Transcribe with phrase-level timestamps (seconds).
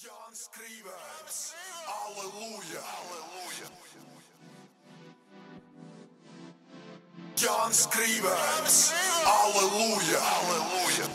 [0.00, 1.38] Jānis Krīvērts,
[1.92, 2.80] Aleluja!
[2.88, 3.66] Aleluja!
[7.42, 8.78] Jānis Krīvērts,
[9.28, 10.22] Aleluja!
[10.38, 11.08] Aleluja!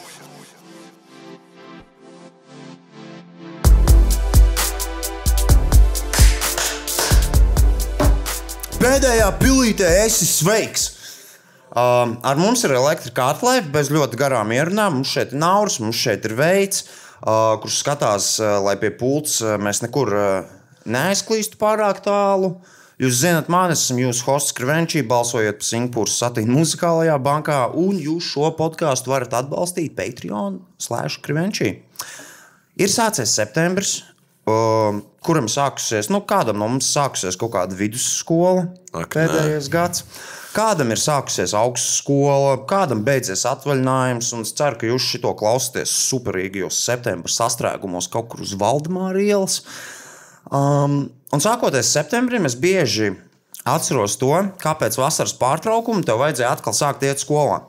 [8.84, 10.92] Pēdējā pilītē esi sveiks!
[11.74, 15.00] Um, ar mums ir elektrika atlaive bez ļoti garām ierunām.
[15.00, 19.84] Mums šeit ir nauris, mums šeit ir veids, uh, kurš skatās, lai pie pults mēs
[19.86, 20.12] nekur
[20.86, 22.58] neaizklīstu pārāk tālu.
[22.96, 28.30] Jūs zināt, mani esmu jūsu hosts Krivenčī, balsojot par Singapūras satīnu muzikālajā bankā, un jūs
[28.32, 31.74] šo podkāstu varat atbalstīt Patreon slēdz Krivenčī.
[32.80, 33.98] Ir sācies septembris,
[34.46, 40.06] kuram sākusies, nu, kādam no mums sākusies kaut kāda vidusskola Ak, pēdējais gads.
[40.56, 46.78] Kādam ir sākusies augstskola, kādam beidzies atvaļinājums, un es ceru, ka jūs šo klausāties superīgajos
[46.86, 49.60] septembra sastrēgumos kaut kur uz Valdemāra ielas.
[50.48, 53.16] Um, un sākoties septembrim, es bieži
[53.66, 57.64] atceros to, kāpēc vasaras pārtraukuma tev vajadzēja atkal sākt iet skolā.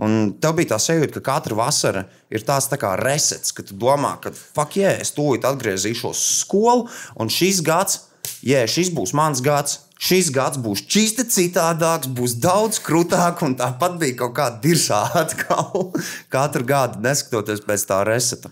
[0.00, 3.76] Un tev bija tā sajūta, ka katra vasara ir tāds tā kā resets, ka tu
[3.76, 6.88] domā, ka fuck, yeah, es tūlīt atgriezīšos skolu,
[7.20, 8.06] un šis gads,
[8.40, 9.80] yeah, šis būs mans gads.
[10.02, 15.92] Šis gads būs čīsti citādāks, būs daudz krūtāk, un tāpat bija kaut kāda dirzā atkal.
[16.34, 18.50] Katru gadu neskatoties pēc tā reseta.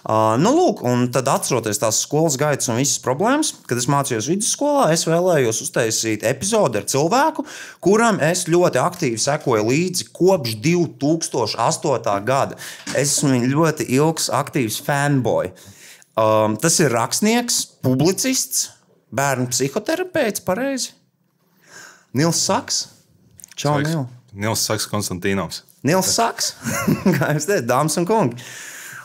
[0.00, 4.30] Uh, nu, lūk, un tad, atceroties tās skolas gaitas un visas problēmas, kad es mācījos
[4.30, 7.44] vidusskolā, es vēlējos uztaisīt epizodi ar cilvēku,
[7.84, 12.14] kuram es ļoti aktīvi sekoju līdzi kopš 2008.
[12.24, 12.56] gada.
[12.94, 15.52] Es esmu ļoti ilgs, aktīvs fanboy.
[16.16, 18.70] Um, tas ir rakstnieks, publicists,
[19.12, 20.94] bērnu psihoterapeits, pareizi.
[22.16, 22.86] Nils Saks.
[23.54, 23.76] Čau.
[23.84, 24.16] Nils.
[24.32, 25.62] Nils Saks, Konstantīnovs.
[25.86, 26.54] Nils Saks,
[27.16, 28.40] kā jūs teicat, dāmas un kungi.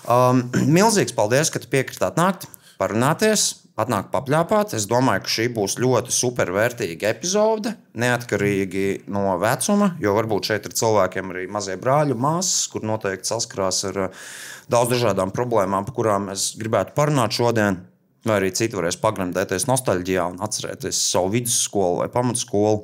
[0.06, 0.45] Um,
[0.78, 2.45] milzīgs paldies, ka piekritāt nākt,
[2.80, 4.75] parunāties, atnākt papļāpāt.
[4.78, 10.78] Es domāju, ka šī būs ļoti supervērtīga epizode, neatkarīgi no vecuma, jo varbūt šeit ir
[10.78, 14.24] cilvēkiem arī mazie brāļi, māsas, kur noteikti saskarās ar uh,
[14.72, 17.84] daudz dažādām problēmām, par kurām es gribētu parunāt šodien.
[18.25, 22.79] Vai arī citi varēs pagremdēties nostalģijā un atcerēties savu vidusskolu vai pamatskolu.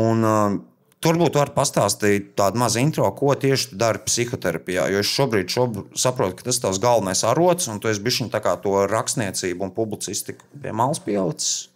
[0.00, 0.56] Un, uh,
[1.00, 4.84] Turbūt var pastāstīt tādu mazu intro, ko tieši tu dari psihoterapijā.
[4.92, 8.20] Jo es šobrīd šobrīd saprotu, ka tas ir tavs galvenais arots, un tu esi bijis
[8.28, 11.70] to rakstniecību un publicistiku pie malas pielicis.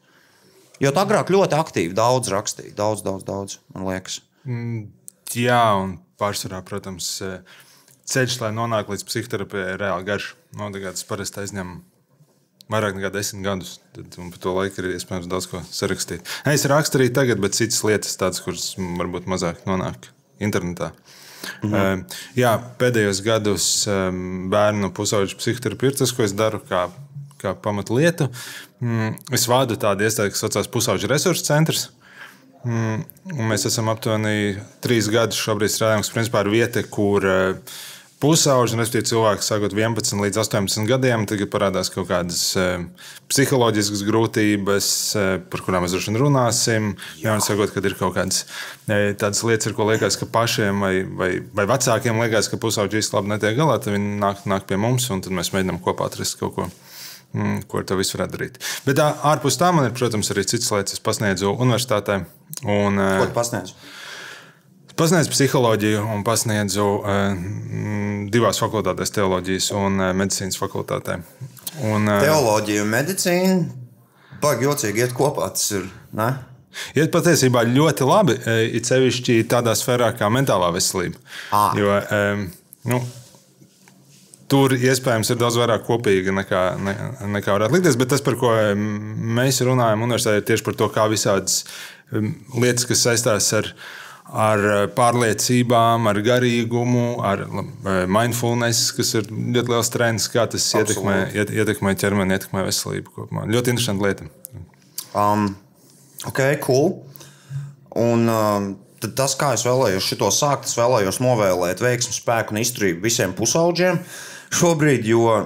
[0.83, 4.21] Jo tu agrāk ļoti aktīvi daudz rakstīji, daudz, daudz, daudz, man liekas.
[5.33, 7.09] Jā, un pārsvarā, protams,
[8.05, 10.35] ceļš, lai nonāktu līdz psihoterapijai, ir reāli garš.
[10.59, 11.79] No, tas parasti aizņem
[12.73, 13.79] vairāk nekā desmit gadus.
[13.95, 16.27] Tad un par to laiku ir iespējams daudz ko sarakstīt.
[16.51, 20.11] Es rakstu arī tagad, bet citas lietas, tādas, kuras varbūt mazāk nonāk
[20.43, 20.93] internetā.
[21.61, 21.75] Mhm.
[21.75, 26.87] Uh, jā, pēdējos gados um, bērnu pusauģu psihoterapija ir tas, ko es daru kā,
[27.41, 28.31] kā pamatlietu.
[28.81, 31.91] Mm, es vadu tādu iestādi, kas saucās Pusauģu resursu centrs.
[32.65, 33.05] Mm,
[33.51, 37.77] mēs esam aptuveni trīs gadus šobrīd strādājam, kas principā ir vieta, kur uh,
[38.25, 42.87] pusauģi, respektīvi cilvēki sākot 11 līdz 18 gadiem, tagad parādās kaut kādas uh,
[43.31, 46.89] psiholoģiskas grūtības, uh, par kurām mēs droši vien runāsim.
[47.21, 50.85] Jā, un sakot, kad ir kaut kādas uh, tādas lietas, ar ko liekas, ka pašiem
[50.85, 54.69] vai, vai, vai vecākiem liekas, ka pusauģi īsti labi netiek galā, tad viņi nāk, nāk
[54.71, 56.71] pie mums un tad mēs mēģinām kopā atrast kaut ko.
[57.35, 58.59] Mm, ko ar to visu varētu darīt.
[58.87, 60.95] Bet tā, ārpus tā man ir, protams, arī citas lietas.
[60.95, 62.21] Es pasniedzu universitātē.
[62.63, 63.75] Un, Ko tu pasniedz?
[64.95, 67.33] Pasniedzu psiholoģiju un pasniedzu uh,
[68.31, 71.17] divās fakultātēs, teoloģijas un uh, medicīnas fakultātē.
[71.83, 73.57] Un, uh, Teoloģija un medicīna.
[74.43, 75.49] Baigi jocīgi iet kopā.
[75.57, 75.89] Tas ir.
[76.15, 76.29] Ne?
[76.95, 78.39] Iet patiesībā ļoti labi,
[78.75, 81.19] it sevišķi tādā sfērā kā mentālā veselība.
[81.55, 81.67] Ā.
[81.79, 81.99] Jo,
[82.91, 82.99] nu,
[84.51, 86.93] Tur iespējams ir daudz vairāk kopīga nekā, ne,
[87.39, 87.97] nekā varētu likties.
[87.99, 91.63] Bet tas, par ko mēs runājam, universitātē, ir tieši par to, kā visādas
[92.13, 93.71] lietas, kas saistās ar,
[94.35, 101.19] ar pārliecībām, ar garīgumu, ar eh, mindfulness, kas ir ļoti liels trends, kā tas ietekmē,
[101.37, 103.47] iet, ietekmē ķermeni, ietekmē veselību kopumā.
[103.51, 104.31] Ļoti interesanti lieta.
[105.15, 105.53] Um,
[106.27, 106.97] ok, cool.
[107.95, 108.69] Un um,
[109.15, 114.03] tas, kā es vēlējos šo sākt, es vēlējos novēlēt veiksmu, spēku un izturību visiem pusauģiem
[114.55, 115.39] šobrīd, jo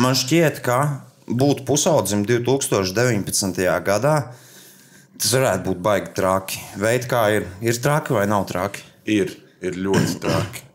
[0.00, 0.80] man šķiet, ka
[1.28, 3.60] būt pusaudzim 2019.
[3.84, 4.16] gadā,
[5.20, 6.64] tas varētu būt baigi traki.
[6.80, 8.82] Veid kā ir, ir traki vai nav traki?
[9.10, 10.66] Ir, ir ļoti traki.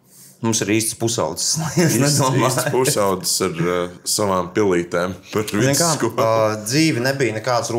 [0.46, 1.56] Mums ir īsts pusaudzis.
[1.82, 2.44] Es nedomāju.
[2.46, 6.12] īsts pusaudzis ar uh, savām pilītēm par Zini Kā, vidusskolu.
[6.22, 7.72] uh, dzīve nebija nekāds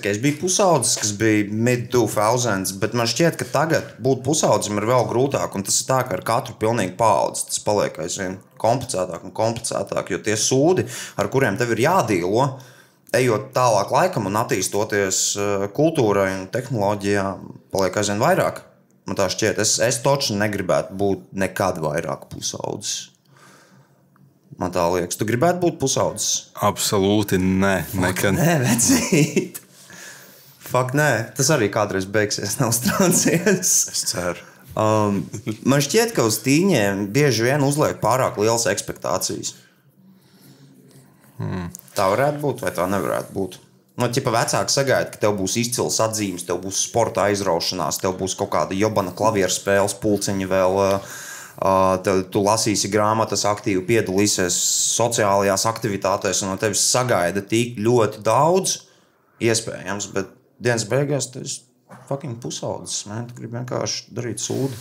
[0.00, 4.88] kā Es biju pusaudzis, kas bija mid-2000s, bet man šķiet, ka tagad būt pusaudzim ir
[4.88, 5.58] vēl grūtāk.
[5.66, 10.14] Tas ir tā, ka ar katru pilnīgi paudzi tas paliek aizvien komplicētāk un komplicētāk.
[10.14, 10.86] Jo tie sūdi,
[11.20, 12.46] ar kuriem tev ir jādīlo,
[13.16, 18.64] ejot tālāk laikam un attīstoties uh, kultūrai un tehnoloģijām, paliek aizvien vairāk.
[19.08, 23.08] Man tā šķiet, es, es toču negribētu būt nekad vairāk pusaudzis.
[24.60, 26.50] Man tā liekas, tu gribētu būt pusaudzis.
[26.68, 28.36] Absolūti nē, nekad.
[28.36, 29.60] Nē, vecīt.
[30.70, 33.72] Fakt, nē, tas arī kādreiz beigsies, nav strācies.
[33.90, 34.46] Es ceru.
[34.78, 35.24] Um,
[35.66, 39.56] man šķiet, ka uz tīņiem bieži vien uzliek pārāk lielas expectācijas.
[41.40, 41.70] Hmm.
[41.96, 43.58] Tā varētu būt, vai tā nevarētu būt.
[44.00, 48.36] No ķipa vecāki sagaida, ka tev būs izcils atzīmes, tev būs sporta aizraušanās, tev būs
[48.38, 50.78] kaut kāda jobana klavieru spēles pulciņa vēl.
[52.06, 54.54] Tev, tu lasīsi grāmatas, aktīvi piedalīsies
[54.96, 58.78] sociālajās aktivitātēs, un no tevis sagaida tik ļoti daudz,
[59.44, 60.30] iespējams, bet
[60.62, 63.04] dienas beigās tas ir fucking pusaudzis.
[63.10, 64.80] Man tu gribi vienkārši darīt sūdu.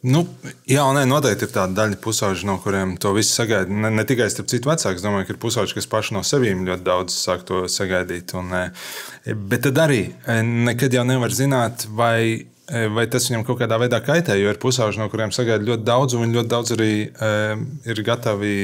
[0.00, 0.22] Nu,
[0.64, 3.68] jā, nē, noteikti ir tāda daļa pusauģi, no kuriem to visu sagaida.
[3.68, 6.62] Ne, ne tikai starp citu vecāku, es domāju, ka ir pusauģi, kas paši no sevīm
[6.64, 8.32] ļoti daudz sāk to sagaidīt.
[8.40, 12.46] Un, eh, bet tad arī eh, nekad jau nevar zināt, vai,
[12.94, 14.36] vai tas viņam kaut kādā veidā kaitē.
[14.38, 18.02] Jo ir pusauģi, no kuriem sagaida ļoti daudz, un viņi ļoti daudz arī um, ir
[18.06, 18.54] gatavi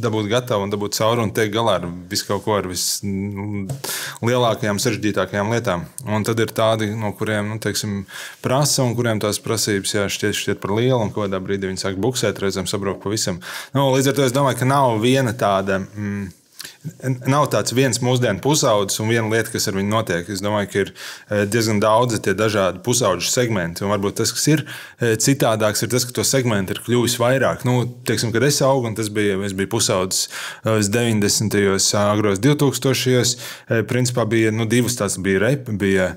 [0.00, 5.52] dabūt gatavu un dabūt cauri un tiek galā ar visu kaut ko, ar vislielākajām, sarežģītākajām
[5.54, 5.84] lietām.
[6.10, 7.90] Un tad ir tādi, no kuriem nu, teiksim,
[8.44, 12.00] prasa un kuriem tās prasības jā, šķiet, šķiet par lielu, un kādā brīdī viņi sāk
[12.02, 13.36] buksēt, reizēm sabraukt pavisam.
[13.76, 15.74] Nu, līdz ar to es domāju, ka nav viena tāda.
[15.94, 16.26] Mm,
[17.24, 20.28] Nav tāds viens mūsdienu pusaudzis un viena lieta, kas ar viņu notiek.
[20.28, 23.86] Es domāju, ka ir eh, diezgan daudzi tie dažādi pusaudžu segmenti.
[23.86, 27.64] Un varbūt tas, kas ir eh, citādāks, ir tas, ka to segmentu ir kļuvis vairāk.
[27.64, 30.28] Nu, teiksim, kad es augu, un tas bija, es biju pusaudzis
[30.64, 31.56] 90.
[31.72, 33.34] un agros 2000.
[33.88, 36.12] Principā bija nu, divas tādas, bija repi, bija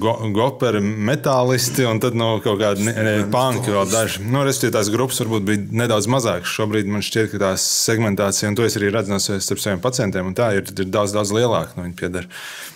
[0.00, 2.94] go, goperi, metālisti un tad no kaut kāda
[3.32, 4.22] panka vēl daži.
[4.24, 6.52] Nu, Respektīvi, tās grupas varbūt bija nedaudz mazākas.
[6.54, 10.26] Šobrīd man šķiet, ka tā segmentācija, un to es arī redzu no starp saviem pacientiem,
[10.26, 11.76] un tā ir, ir daudz, daudz lielāka.
[11.76, 12.22] Nu.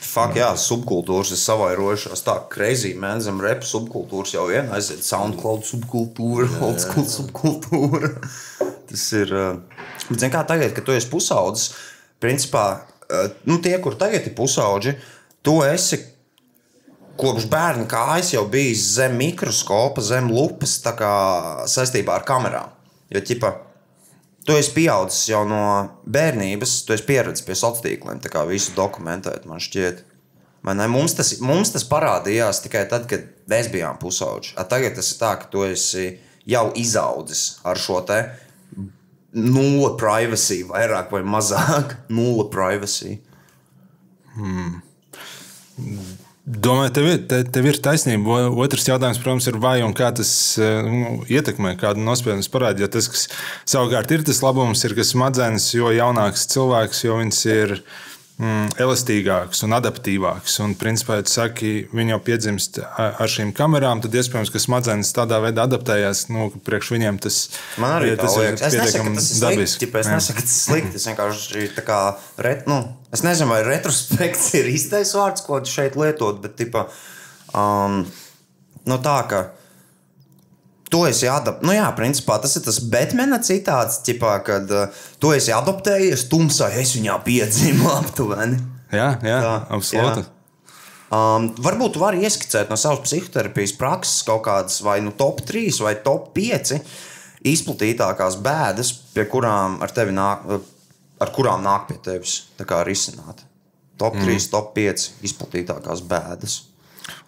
[0.00, 2.24] Fakt, jā, subkultūras ir savairojušās.
[2.24, 5.04] Tā crazy man, zem rap subkultūras jau vien aiziet.
[5.04, 8.14] Soundcloud subkultūra, old school subkultūra.
[8.88, 9.32] Tas ir.
[9.32, 9.60] uh,
[10.08, 11.74] Bet, zin kā tagad, kad tu esi pusaudzis,
[12.20, 14.96] principā, uh, nu, tie, kur tagad ir pusauģi,
[15.44, 16.00] tu esi
[17.16, 21.12] kopš bērna kājas jau bijis zem mikroskopa, zem lupas, tā kā
[21.70, 22.74] saistībā ar kamerām.
[23.12, 23.52] Jo, ķipa,
[24.44, 25.62] tu esi pieaudzis jau no
[26.10, 30.04] bērnības, tu esi pieredzējis pie sociāliem tīkliem, tā kā visu dokumentēt, man šķiet.
[30.64, 30.86] Vai ne?
[30.88, 34.54] Mums tas, mums tas parādījās tikai tad, kad mēs bijām pusauģi.
[34.70, 36.14] Tagad tas ir tā, ka tu esi
[36.48, 38.22] jau izaudzis ar šo te
[39.34, 43.18] nulle privacy, vairāk vai mazāk nulle privacy.
[46.44, 48.50] Domāju, tev ir, te, tev ir taisnība.
[48.60, 50.30] Otrs jautājums, protams, ir, vai un kā tas
[50.60, 52.84] eh, nu, ietekmē kādu nospiedumu parādu.
[52.84, 53.22] Jo tas, kas
[53.72, 57.72] savukārt ir tas labums, ir, ka smadzenes, jo jaunāks cilvēks, jo viņš ir
[58.40, 60.56] mm, elastīgāks un adaptīvāks.
[60.64, 65.40] Un, principā, tu saki, viņi jau piedzimst ar šīm kamerām, tad iespējams, ka smadzenes tādā
[65.44, 66.26] veidā adaptējās.
[66.34, 67.40] Nu, priekš viņiem tas,
[67.82, 69.90] Man arī ja tas ir pietiekami dabiski.
[70.04, 71.00] Es nesaku, ka tas ir slikti.
[71.00, 72.00] Es vienkārši tā kā,
[72.44, 72.80] ret, nu,
[73.14, 76.88] es nezinu, vai retrospekts ir īstais vārds, ko šeit lietot, bet tipa,
[77.52, 78.02] um,
[78.84, 79.44] nu, tā ka.
[80.94, 81.66] Tu esi adaptējies.
[81.66, 86.70] Nu, jā, principā tas ir tas Batmana citāts, ķipā, kad uh, tu esi adaptējies tumsā,
[86.78, 88.60] es viņā piedzimu aptuveni.
[88.94, 90.22] Jā, jā, Tā, absolūti.
[90.22, 90.30] jā.
[91.14, 95.82] Um, varbūt tu vari ieskicēt no savas psihoterapijas prakses kaut kādas vai nu top 3
[95.84, 96.78] vai top 5
[97.44, 100.46] izplatītākās bēdas, pie kurām ar tevi nāk,
[101.22, 102.38] ar kurām nāk pie tevis
[102.88, 103.44] risināt.
[104.00, 104.46] Top 3, mm.
[104.50, 106.56] top 5 izplatītākās bēdas.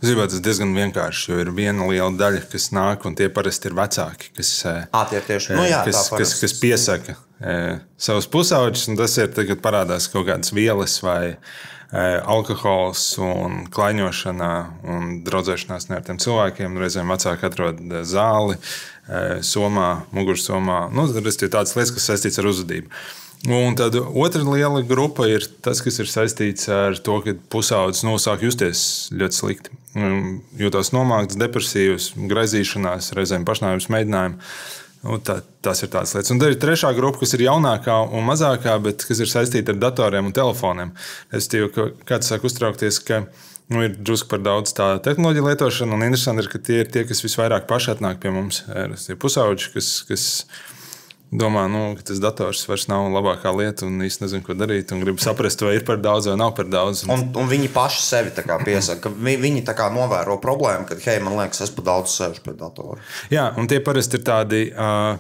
[0.05, 3.71] Zībā, tas ir diezgan vienkārši, jo ir viena liela daļa, kas nāk, un tie parasti
[3.71, 6.41] ir vecāki, kas, eh, Ah, tie ir tieši nu, jā, kas, tā kas, parasti.
[6.47, 8.89] kas piesaka e, savus pusauģus.
[8.89, 11.37] un Tas ir tad, kad parādās kaut kādas vielas vai
[11.93, 14.49] alkohols un klaiņošana
[14.91, 16.79] un draudzēšanās ar tiem cilvēkiem.
[16.83, 18.57] Reizēm vecāki atrod eh, zāli,
[19.47, 20.91] somā, mugursomā.
[20.91, 22.91] Nu, tas ir tādas lietas, kas saistītas ar uzvedību.
[23.47, 28.17] Un tad otra liela grupa ir tas, kas ir saistīts ar to, ka pusaudzis nu,
[28.19, 28.81] sāk justies
[29.15, 29.77] ļoti slikti.
[29.95, 34.51] Mm, Jūtas nomākts, depresīvs, graizīšanās, reizēm pašnāvības mēģinājumi.
[35.07, 36.33] Nu, tā, tās ir tādas lietas.
[36.35, 39.79] Un tad ir trešā grupa, kas ir jaunākā un mazākā, bet kas ir saistīta ar
[39.85, 40.97] datoriem un telefoniem.
[41.31, 43.29] Es teiktu, ka kāds sāk uztraukties, ka
[43.67, 47.03] Nu, ir drusku par daudz tā tehnoloģiju lietošanu, un interesanti ir, ka tie ir tie,
[47.03, 48.61] kas visvairāk paši atnāk pie mums.
[48.71, 50.27] Ir pusauģi, kas, kas
[51.33, 54.93] domā, nu, ka tas dators vairs nav labākā lieta un īsti nezinu, ko darīt.
[54.95, 57.05] Un grib saprast, vai ir par daudz vai nav par daudz.
[57.07, 57.13] Un...
[57.17, 58.33] Un, un viņi paši sevi
[58.65, 59.65] piesaka, ka vi- viņi
[59.97, 63.01] novēro problēmu, ka, hei, man liekas, es par daudz sēžu pie datora.
[63.33, 64.67] Jā, un tie parasti ir tādi.
[64.73, 65.19] Uh,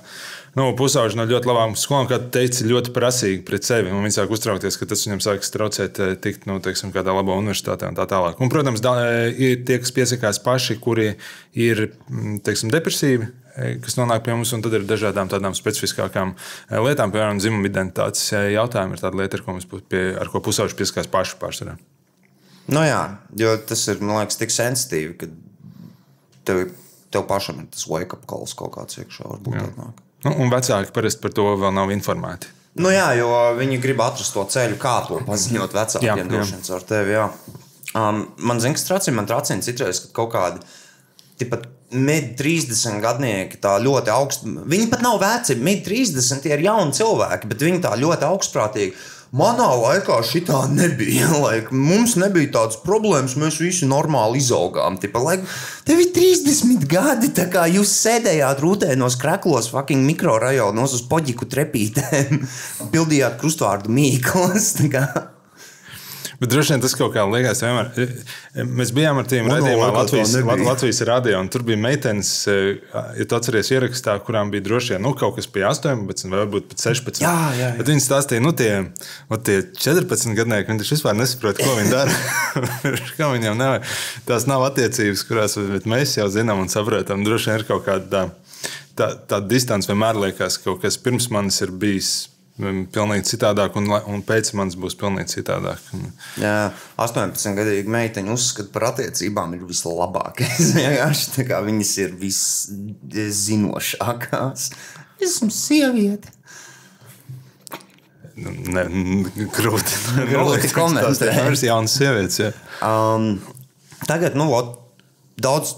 [0.57, 3.91] Nu, Pusauģi no ļoti labām skolām, kā teica, ļoti prasīgi pret sevi.
[3.93, 7.99] Viņi sāk uztraukties, ka tas viņam sāks traucēt tikt nu, teiksim, kādā labā universitātē un
[7.99, 8.41] tā tālāk.
[8.41, 8.95] Un, protams, da,
[9.29, 11.11] ir tie, kas piesakās paši, kuri
[11.53, 11.91] ir
[12.47, 13.29] teiksim, depresīvi,
[13.85, 18.25] kas nonāk pie mums, un tad ir dažādām tādām specifiskākām eh, lietām, piemēram, dzimuma identitātes
[18.37, 18.97] eh, jautājumi.
[18.99, 21.77] Ir tāda lieta, ar ko, pu- pie, ar ko pusauģi piesakās paši pārsvarā.
[22.67, 23.03] Nu, jā,
[23.39, 25.29] jo tas ir, man liekas, tik sensitīvi, ka
[26.49, 26.65] tev,
[27.15, 29.29] tev pašam ir tas wake-up calls kaut kāds iekšā.
[29.37, 30.03] Varbūt atnāk.
[30.27, 32.51] Nu, un vecāki parasti par to vēl nav informēti.
[32.77, 36.27] Nu, jā, jo viņi grib atrast to ceļu, kā to paziņot vecākiem.
[36.29, 37.15] vien caur tevi.
[37.15, 37.29] Jā.
[37.97, 40.61] Um, man zina, kas tracina, man tracina citreiz, ka kaut kādi.
[41.41, 44.55] Tipat mid 30 gadnieki tā ļoti augsti.
[44.67, 48.97] Viņi pat nav veci, mid 30 tie ir jauni cilvēki, bet viņi tā ļoti augstprātīgi.
[49.37, 51.27] Manā laikā šī tā nebija.
[51.47, 54.97] Like, mums nebija tādas problēmas, mēs visi normāli izaugām.
[55.03, 55.47] Tipa, like,
[55.87, 62.43] tev ir 30 gadi, tā kā jūs sēdējāt rūtēnos kreklos, fucking mikrorajonos uz poģiku trepītēm,
[62.95, 64.75] pildījāt krustvārdu mīklas.
[66.41, 67.89] Bet droši vien tas kaut kā liekas, vienmēr.
[67.97, 70.35] e, Mēs bijām ar tiem Manā raidījumā Latvijas,
[70.67, 72.57] Latvijas radio, un tur bija meitenes, e,
[73.17, 76.69] ja tu atceries, ierakstā, kurām bija droši vien nu, kaut kas pie 18, vai varbūt
[76.73, 77.23] pat 16.
[77.25, 77.71] Jā, jā, jā.
[77.81, 78.71] Bet viņi stāstīja, nu, tie,
[79.49, 82.21] tie 14 gadnieki, viņi taču vispār nesaprot, ko viņi dara.
[83.19, 83.81] Kā viņiem nav,
[84.29, 85.57] tās nav attiecības, kurās
[85.89, 87.25] mēs jau zinām un saprotam.
[87.25, 88.25] Droši vien ir kaut kāda tā,
[88.99, 92.15] tā, tā distance, vienmēr liekas, ka kaut kas pirms manis ir bijis.
[92.57, 95.83] Pilnīgi citādāk, un, un pēc manis būs pilnīgi citādāk.
[96.41, 96.71] Jā,
[97.05, 100.71] 18 gadīga meiteņa uzskata par attiecībām ir vislabākais.
[101.69, 102.15] Viņas ir
[103.13, 104.71] viszinošākās.
[105.27, 106.33] Esmu sieviete.
[108.37, 110.01] Ne, n- grūti.
[110.29, 111.21] Grūti komentēt.
[111.21, 112.41] Tas ir jauns sievietes.
[112.41, 112.51] Jā.
[112.85, 113.39] Um,
[114.09, 114.75] tagad, nu, ot,
[115.41, 115.77] daudz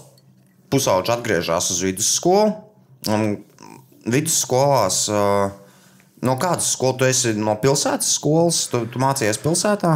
[0.71, 2.51] pusauģi atgriežas uz vidusskolu.
[4.09, 5.51] Vidusskolās, uh,
[6.25, 7.33] no kādas skolas tu esi?
[7.39, 9.93] No pilsētas skolas, tu, tu mācījies pilsētā?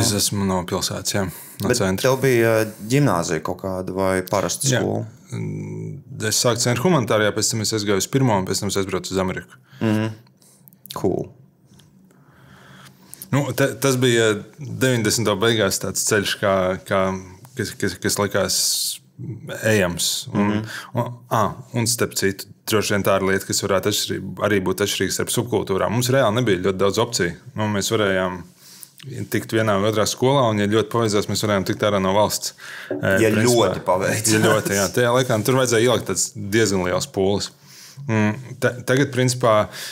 [0.00, 1.24] Es esmu no pilsētas, jā,
[1.62, 2.08] no bet centra.
[2.08, 4.82] tev bija uh, gimnāzija kaut kāda vai parasta Jā.
[4.82, 5.06] skola?
[6.26, 9.14] Es sāku centra humanitārijā, pēc tam es aizgāju uz pirmo, un pēc tam es aizbraucu
[9.14, 9.60] uz Ameriku.
[10.98, 11.28] Cool.
[13.30, 15.36] Nu, te, tas bija 90.
[15.38, 16.54] beigās tāds ceļš, kā,
[16.86, 17.04] kā,
[17.54, 18.56] kas, kas, kas likās
[19.70, 20.26] ejams.
[20.32, 20.64] Un, mm -hmm.
[20.94, 24.84] un, ah, un starp citu, droši vien tā ir lieta, kas varētu atšķirī, arī būt
[24.86, 25.94] atšķirīga starp subkultūrām.
[25.96, 27.36] Mums reāli nebija ļoti daudz opciju.
[27.58, 28.40] Nu, mēs varējām
[29.32, 32.52] tikt vienā vai otrā skolā, un, ja ļoti paveicās, mēs varējām tikt ārā no valsts.
[32.92, 34.34] Eh, Ja principā, ļoti paveicās.
[34.34, 37.50] Ja ļoti, jā, tajā laikā tur vajadzēja ielikt diezgan liels pūles.
[38.06, 39.88] Mm, ta, tagad, principā, eh,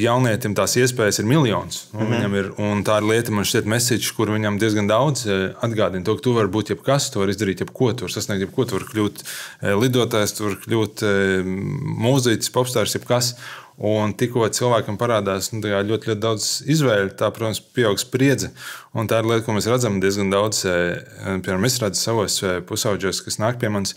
[0.00, 1.82] jaunietim tās iespējas ir miljonus.
[1.92, 2.12] Mm.
[2.12, 2.36] -hmm.
[2.38, 6.16] ir, un tā ir lieta, man šķiet, message, kur viņam diezgan daudz eh, atgādina to,
[6.16, 8.88] ka tu vari būt jebkas, tu vari izdarīt jebko, tu vari sasniegt jebko, tu vari
[8.92, 11.50] kļūt eh, lidotājs, tu vari kļūt eh,
[12.06, 13.34] mūziķis, popstārs, jebkas.
[13.80, 18.50] Un tikko cilvēkam parādās nu, kā ļoti, ļoti daudz izvēļu, tā, protams, pieaug spriedze.
[18.92, 20.66] Un tā ir lieta, ko mēs redzam diezgan daudz.
[20.68, 23.96] eh, Piemēram, es redzu savos eh, pusauģos, kas nāk pie manis.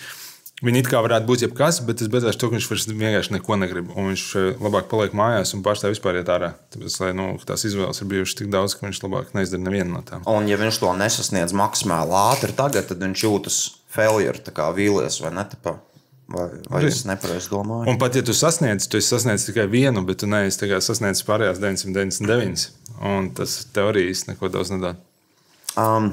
[0.64, 3.56] Viņi it kā varētu būt jebkas, bet tas beidzās to, ka viņš vairs vienkārši neko
[3.60, 3.90] negrib.
[4.00, 6.54] Un viņš eh, labāk paliek mājās un pārstāv vispār iet ārā.
[6.72, 10.04] Tāpēc, lai nu, tās izvēles ir bijušas tik daudz, ka viņš labāk neizdara nevienu no
[10.08, 10.24] tām.
[10.32, 13.58] Un, ja viņš to nesasniedz maksimāli ātri, tagad, tad viņš jūtas
[13.92, 15.44] failure, kā vīlies vai ne.
[15.52, 15.76] Tāpā.
[16.34, 17.90] Vai, vai es nepareizi domāju?
[17.92, 21.60] Un pat ja tu sasniedz, tu esi sasniedzis tikai vienu, bet tu neesi sasniedzis pārējās
[21.60, 22.64] 999.
[23.04, 25.04] Un tas tev arī īsti neko daudz nedod.
[25.76, 26.08] Um,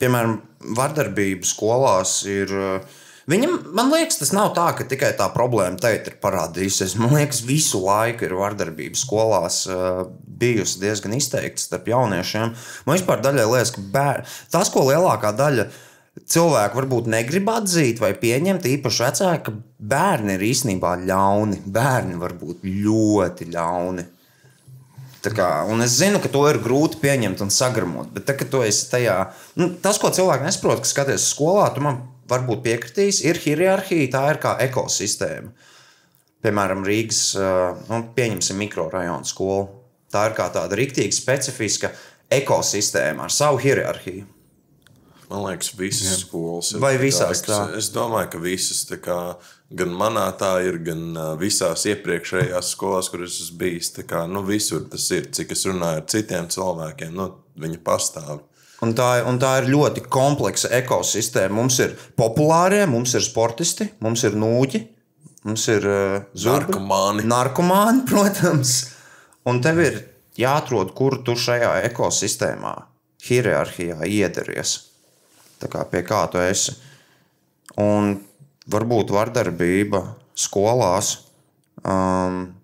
[0.00, 0.38] piemēram,
[0.80, 2.56] vardarbība skolās ir.
[2.56, 2.96] uh,
[3.30, 6.96] Viņam, man liekas, tas nav tā, ka tikai tā problēma teit ir parādījusies.
[6.98, 10.02] Man liekas, visu laiku ir vardarbība skolās uh,
[10.40, 12.56] bijusi diezgan izteikta starp jauniešiem.
[12.88, 14.24] Man vispār daļai liekas, ka bēr...
[14.50, 15.68] tas, ko lielākā daļa
[16.30, 21.62] cilvēku varbūt negrib atzīt vai pieņemt, īpaši vecāki, ka bērni ir īstenībā ļauni.
[21.70, 24.06] Bērni var būt ļoti ļauni.
[25.20, 25.48] Tā Kā,
[25.84, 28.08] es zinu, ka to ir grūti pieņemt un sagramot.
[28.14, 28.54] Bet, tā, kad
[28.90, 29.16] tajā,
[29.60, 34.22] nu, tas, ko cilvēki nesaprot, kas skaties skolā, tu man varbūt piekritīs, ir hierarhija, tā
[34.34, 35.52] ir kā ekosistēma.
[36.40, 37.50] Piemēram, Rīgas, ā,
[37.90, 39.66] nu, pieņemsim mikrorajonu skolu.
[40.10, 41.92] Tā ir kā tāda rīktīva, specifiska
[42.32, 44.24] ekosistēma ar savu hierarhiju.
[45.30, 47.58] Man liekas, visas skolas ir Vai tā, visās kas- tā?
[47.78, 49.18] Es domāju, ka visas tā kā,
[49.70, 53.92] gan manā tā ir, gan ā, visās iepriekšējās skolās, kur es esmu bijis.
[53.94, 58.40] tā Kā, nu, visur tas ir, cik es runāju ar citiem cilvēkiem, nu, viņi pastāv.
[58.80, 61.52] Un tā, un tā ir ļoti kompleksa ekosistēma.
[61.58, 64.80] Mums ir populārie, mums ir sportisti, mums ir nūģi,
[65.48, 67.26] mums ir uh, zurbi, Narkomāni.
[67.28, 68.78] narkomāni, protams.
[69.48, 70.00] Un tev ir
[70.40, 72.72] jāatrod, kur tu šajā ekosistēmā,
[73.28, 74.78] hierarhijā iedaries.
[75.60, 76.72] Tā kā pie kā tu esi.
[77.80, 78.14] Un
[78.72, 80.02] varbūt vardarbība
[80.40, 81.18] skolās.
[81.84, 82.59] Um,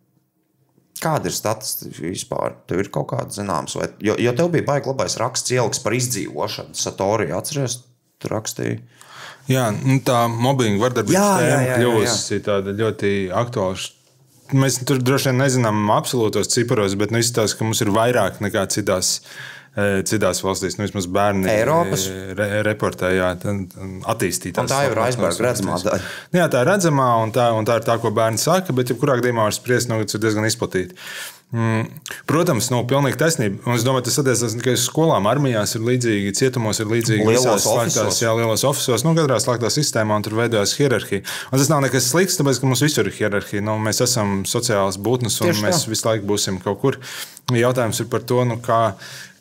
[1.03, 2.55] Kāda ir statistika vispār?
[2.69, 5.97] Tev ir kaut kāda zināms, vai jo, jo tev bija baigts labais raksts ieliks par
[5.97, 6.77] izdzīvošanu.
[6.79, 7.81] Satorija atceries,
[8.23, 8.79] tu rakstīji.
[9.51, 13.13] Jā, nu, tā mobbinga vardarbības tēma kļuvusi tāda ļoti
[13.45, 13.93] aktuāla.
[14.57, 18.65] Mēs tur droši vien nezinām absolūtos ciparos, bet nu, izskatās, ka mums ir vairāk nekā
[18.71, 19.17] citās.
[19.21, 19.56] eh,
[20.09, 22.07] Citās valstīs, nu, vismaz bērni Eiropas?
[22.09, 23.35] eh, re, reportē, jā,
[24.09, 24.65] attīstītās.
[24.65, 26.03] Un tā jau ir aizbēga redzamā daļa.
[26.33, 28.95] Nu Jā, tā ir redzamā, un tā, un tā ir tā, ko bērni saka, bet
[28.95, 30.97] jebkurā gadījumā var spriest, nu, tas ir diezgan izplatīti.
[31.55, 31.85] Mm,
[32.27, 33.61] protams, nav pilnīgi taisnība.
[33.69, 35.29] Un es domāju, tas attiecas ne tikai uz skolām.
[35.31, 37.23] Armijās ir līdzīgi, cietumos ir līdzīgi.
[37.29, 37.69] Ofisos.
[37.69, 41.23] slēgtās, jā, lielos oficiālos, nu, katrā slēgtā sistēmā, tur veidojas hierarhija.
[41.53, 43.63] Un tas nav nekas slikts, tāpēc, ka mums visur ir hierarhija.
[43.63, 45.93] Nu, mēs esam sociāls būtnes, un Tieši mēs tā.
[45.95, 46.99] visu laiku būsim kaut kur.
[47.55, 48.81] Jautājums ir par to, nu, kā,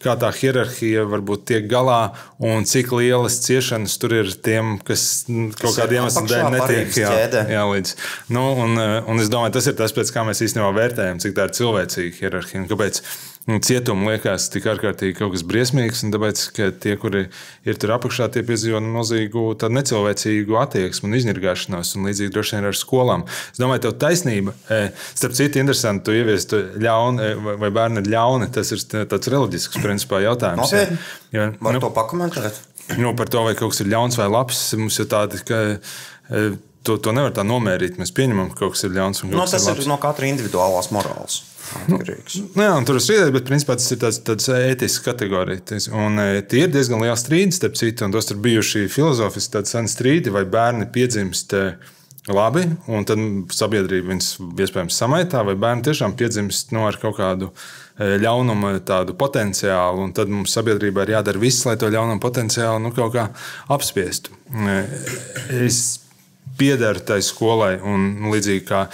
[0.05, 1.99] kā tā hierarhija varbūt tiek galā
[2.39, 5.25] un cik lielas ciešanas tur ir tiem, kas
[5.59, 6.91] kaut kādiem iemesliem dēļ netiek.
[6.95, 7.45] ķēdē.
[7.55, 7.95] jā, līdz.
[8.35, 11.37] Nu, un, eh, un es domāju, tas ir tas, pēc kā mēs īstenībā vērtējam, cik
[11.37, 12.63] tā ir cilvēcīga hierarhija.
[12.63, 13.01] Un kāpēc
[13.45, 17.27] cietumi liekas tik ārkārtīgi kaut kas briesmīgs, un tāpēc, ka tie, kuri
[17.69, 22.77] ir tur apakšā, tie piedzīvo milzīgu necilvēcīgu attieksmi un izņirgāšanos, un līdzīgi droši vien ar
[22.79, 23.25] skolām.
[23.53, 24.55] Es domāju, tev taisnība.
[24.73, 28.51] eh, Starp citu, interesanti, tu ievies tu ļaunu, eh, vai- bērni ir ļauni.
[28.51, 30.71] Tas ir tāds reliģisks principā jautājums.
[30.71, 30.97] Nopietni?
[31.31, 32.53] Jā, Var nu, to pakomentēt?
[32.97, 34.73] nu, par to, vai kaut kas ir ļauns vai labs.
[34.73, 35.79] Mums ir tādi, ka
[36.33, 37.97] e, to, to nevar tā nomērīt.
[37.97, 39.87] Mēs pieņemam, ka kaut kas ir ļauns un kaut No, kas tas ir ir labs.
[39.87, 41.41] no katra individuālās morāles.
[41.73, 42.37] Atkarīgs.
[42.55, 45.63] Nu, jā, tur ir strīdēji, bet principā tas ir tāds, tāds ētisks kategorija.
[45.71, 49.57] Tas- Un e, tie ir diezgan lieli strīdi, starp citu, un tos ir bijuši filozofiski
[49.57, 51.65] tādi seni strīdi, vai bērni piedzimst e,
[52.27, 53.19] labi, un tad
[53.53, 54.29] sabiedrība viņus
[54.65, 57.51] iespējams samaitā, vai bērni tiešām piedzimst no, ar kaut kādu
[57.99, 62.81] e, ļaunuma tādu potenciālu, un tad mums sabiedrībā ir jādara viss, lai to ļaunumu potenciālu
[62.81, 63.27] nu, kaut kā
[63.77, 64.33] apspiestu.
[64.53, 64.79] E,
[65.65, 65.83] Es
[66.57, 67.75] pieder tai skolai.
[67.83, 68.85] Un, nu, līdzīgi kā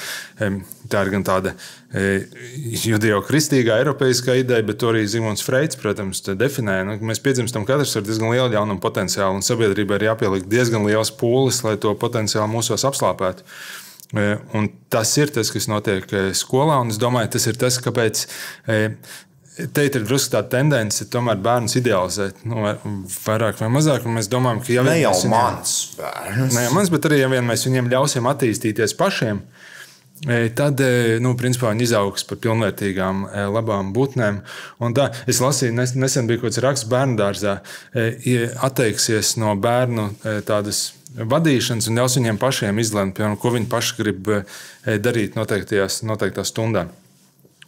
[0.91, 1.53] tā ir gan tāda
[1.93, 2.23] e,
[2.83, 6.81] judeo-kristīgā, eiropeiskā ideja, bet to arī Zimons Freits, protams, definē.
[6.87, 11.13] Nu, mēs piedzimstam katrs ar diezgan lielu ļaunumu potenciālu, un sabiedrībai ir jāpieliek diezgan liels
[11.17, 13.47] pūlis, lai to potenciālu mūsos apslāpētu.
[14.11, 18.25] E, Un tas ir tas, kas notiek e, skolā, es domāju, tas ir tas, kāpēc.
[19.51, 22.61] Te ir drusku tā tendence tomēr bērnus idealizēt, nu,
[23.25, 24.05] vairāk vai mazāk.
[24.07, 26.53] Mēs domājam, ka ja Ne jau viņiem- mans bērns.
[26.55, 29.41] Ne jau mans, bet arī, ja vien mēs viņiem ļausim attīstīties pašiem,
[30.27, 34.39] e, tad e, nu, principā, viņi izaugs par pilnvērtīgām, e, labām būtnēm.
[34.79, 37.59] Un Tā, es lasīju, nes- nesen bija kaut kāds raksts bērnu dārzā,
[38.25, 40.15] ie- atteiksies no bērnu
[40.47, 44.23] tādas vadīšanas un ļaus viņiem pašiem izlemt, piemēram, ko viņi paši grib
[44.87, 46.87] darīt noteiktajās, noteiktā stundā.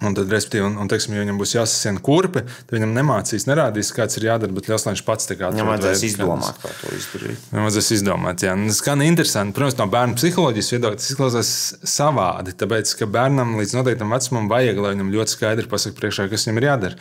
[0.03, 3.91] Un tad, respektīvi, un, un, teiksim, ja viņam būs jāsasien kurpe, tad viņam nemācīs, nerādīs,
[3.95, 6.71] kāds ir jādara, bet ļaus, lai viņš pats tā kā Viņam atrod vajadzēs izdomāt, kā
[6.81, 7.45] to izdarīt.
[7.51, 8.55] Viņam vajadzēs izdomāt, jā.
[8.65, 9.55] Tas skan interesanti.
[9.55, 11.51] Protams, no bērna psiholoģijas viedokļa tas izklausās
[11.87, 12.55] savādi.
[12.59, 16.59] Tāpēc, ka bērnam līdz noteiktam vecumam vajag, lai viņam ļoti skaidri pasakā priekšā, kas viņam
[16.59, 16.99] ir jādara.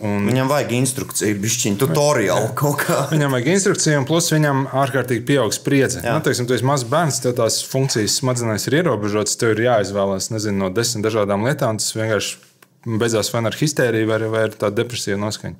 [0.00, 2.98] Un Viņam vajag instrukciju, bišķiņu tutoriālu kaut kā.
[3.12, 6.00] Viņam vajag instrukciju, un plus viņam ārkārtīgi pieaug spriedze.
[6.00, 6.16] Jā.
[6.16, 10.30] Nu, teiksim, tu esi mazs bērns, tev tās funkcijas smadzenēs ir ierobežotas, tev ir jāizvēlās
[10.32, 11.80] nezinu, no desmit dažādām lietām.
[12.12, 15.56] Vienkārši beidzās vai ar histēriju, vai, vai ar tādu depresiju noskaņu.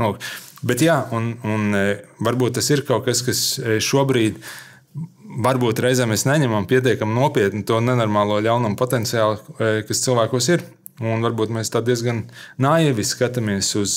[0.00, 0.14] Nu,
[0.66, 1.84] bet jā, un, un e,
[2.22, 4.40] varbūt tas ir kaut kas, kas e, šobrīd.
[5.40, 10.64] Varbūt reizēm mēs neņemam pietiekami nopietni to nenormālo ļaunumu potenciālu, e, kas cilvēkos ir.
[11.00, 12.26] Un varbūt mēs tā diezgan
[12.60, 13.94] naivi skatāmies uz,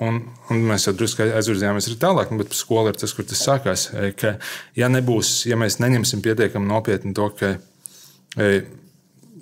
[0.00, 3.42] un, un mēs jau drusku aizvirzījāmies arī tālāk, nu, bet skola ir tas, kur tas
[3.44, 3.90] sākās.
[4.16, 4.38] Ka,
[4.78, 7.52] ja nebūs, ja mēs neņemsim pietiekami nopietni to, ka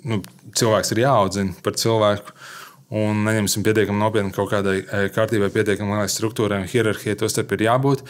[0.07, 0.21] nu,
[0.55, 2.37] cilvēks ir jāaudzina par cilvēku.
[2.95, 7.55] Un neņemsim pietiekami nopietni kaut kādai e, kārtībai, pietiekami lielai struktūrai un hierarhijai, to starp
[7.57, 8.03] ir jābūt.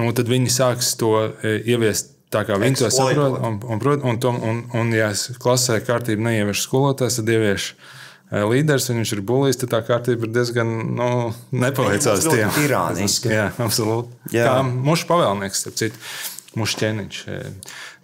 [0.00, 1.12] Nu, tad viņi sāks to
[1.44, 3.36] e, ieviest tā, kā viņi to saprot.
[3.36, 5.10] Un, un, un, un, un, un, ja
[5.42, 10.26] klasē kārtība neievieš skolotājs, tad ievieš e, līderis, un viņš ir bulījis, tad tā kārtība
[10.26, 11.10] ir diezgan nu,
[11.54, 12.48] nepaveicās tiem.
[12.48, 13.32] ļoti tirāniska.
[13.38, 14.16] Jā, absolūti.
[14.34, 14.48] Jā.
[14.48, 16.00] Kā mušu pavēlnieks, starp citu,
[16.58, 17.24] mušu ķēniņš.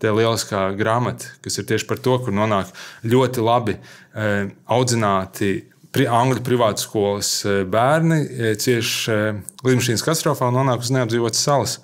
[0.05, 2.71] E, ir lieliskā grāmata, kas ir tieši par to, kur nonāk
[3.07, 4.31] ļoti labi e,
[4.71, 5.53] audzināti
[5.95, 9.19] pri, angļu privātu skolas e, bērni, e, cieši
[9.67, 11.79] lidmašīnas katastrofā un nonāk uz neapdzīvotas salas.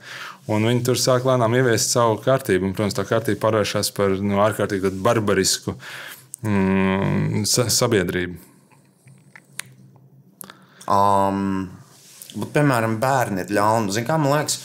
[0.46, 2.68] Un viņi tur sāk lēnām ieviest savu kārtību.
[2.68, 5.74] Un, protams, tā kārtība pārvēršas par nu, ārkārtīgi barbarisku
[6.46, 8.38] mm, sa sabiedrību.
[10.87, 11.66] Um,
[12.37, 13.92] Bet, piemēram, bērni ir ļauni.
[13.96, 14.59] Zin, kā, man liekas,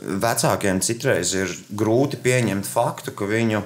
[0.00, 3.62] vecākiem citreiz ir grūti pieņemt faktu, ka viņu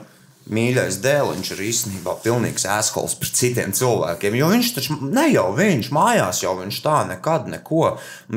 [0.51, 4.37] mīļais dēliņš ir īstenībā pilnīgs ēskols pret citiem cilvēkiem.
[4.39, 7.85] Jo viņš taču ne jau viņš mājās, jau viņš tā nekad neko.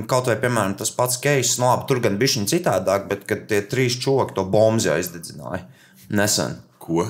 [0.09, 3.47] Kaut vai, piemēram, tas pats Keisers, no labi, tur gan bija viņa citādāk, bet kad
[3.49, 5.63] tie trīs čūski to bombu aizdedzināja
[6.13, 6.59] nesen.
[6.83, 7.07] Ko?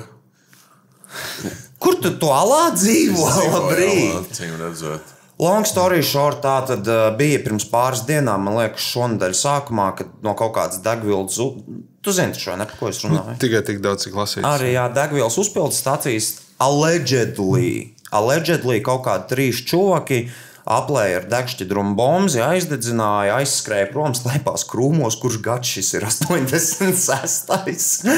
[1.82, 3.26] Kur tu to alā dzīvo?
[3.52, 4.14] Labrīt!
[4.22, 5.14] Acīm redzot.
[5.44, 10.12] Long story short, tā tad uh, bija pirms pāris dienām, man liekas, šonadēļ sākumā, kad
[10.24, 11.58] no kaut kādas degvielas, zu-
[12.04, 13.34] tu zini šo, ne par ko es runāju.
[13.42, 14.46] Tikai tik daudz, cik lasīts.
[14.48, 16.30] Arī jā, degvielas uzpildes stācijas
[16.64, 20.22] allegedly, allegedly kaut kādi trīs čūski
[20.64, 28.08] aplēja ar degšķidrumu bombu, aizdedzināja, aizskrēja prom, slēpās krūmos, kurš gads šis ir 86.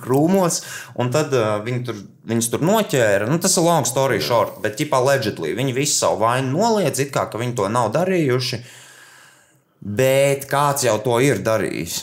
[0.00, 0.60] krūmos.
[1.00, 1.96] Un tad uh, viņi tur,
[2.30, 3.28] viņus tur noķēra.
[3.30, 7.12] Nu, tas ir long story short, bet ķipā allegedly viņi visu savu vainu noliedz, it
[7.14, 8.62] kā ka viņi to nav darījuši.
[9.80, 12.02] Bet kāds jau to ir darījis?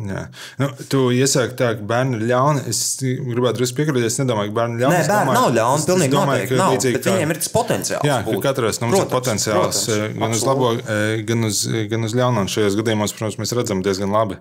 [0.00, 0.20] Jā.
[0.58, 2.62] Nu, tu iesaki tā, ka bērni ir ļauni.
[2.70, 4.06] Es gribētu drusku piekrist.
[4.06, 4.96] Es nedomāju, ka bērni ir ļauni.
[4.96, 5.76] Nē, bērni nav ļauni.
[5.76, 6.72] es- es domāju, ka nav.
[6.74, 8.04] līdzīgi kā- viņiem ir tas potenciāls.
[8.08, 8.42] Jā, ka būt.
[8.46, 10.46] katrs no mums ir potenciāls protams, eh, gan uz absolūti.
[10.46, 12.38] labo, eh, gan uz, gan uz ļauno.
[12.40, 14.38] Un šajos gadījumos, protams, mēs redzam diezgan labi,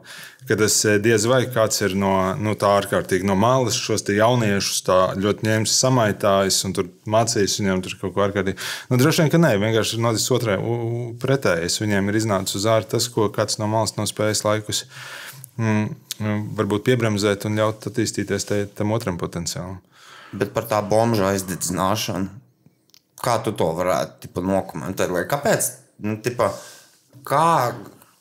[0.47, 4.81] ka tas eh, diez vai kāds ir no, no tā ārkārtīgi no malas šos jauniešus
[4.87, 8.55] tā ļoti ņēmis samaitājis un tur mācījis viņiem tur kaut ko ārkārtīgi.
[8.89, 10.55] Nu, droši vien, ka nē, vienkārši ir noticis otrē
[11.19, 11.79] pretējais.
[11.83, 14.83] Viņiem ir iznācis uz ārā tas, ko kāds no malas nav spējis laikus.
[15.59, 19.79] Mm, mm, varbūt piebremzēt un ļaut attīstīties tai- tam otram potenciālam.
[20.31, 22.29] Bet par tā bombu aizdedzināšanu,
[23.23, 25.11] kā tu to varētu tipa, nokomentēt?
[25.11, 25.71] Vai kāpēc?
[26.05, 26.53] Nu, tipa,
[27.27, 27.73] kā,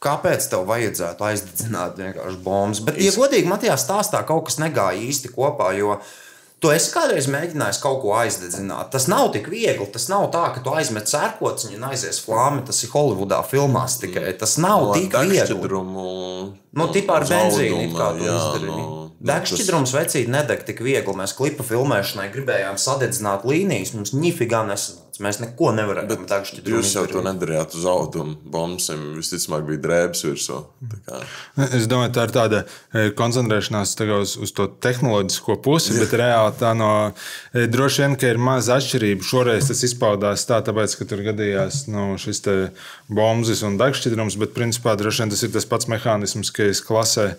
[0.03, 2.81] kāpēc tev vajadzētu aizdedzināt vienkārši bombas?
[2.81, 5.70] Bet, ja godīgi, man tajā stāstā kaut kas negāja īsti kopā.
[5.79, 6.01] Jo,
[6.59, 8.88] Tu esi kādreiz mēģinājis kaut ko aizdedzināt.
[8.90, 9.87] Tas nav tik viegli.
[9.94, 12.64] Tas nav tā, ka tu aizmet sērkociņu un aizies flāmi.
[12.66, 14.33] Tas ir Holivudā filmās tikai.
[14.40, 15.59] Tas nav tik viegli.
[16.79, 18.75] Nu, tipā ar benzīnu kā to jā, izdarīja.
[18.75, 21.14] nu, Degšķidrums vecīt nedeg tik viegli.
[21.18, 23.94] Mēs klipa filmēšanai gribējām sadedzināt līnijas.
[23.94, 25.08] Mums nifigā nesanāca.
[25.18, 25.72] Mēs neko
[26.07, 28.37] Bet degšķidrumu Jūs jau to nedarījāt uz audumu.
[28.54, 30.61] Bombsim visticamāk bija drēbes virsū.
[30.92, 32.61] Tā kā- Es domāju, tā ir tāda
[32.94, 36.90] e, koncentrēšanās tagad uz, uz to tehnoloģisko pusi, bet reāli tā no
[37.52, 39.26] e, droši vien, ka ir maza atšķirība.
[39.26, 42.57] Šoreiz tas izpaudās tā, tāpēc, ka tur gadījās nu, šis te
[43.11, 47.33] bombas un degšķidrums, bet principā droši vien tas ir tas pats mehānisms, ka es klasē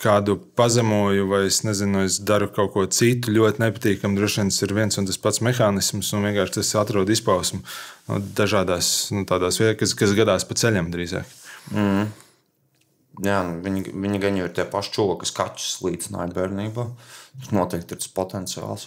[0.00, 4.16] kādu pazemoju, vai es nezinu, es daru kaut ko citu ļoti nepatīkamu.
[4.16, 8.20] Droši vien tas ir viens un tas pats mehānisms, un vienkārši tas atrod izpausmu nu,
[8.38, 11.26] dažādās nu, tādās vietās, kas, kas gadās pa ceļam drīzāk.
[13.18, 16.84] Jā, nu, viņi, viņi gan jau ir tie paši čūli, kas kaķus slīcināja bērnībā.
[17.42, 18.86] Tas noteikti ir tas potenciāls.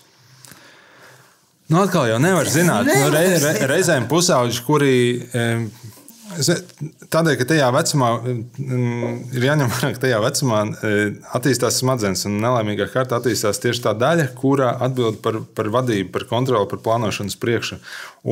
[1.71, 2.87] Nu, atkal jau nevar zināt.
[2.87, 4.93] Nu, re, re, reizēm pusauģi, kuri.
[5.35, 6.00] es-
[6.31, 10.93] Tādēļ, ka tajā vecumā mm, ir jāņem vērā, ka tajā vecumā e,
[11.37, 16.27] attīstās smadzenes, un nelaimīgā kārtā attīstās tieši tā daļa, kurā atbild par, par vadību, par
[16.29, 17.81] kontroli, par plānošanas priekšu.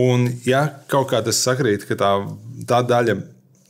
[0.05, 2.13] Un, ja kaut kā tas sakrīt, ka tā,
[2.69, 3.19] tā daļa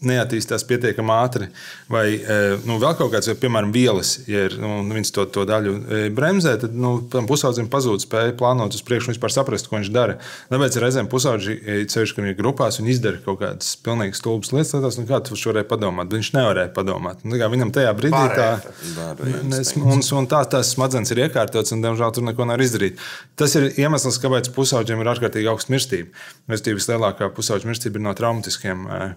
[0.05, 1.49] neattīstās pietiekami ātri,
[1.91, 5.73] vai e, nu, vēl kaut kāds, piemēram, vielas, ja ir, nu, viņas to, to daļu
[5.75, 9.79] e, bremzē, tad nu, tam pusaudzim pazūd spēja plānot uz priekšu un vispār saprast, ko
[9.79, 10.17] viņš dara.
[10.51, 14.53] Tāpēc reizēm pusauģi, e, ceļš, ka viņi ir grupās un izdara kaut kādas pilnīgi stulbas
[14.55, 17.25] lietas, tādās, nu, kā tu varēji padomāt, bet viņš nevarēja padomāt.
[17.27, 18.49] Nu, viņam tajā brīdī tā.
[18.95, 22.99] Varēja, Nes- Un, un tā, tās smadzenes ir iekārtotas, un, diemžēl, tur neko nevar izdarīt.
[23.39, 26.11] Tas ir iemesls, kāpēc pusauģiem ir ārkārtīgi augsta mirstība.
[26.51, 29.13] Mirstība vislielākā pusauģa mirstība ir no traumatiskiem eh,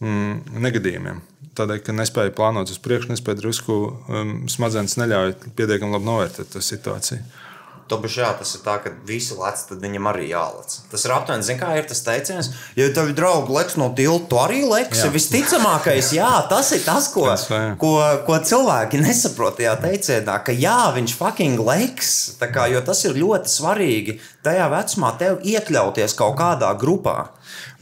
[0.00, 1.22] mm, negadījumiem.
[1.54, 6.62] Tādēļ, ka nespēja plānot uz priekšu, nespēja drusku um, smadzenes neļauj pietiekami labi novērtēt to
[6.64, 7.22] situāciju.
[7.84, 10.78] Tāpēc jā, tas ir tā, ka visi lec, tad viņam arī jālec.
[10.88, 14.24] Tas ir aptuveni, zināmā mērā, ir tas teiciens, ja tev ir draugi lec no tilta,
[14.30, 15.02] tu arī leci.
[15.02, 15.10] Jā.
[15.12, 17.44] Visticamākais, jā, tas ir tas, ko, Tas
[17.80, 17.92] ko,
[18.24, 22.14] ko cilvēki nesaprot tajā teicienā, ka jā, viņš fucking leks.
[22.40, 27.32] Tā Kā, jo tas ir ļoti svarīgi tajā vecumā, tev iekļauties kaut kādā grupā,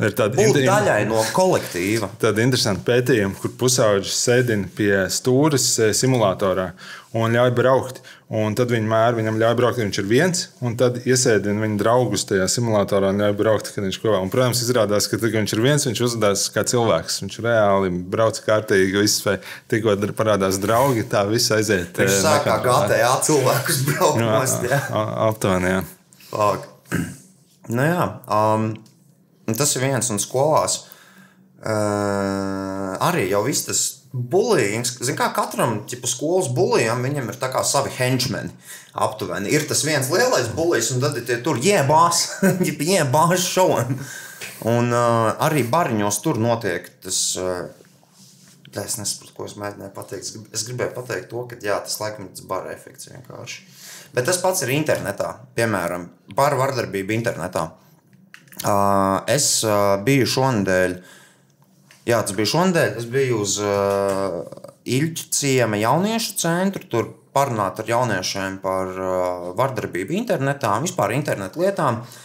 [0.03, 2.09] Ir tāda inter- daļai no kolektīva.
[2.23, 6.73] Tāda interesanta pētījuma, kur pusauģis sēdina pie stūres eh, simulatorā
[7.19, 8.01] un ļauj braukt.
[8.33, 11.77] Un tad viņi mēra, viņam ļauj braukt, kad viņš ir viens, un tad iesēdina viņa
[11.83, 14.23] draugus tajā simulatorā un ļauj braukt, kad viņš kopā.
[14.25, 17.19] Un, protams, izrādās, ka tad, kad viņš ir viens, viņš uzvedās kā cilvēks.
[17.27, 19.37] Viņš reāli brauc kārtīgi, viss vai
[19.69, 21.93] tikko parādās draugi, tā viss aiziet.
[22.01, 22.57] Viņš eh, sāk kā.
[22.65, 24.65] GTA cilvēkus braukt Jā, nost.
[24.73, 24.81] jā.
[25.29, 25.83] Aptuveni, jā.
[27.73, 28.73] Nu jā, um,
[29.53, 30.87] un tas ir viens no skolās.
[31.63, 37.53] Uh, arī jau viss tas bullyings, zin kā katram ķipa, skolas bullijam, viņam ir tā
[37.53, 38.51] kā savi henčmeni.
[38.93, 39.53] Aptuveni.
[39.55, 42.25] Ir tas viens lielais bullijs, un tad ir tie tur jēbās,
[42.93, 43.95] jēbās šoviem.
[44.73, 47.23] Un uh, arī bariņos tur notiek tas.
[47.41, 47.71] Uh,
[48.73, 50.25] Es nesaprotu, ko es mēģināju pateikt.
[50.25, 53.67] Es, grib, es gribēju pateikt to, ka jā, tas laikam ir bara efekts vienkārši.
[54.17, 55.29] Bet tas pats ir internetā.
[55.59, 57.67] Piemēram, bara vardarbība internetā.
[58.63, 60.99] Uh, es uh, biju šonadēļ,
[62.07, 64.43] jā, tas bija šonadēļ, es biju uz uh,
[64.83, 66.87] Ilģa ciema jauniešu centru.
[66.91, 72.03] Tur parunāt ar jauniešiem par uh, vardarbību internetā vispār internetu lietām.
[72.03, 72.21] Uh,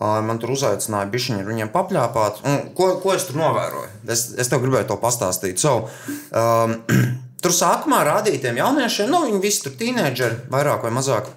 [0.00, 2.40] Man tur uzaicināja bišķiņu ar viņiem papļāpāt.
[2.50, 3.92] Un, ko, ko es tur novēroju?
[4.10, 5.62] Es, es tev gribēju to pastāstīt.
[5.62, 5.84] So,
[6.34, 6.74] um,
[7.42, 11.30] tur sākumā rādīja tiem jauniešiem, nu, viņi visi tur tīneģeri, vairāk vai mazāk.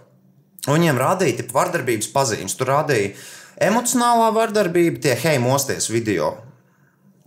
[0.66, 2.58] Viņiem rādīja vardarbības pazīmes.
[2.58, 3.14] Tur rādīja
[3.62, 6.36] emocionālā vardarbība, tie hei, mosties video.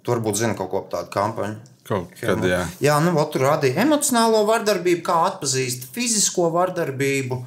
[0.03, 1.71] Tur varbūt zina kaut ko tādu kampaņu.
[1.91, 2.61] Kaut kad, jā.
[2.83, 7.41] Jā, nu, tur rādīja emocionālo vardarbību, kā atpazīt fizisko vardarbību,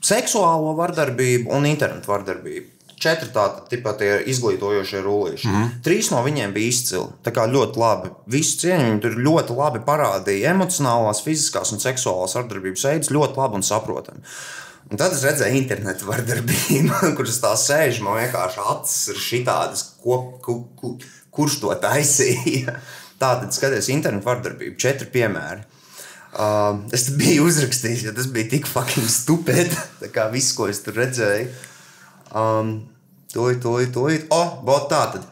[0.00, 2.76] seksuālo vardarbību un internetu vardarbību.
[3.00, 5.48] Četri tādi tie izglītojošie rullīši.
[5.48, 5.68] Mm -hmm.
[5.84, 7.06] Trīs no viņiem bija izcili.
[7.24, 8.10] Tā kā ļoti labi.
[8.26, 10.52] Visu cieņu viņi tur ļoti labi parādīja.
[10.52, 14.20] Emocionālās, fiziskās un seksuālās vardarbības veidus ļoti labi un saprotami.
[14.90, 20.18] Un tad es redzēju internetu vardarbību, kuras tā sēž, man vienkārši acis ir šitādas, ko,
[20.42, 20.96] ku, ku,
[21.30, 22.74] kurš to taisīja.
[23.22, 25.66] Tātad skaties internetu vardarbību, četri piemēri.
[26.30, 29.78] Uh, es biju uzrakstījis, jo tas bija tik fucking stupidi.
[30.02, 31.50] Tā kā viss, ko es tur redzēju.
[32.34, 32.74] Um,
[33.30, 34.26] to ir, to ir, to ir.
[34.34, 35.26] O, oh, tā tad.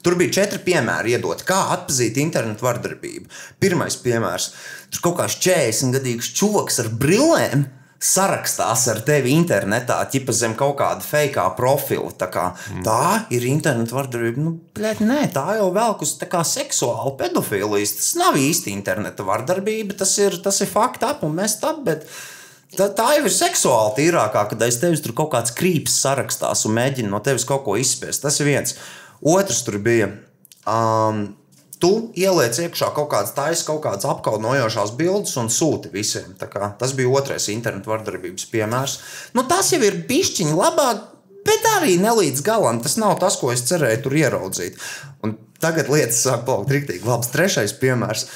[0.00, 3.28] Tur bija četri piemēri, iedot, kā atzīt internetu vardarbību.
[3.60, 4.54] Pirmais piemērs-
[4.90, 7.68] tur kaut kāds 40 gadīgs čūlis ar brillēm
[8.00, 12.08] sarakstās ar tevi internetā, ķipa zem kaut kāda fake profila.
[12.16, 12.82] Tā, kā, mm.
[12.86, 13.02] tā
[13.36, 14.40] ir internetu vardarbība.
[14.40, 17.90] Nu, bļēt, nē, tā jau velk uz seksuālu pedofiliju.
[18.00, 21.58] Tas nav īsti interneta vardarbība, tas ir, tas ir fakts ap un mēs.
[21.84, 22.08] Bet...
[22.70, 26.76] Tā, tā jau ir seksuāli tīrākā, kad aiz tevis tur kaut kāds krīps sarakstās un
[26.76, 28.22] mēģina no tevis kaut ko izspiest.
[28.22, 28.76] Tas ir viens.
[29.26, 30.12] Otrs tur bija.
[30.70, 31.32] Um,
[31.80, 36.34] tu ieliec iekšā kaut kādas taisas, kaut kādas apkaunojošās bildes un sūti visiem.
[36.36, 38.98] Tas bija otrais internetu vardarbības piemērs.
[39.36, 41.02] Nu, tas jau ir pišķiņi labāk,
[41.46, 42.82] bet arī ne līdz galam.
[42.84, 44.80] Tas nav tas, ko es cerēju tur ieraudzīt.
[45.24, 47.32] Un tagad lietas sāk palikt rīktīgi labs.
[47.32, 48.26] Trešais piemērs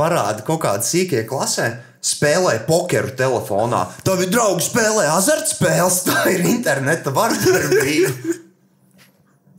[0.00, 1.74] parāda kaut kādu sīkie klasē.
[2.04, 3.86] Spēlē pokeru telefonā.
[4.04, 8.40] Tavi draugi spēlē azartspēles, tā ir interneta vardarbība.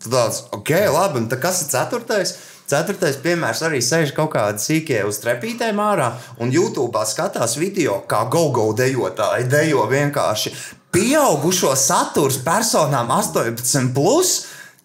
[0.05, 2.35] Tu tāds, ok, labi, un tā kas ir ceturtais?
[2.65, 6.07] Ceturtais piemērs arī sēž kaut kāda sīkie uz trepītēm ārā
[6.41, 10.53] un YouTube skatās video, kā go-go dejotāji dejo vienkārši
[10.95, 13.91] pieaugušo saturs personām 18.
[13.93, 14.33] Plus.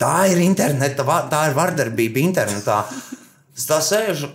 [0.01, 2.83] Tā ir interneta, tā ir vardarbība internetā.
[3.57, 4.31] Es tā sēžu,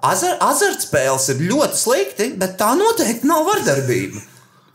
[0.00, 4.22] azar, azartspēles ir ļoti slikti, bet tā noteikti nav vardarbība.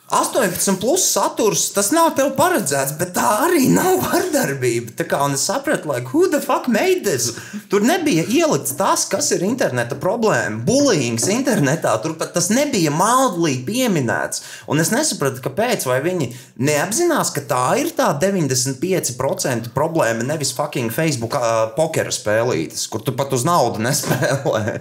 [0.07, 4.93] 18 plus saturs, tas nav tev paredzēts, bet tā arī nav vardarbība.
[4.95, 7.33] Tā kā es sapratu, like, who the fuck made this?
[7.67, 10.63] Tur nebija ielikts tas, kas ir interneta problēma.
[10.63, 14.45] Bullying internetā, tur pat tas nebija maldīgi pieminēts.
[14.71, 20.95] Un es nesapratu, kāpēc, vai viņi neapzinās, ka tā ir tā 95% problēma, nevis fucking
[20.95, 24.79] Facebook uh, pokera spēlītes, kur tu pat uz naudu nespēlē.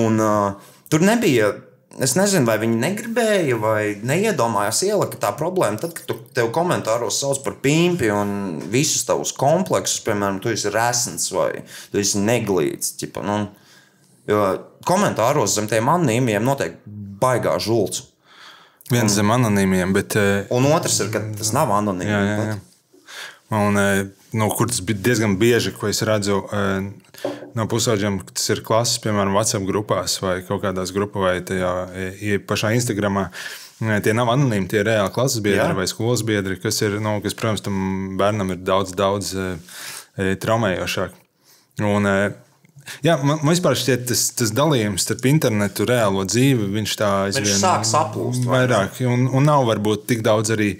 [0.00, 1.58] Un uh, tur nebija.
[2.00, 5.76] Es nezinu, vai viņi negribēja vai neiedomājās ielikt tā problēma.
[5.82, 8.30] Tad, kad tu, tev komentāros sauc par pīmpi un
[8.72, 11.50] visus tavus kompleksus, piemēram, tu esi resns vai
[11.92, 12.94] tu esi neglīts.
[13.02, 13.36] Ķipa, nu,
[14.30, 14.46] jo
[14.88, 16.80] komentāros zem tiem anonīmiem notiek
[17.20, 18.06] baigā žults.
[18.90, 20.16] Viens zem anonīmiem, bet.
[20.16, 22.10] eh, Un otrs ir, ka tas nav anonīms.
[22.10, 22.56] Jā, jā, jā.
[23.50, 23.78] Un,
[24.32, 29.00] no kur tas bija diezgan bieži, ko es redzu eh, no pusauģiem, tas ir klases,
[29.02, 31.72] piemēram, WhatsApp grupās vai kaut kādās grupās, vai tajā
[32.46, 33.26] pašā Instagramā.
[33.82, 35.78] Eh, Tie nav anonīmi, tie ir reāli klases biedri Jā.
[35.80, 39.34] vai skolas biedri, kas, ir, nu, kas, protams, tam bērnam ir daudz, daudz
[40.14, 41.18] traumējošāk.
[41.88, 42.08] Un,
[43.04, 47.10] Jā, man, man vispār šķiet, tas, tas dalījums starp internetu un reālo dzīvi, viņš tā
[47.28, 48.72] aizvien sāk saplūst, vai ne?
[48.72, 50.72] Vairāk, un, un nav varbūt tik daudz arī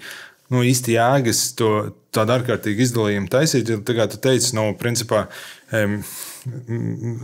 [0.51, 1.71] nu, īsti jēgas to
[2.11, 3.71] tādu ārkārtīgu izdalījumu taisīt.
[3.87, 5.25] Tā kā tu teici, nu, principā.
[5.71, 6.01] Um,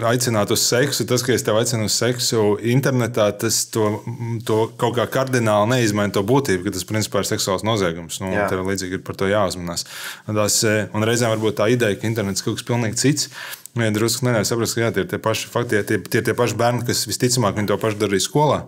[0.05, 3.87] aicināt uz seksu, tas, ka es tevi aicinu uz seksu internetā, tas to,
[4.45, 8.19] to kaut kā kardināli neizmaina to būtību, ka tas principā ir seksuāls noziegums.
[8.21, 9.87] Nu, tev līdzīgi ir par to jāuzmanās.
[10.29, 13.31] Tās, eh, un reizēm varbūt tā ideja, ka internets kaut kas pilnīgi cits.
[13.77, 16.57] Ja drusku neļauj saprast, ka jā, tie ir tie paši fakti, tie, tie, tie paši
[16.57, 18.63] bērni, kas visticamāk to pašu darīja skolā.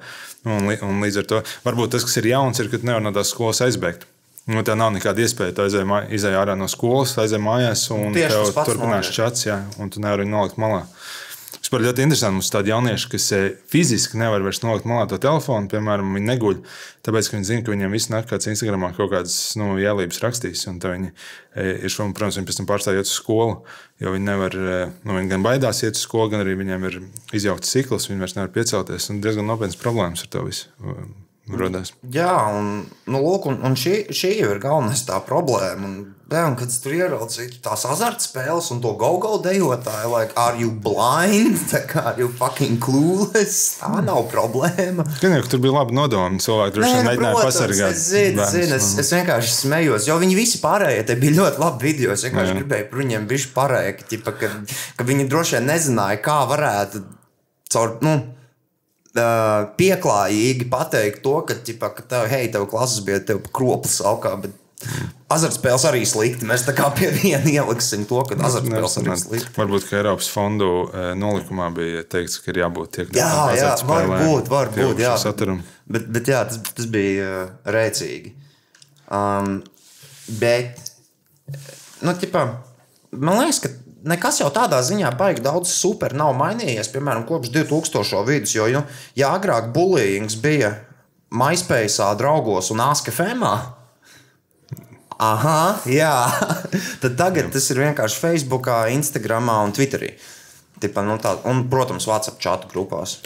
[0.46, 3.14] Un, un līdz ar to varbūt tas, kas ir jauns, ir, ka tu nevari no
[3.16, 4.06] tās skolas aizbēgt.
[4.50, 5.86] Nu, tā nav nekāda iespēja.
[5.86, 10.02] Mā- izej ārā no skolas, aizej mājās, un Tieši tev turpinās čats, jā, un tu
[10.02, 10.88] nevari nolikt malā.
[11.60, 12.38] Vispār ļoti interesanti.
[12.40, 16.58] Mums tādi jaunieši, kas eh, fiziski nevar vairs nolikt malā to telefonu, piemēram, viņi neguļ.
[17.06, 20.66] Tāpēc, ka viņi zina, ka viņiem viss nāk kāds Instagramā kaut kādas nu, ielības rakstīs.
[20.72, 23.62] Un tā viņi eh, ir šo, protams, viņi pēc tam pārstāj iet uz skolu.
[24.02, 27.02] Jo viņi nevar, eh, nu, viņi gan baidās iet uz skolu, gan arī viņiem ir
[27.38, 29.12] izjaukts cikls, viņi vairs nevar piecelties.
[29.14, 30.72] Un diezgan nopietnas problēmas ar to visu
[31.58, 31.92] radās.
[32.14, 35.88] Jā, un, nu, lūk, un, un šī, šī jau ir galvenā tā problēma.
[35.88, 35.96] Un,
[36.30, 41.58] jā, un kad tur ieraudzīju tās azartspēles un to go-go dejotāju, like, are you blind?
[41.72, 43.80] Tā kā are you fucking clueless?
[43.82, 45.08] Tā nav problēma.
[45.24, 46.42] Gan jau, tur bija labi nodomi.
[46.44, 47.98] Cilvēki droši vien mēģināja pasargāt.
[47.98, 51.90] Es, zinu, zinu, es, es vienkārši smējos, jo viņi visi pārējie te bija ļoti labi
[51.90, 52.14] video.
[52.14, 52.60] Es vienkārši Jā.
[52.62, 54.52] gribēju par viņiem bišķi parēt, ka,
[55.00, 57.06] ka, viņi droši vien nezināja, kā varētu
[57.74, 57.98] caur.
[58.06, 58.20] Nu,
[59.80, 64.54] Pieklājīgi pateikt to, ka, ķipa, ka tev, hei, tev klases bija tev kroplis augā, bet
[65.34, 66.48] azartspēles arī slikti.
[66.48, 69.52] Mēs tā kā pie viena ieliksim to, ka azartspēles arī slikti.
[69.58, 70.70] Varbūt, ka Eiropas fondu
[71.20, 75.02] nolikumā bija teikts, ka ir jābūt tiek Jā, jā, var būt, var būt.
[75.04, 75.18] Jā.
[75.22, 75.64] Saturam.
[75.90, 78.34] Bet, bet jā, tas, tas bija rēcīgi.
[79.10, 79.60] Um,
[80.40, 80.80] bet,
[82.06, 82.46] nu, ķipā,
[83.18, 83.74] man liekas, ka
[84.08, 88.24] nekas jau tādā ziņā baigi daudz super nav mainījies, piemēram, kopš 2000.
[88.28, 88.56] vidus.
[88.56, 88.86] Jo, nu,
[89.20, 90.76] ja agrāk bullyings bija
[91.30, 93.46] MySpace, draugos un ASKFM,
[95.20, 96.14] Aha, jā.
[97.04, 100.14] Tad tagad tas ir vienkārši Facebook, Instagram un Twitterī.
[100.80, 103.18] Tipa, nu tā, un, protams, WhatsApp chatu grupās.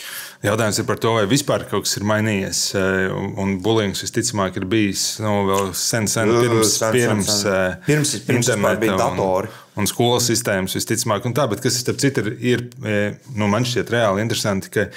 [0.44, 2.62] Jautājums ir par to, vai vispār kaut kas ir mainījies.
[2.76, 7.52] eh, un- bullyings visticamāk ir bijis nu, vēl sen, sen pirms, sen, sen, pirms, sen.
[7.54, 9.48] eh, Pirms- pirms vispār bija interneta datori.
[9.76, 13.48] Un, un skolas sistēmas visticamāk, un tā, bet kas starp citu ir, ir eh, nu,
[13.48, 14.70] man šķiet reāli interesanti.
[14.70, 14.88] ka,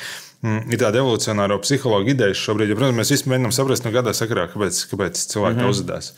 [0.45, 4.13] Mm, ir tāda evolūcionāra psihologa ideja šobrīd, jo, protams, mēs visi mēģinām saprast, no kādā
[4.15, 5.71] sakarā, kāpēc, kāpēc cilvēki mm -hmm.
[5.73, 6.13] uzvedās.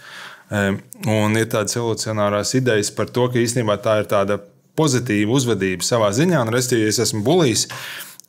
[1.06, 4.40] Un ir tādas evolūcionārās idejas par to, ka īstenībā tā ir tāda
[4.78, 6.42] pozitīva uzvedība savā ziņā.
[6.46, 7.66] Un, restīvi, ja es esmu bulijs,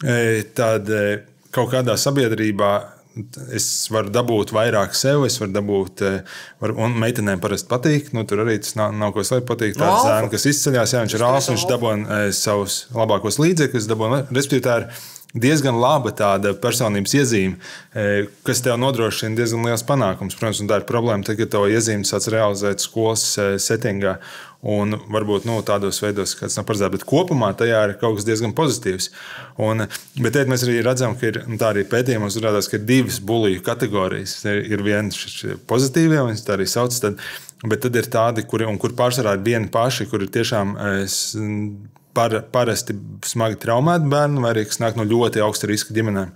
[0.04, 1.04] e, tad e,
[1.56, 2.72] kaut kādā sabiedrībā
[3.58, 6.12] es varu dabūt vairāk sev, es varu dabūt, e,
[6.62, 8.12] var, un meitenēm parasti patīk.
[8.16, 9.48] Nu, tur arī tas nav, nav ko slēpt.
[9.50, 10.18] Patīk No, tāds alfa.
[10.22, 14.78] zēns, kas izceļas, ja viņš ir rāls, viņš dabūna savus labākos līdzekļus, dabūna, respektīvi, tā
[14.84, 14.92] ir
[15.38, 17.60] diezgan laba tāda personības iezīme,
[18.48, 20.38] kas tev nodrošina diezgan liels panākums.
[20.40, 23.28] Protams, un tā ir problēma, tad, kad to iezīmi sāc realizēt skolas
[23.62, 24.16] settingā.
[24.68, 28.52] Un varbūt nu, tādos veidos, kāds nav paredzēts, bet kopumā tajā ir kaut kas diezgan
[28.58, 29.06] pozitīvs.
[29.64, 29.86] Un,
[30.20, 33.22] bet te mēs arī redzam, ka ir un tā arī pētījumos rādās, ka ir divas
[33.24, 34.34] bulīju kategorijas.
[34.52, 36.98] Ir, ir viens šis pozitīvs, viņas tā arī sauc.
[37.06, 37.24] Tad,
[37.72, 40.92] bet tad ir tādi, kuri, un kur pārsvarā ir vieni paši, kur ir tiešām e,
[41.08, 41.40] s-
[42.20, 42.98] par, parasti
[43.32, 46.36] smagi traumēti bērni, vai arī kas nāk no ļoti augsta riska ģimenēm.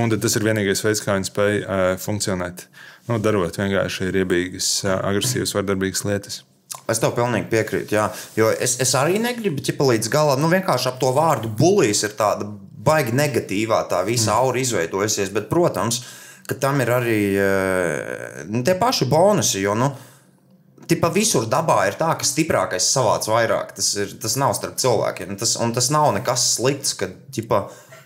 [0.00, 2.68] Un tas ir vienīgais veids, kā viņi spēj uh, funkcionēt.
[3.10, 6.44] Nu, darot vienkārši riebīgas, uh, agresīvas, vardarbīgas lietas.
[6.90, 7.96] Es tev pilnīgi piekrītu.
[7.96, 8.08] Jā.
[8.38, 10.42] Jo es, es arī negribu ķipa līdz galam.
[10.42, 12.48] Nu, vienkārši ap to vārdu bulīs ir tāda
[12.80, 15.32] baigi negatīvā, tā visa aura izveidojusies.
[15.34, 16.02] Bet, protams,
[16.48, 19.60] ka tam ir arī eh, nu, tie paši bonusi.
[19.64, 19.92] Jo, nu,
[20.90, 23.76] Tipa visur dabā ir tā, ka stiprākais savāc vairāk.
[23.76, 25.36] Tas, ir, tas nav starp cilvēkiem.
[25.38, 27.60] Tas, un tas nav nekas slikts, ka ķipa,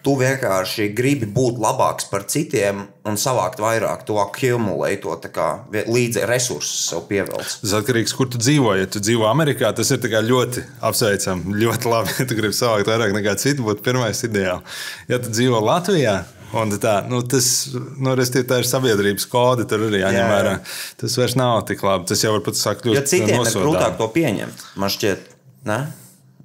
[0.04, 4.04] tu vienkārši gribi būt labāks par citiem un savākt vairāk.
[4.08, 7.58] Tu akumulēji to kā līdzi resursus sev pievilkt.
[7.62, 8.74] Tas atkarīgs no kur tu dzīvo.
[8.78, 11.56] Ja tu dzīvo Amerikā, tas ir ļoti apsveicami.
[11.64, 14.80] Ļoti labi, ja tu gribi savākt vairāk nekā citi, būtu pirmais ideāls.
[15.08, 16.18] Ja tu dzīvo Latvijā,
[16.54, 20.34] un tā, nu, tas nu, restīvi, tā ir sabiedrības kode, tur arī jāņem Jā, jā.
[20.36, 20.54] vērā.
[21.00, 22.06] Tas vairs nav tik labi.
[22.12, 23.64] Tas jau var pat sākt kļūt Jo citiem ir nosodāmi.
[23.72, 24.68] grūtāk to pieņemt.
[24.84, 25.26] Man šķiet,
[25.72, 25.80] ne?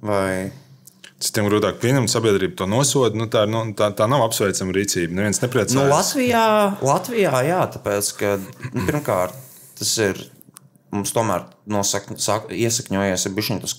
[0.00, 0.50] Vai
[1.20, 3.18] Citiem grūtāk pieņemt, sabiedrība to nosoda.
[3.18, 5.18] Nu, tā, nu, tā, tā nav apsveicama rīcība.
[5.18, 5.76] Neviens nepriecājas.
[5.76, 6.44] Nu, Latvijā,
[6.80, 9.36] Latvijā, jā, tāpēc, ka nu, pirmkārt
[9.76, 10.22] tas ir
[10.94, 13.28] mums tomēr nosaka, sak, iesakņojies
[13.62, 13.76] tas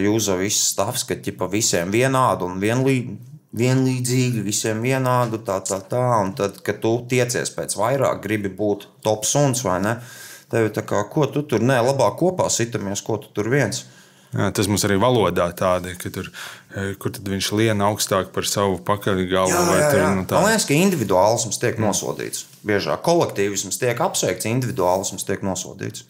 [0.00, 3.32] jūza viss stāvs, ka ķipa visiem vienādu un vienlīdzīgu.
[3.54, 6.02] Vienlīdzīgi, visiem vienādu, tā, tā, tā.
[6.24, 9.92] Un tad, kad tu tiecies pēc vairāk, gribi būt top suns vai ne,
[10.50, 13.84] tev ir tā kā, ko tu tur, nē, labāk kopā sitamies, ko tu tur viens.
[13.84, 14.03] Jā,
[14.34, 16.30] tas mums arī valodā tāda, ka tur,
[16.74, 19.52] eh, kur tad viņš lien augstāk par savu pakaļgalu.
[19.52, 20.24] Nu.
[20.30, 22.44] Man liekas, ka individuālisms tiek nosodīts.
[22.66, 26.04] Biežāk kolektīvisms tiek apsveikts, individuālisms tiek nosodīts.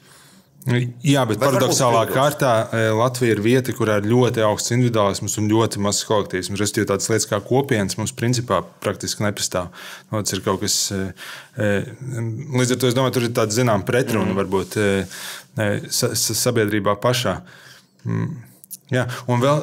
[0.64, 5.50] Jā, bet Bet paradoxālā kārtā eh, Latvija ir vieta, kurā ir ļoti augsts individuālisms un
[5.50, 6.56] ļoti mazs kolektīvisms.
[6.56, 9.68] Respektīvi, tādas lietas kā kopienas mums principā praktiski nepastāv.
[10.08, 10.78] Nu, tas ir kaut kas.
[10.94, 11.12] eh,
[11.60, 14.40] Līdz ar to es domāju, tur ir tāda zināmā pretruna mm.
[14.40, 14.80] varbūt
[15.92, 17.36] sa sa sabiedrībā pašā.
[18.04, 18.30] Mm.
[18.92, 19.62] Jā, un vēl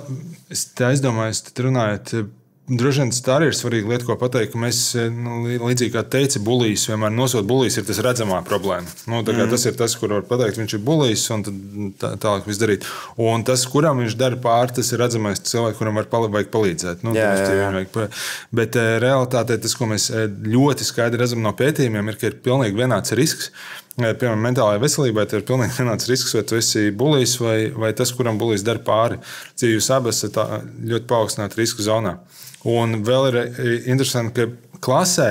[0.52, 2.14] es aizdomājos, tad runājot.
[2.20, 2.30] eh,
[2.72, 4.54] droši vien tā arī ir svarīga lieta, ko pateikt.
[4.56, 8.88] Mēs, eh, nu, lī- līdzīgi kā teica, bulīs vienmēr nosaukt, bulīs ir tas redzamā problēma.
[9.12, 11.54] Nu, tā kā Tas ir tas, kur var pateikt, viņš ir bulīs un tad
[12.00, 12.86] tā, tālāk viss darīt.
[13.18, 17.04] Un tas, kuram viņš dara pāri, tas ir redzamais cilvēks, kuram var vajag palīdzēt.
[17.04, 17.72] Nu, Jā, jā, jā.
[17.76, 17.92] vajag
[18.52, 20.10] Bet eh, realitātē tas, ko mēs
[20.48, 23.52] ļoti skaidri redzam no pētījumiem, ir, ka ir pilnīgi vienāds risks.
[24.00, 28.40] Piemēram, mentālajai veselībai ir pilnīgi vienāds risks, vai tu esi bulīs vai, vai tas, kuram
[28.40, 29.20] bulīs dara pāri.
[29.60, 30.40] Cik jūs abi esat
[30.80, 32.16] ļoti paaugstināti riska zonā.
[32.72, 33.40] Un vēl ir
[33.92, 35.30] interesanti, ka klasē.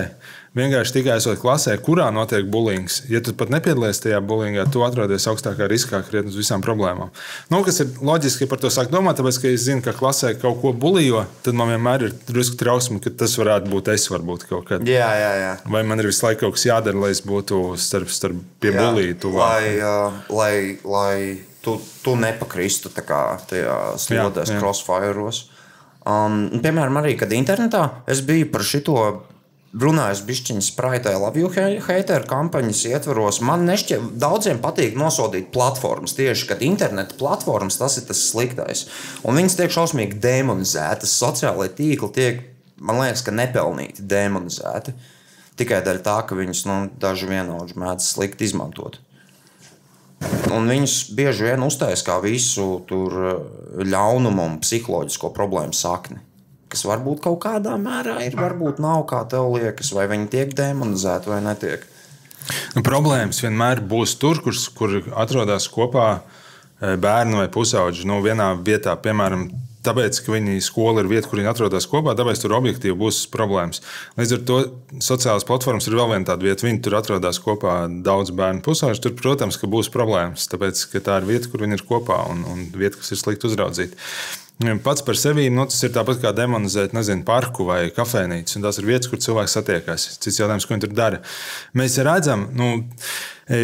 [0.51, 3.05] Vienkārši tikai esot klasē, kurā notiek bulings.
[3.07, 7.12] Ja tu pat nepiedalies tajā bulingā, tu atrodies augstākā riskā krietni uz visām problēmām.
[7.53, 10.59] Nu, kas ir loģiski, par to sāk domāt, tāpēc, ka es zinu, ka klasē kaut
[10.64, 14.66] ko bulijo, tad man vienmēr ir drusku trausma, ka tas varētu būt es, varbūt kaut
[14.72, 14.90] kad.
[14.90, 15.55] Jā, jā, jā.
[15.70, 19.30] Vai man ir visu laiku kaut kas jādara, lai es būtu starp, starp pie bulītu?
[19.38, 21.14] lai, uh, lai, lai
[21.62, 25.44] tu, tu nepakristu tajā slodēs, crossfireos.
[26.11, 28.96] Um, piemēram, arī kad internetā es biju par šito.
[29.71, 31.45] Runājot bišķiņas spraitē, labi,
[31.87, 36.16] hateru kampaņas ietvaros, man nešķiet, daudziem patīk nosodīt platformas.
[36.18, 38.89] Tieši, kad interneta platformas tas ir tas sliktais.
[39.23, 41.14] Un viņas tiek šausmīgi demonizētas.
[41.23, 42.41] Sociālai tīkli tiek,
[42.83, 44.97] man liekas, ka nepelnīti demonizēti.
[45.61, 48.99] Tikai dēļ tā, ka viņus nu, daži vienaudži mēdz slikti izmantot.
[50.51, 53.39] Un viņus bieži vien uztaisīja kā visu tur eh,
[53.87, 56.18] ļaunumu un psiholoģisko problēmu sakni.
[56.71, 61.33] Kas varbūt kaut kādā mērā ir, varbūt nav, kā tev liekas, vai viņi tiek demonizēti
[61.33, 61.87] vai netiek.
[62.77, 68.07] Nu, problēmas vienmēr būs tur, kur, kur atrodas kopā eh, bērni vai pusauģi.
[68.09, 69.49] Nu, vienā vietā, piemēram,
[69.87, 73.83] tāpēc, ka viņi skola ir vieta, kur viņi atrodas kopā, tāpēc tur objektīvi būs problēmas.
[74.21, 74.59] Līdz ar to
[75.05, 76.66] sociālās platformas ir vēl viena tāda vieta.
[76.66, 79.03] Viņi tur atrodas kopā daudz bērnu pusauģi.
[79.05, 82.45] Tur, protams, ka būs problēmas, tāpēc, ka tā ir vieta, kur viņi ir kopā un,
[82.51, 83.99] un vieta, kas ir slikti uzraudzīta.
[84.61, 88.61] Pats par sevi nu, tas ir tāpat kā demonizēt nezinu, parku vai kafejnīcu.
[88.61, 90.04] Tās ir vietas, kur cilvēks satiekas.
[90.20, 91.20] Cits jautājums, ko viņi tur dara.
[91.80, 92.68] Mēs redzam, nu,
[93.48, 93.62] e,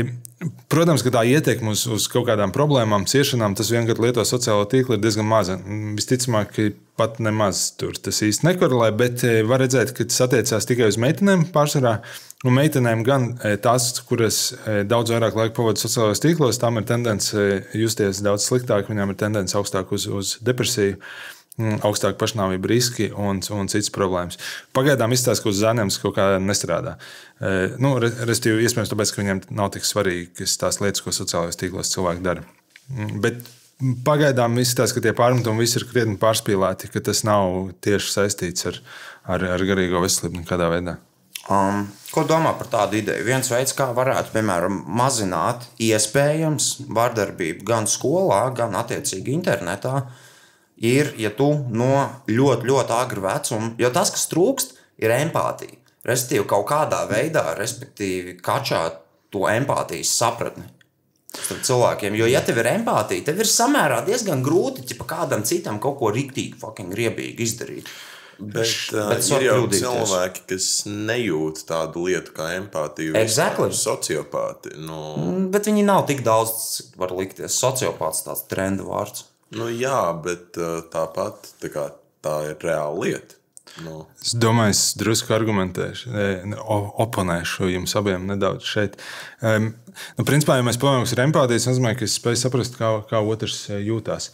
[0.72, 4.97] protams, ka tā ietekme uz, uz kaut kādām problēmām, ciešanām, tas vienkārši, lieto sociālo tīklu,
[4.97, 5.59] ir diezgan maza.
[6.01, 10.70] Visticamāk, ka pat nemaz tur tas īsti nekorelē, bet e, var redzēt, ka tas attiecās
[10.70, 11.99] tikai uz meitenēm pārsvarā.
[12.47, 16.84] Un meitenēm gan e, tās, kuras e, daudz vairāk laika pavadīja sociālajos tīklos, tām ir
[16.86, 21.01] tendence e, justies daudz sliktāk, viņām ir tendence augstāk uz, uz depresiju,
[21.59, 24.38] mm, augstāk pašnāvību riski un, un citas problēmas.
[24.76, 26.94] Pagaidām izstāsta, ka uz zēniem tas kaut kā nestrādā.
[27.40, 31.59] E, Nu, re- Respektīvi, iespējams, tāpēc, ka viņiem nav tik svarīgas tās lietas, ko sociālajos
[31.64, 32.47] tīklos cilvēki dara.
[32.92, 33.42] Mm, Bet
[34.07, 38.78] pagaidām izstāsta, ka tie pārmetumi visi ir krietni pārspīlēti, ka tas nav tieši saistīts ar,
[39.34, 40.97] ar, ar garīgo veselību nekādā veidā.
[41.47, 43.22] Um, ko domā par tādu ideju?
[43.26, 50.01] Viens veids, kā varētu, piemēram, mazināt iespējams vardarbību gan skolā, gan attiecīgi internetā,
[50.82, 51.92] ir, ja tu no
[52.26, 55.78] ļoti, ļoti agra vecuma, jo tas, kas trūkst, ir empātija.
[56.07, 58.99] Respektīvi, kaut kādā veidā, respektīvi, kačāt
[59.34, 60.66] to empātijas sapratni.
[61.36, 62.14] Starp cilvēkiem.
[62.16, 66.11] Jo, ja tev ir empātija, tev ir samērā diezgan grūti ķipa, kādam citam kaut ko
[66.14, 67.90] rīktīgi, fucking riebīgi izdarīt.
[68.39, 69.84] Bet, uh, bet ir jau kļūdīties.
[69.84, 73.14] cilvēki, kas nejūt tādu lietu kā empātiju.
[73.14, 73.70] vispār, Exactly.
[73.72, 74.74] Sociopāti.
[74.76, 77.57] Nu, Bet viņi nav tik daudz, var likties.
[77.57, 79.24] Sociopāts tāds trenda vārds.
[79.57, 81.89] nu, jā, bet uh, tāpat tā, kā,
[82.20, 83.34] tā ir reāla lieta.
[83.84, 86.09] Nu, Es domāju, es drusku argumentēšu,
[87.05, 88.95] oponēšu jums abiem nedaudz šeit.
[89.45, 89.74] Um,
[90.16, 92.93] nu, principā, ja mēs pamanām, kas ir empātija, tas nozīmē, ka es spēju saprast, kā,
[93.11, 94.30] kā otrs e, jūtas.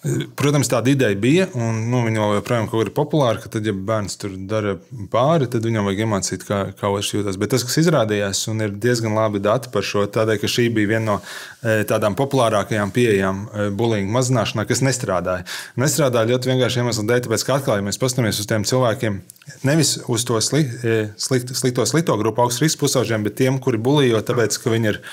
[0.00, 4.14] Protams, tāda ideja bija, un nu, viņa vēl joprojām ir populāra, ka tad, ja bērns
[4.16, 4.78] tur dara
[5.12, 7.36] pāri, tad viņam vajag iemācīt, kā, kā otrs jūtas.
[7.40, 10.94] Bet tas, kas izrādījās, un ir diezgan labi dati par šo, tādēļ, ka šī bija
[10.94, 15.44] viena no e, tādām populārākajām pieejām e, bullying mazināšanā, kas nestrādāja.
[15.84, 19.20] Nestrādāja ļoti vienkārši iemeslu dēļ, tāpēc, ka atkal, ja mēs paskatāmies uz tiem cilvēkiem,
[19.68, 23.76] nevis uz to sli, e, slikt, slikto, slikto grupu augstu risku pusauģiem, bet tiem, kuri
[23.76, 25.04] bulījo, tāpēc, ka viņi ir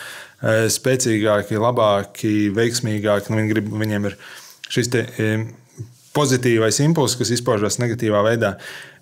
[0.72, 4.22] spēcīgāki, labāki, veiksmīgāki, nu, viņi grib, viņiem ir
[4.74, 5.32] šis te, e,
[6.18, 8.56] pozitīvais impulss, kas izpaužas negatīvā veidā.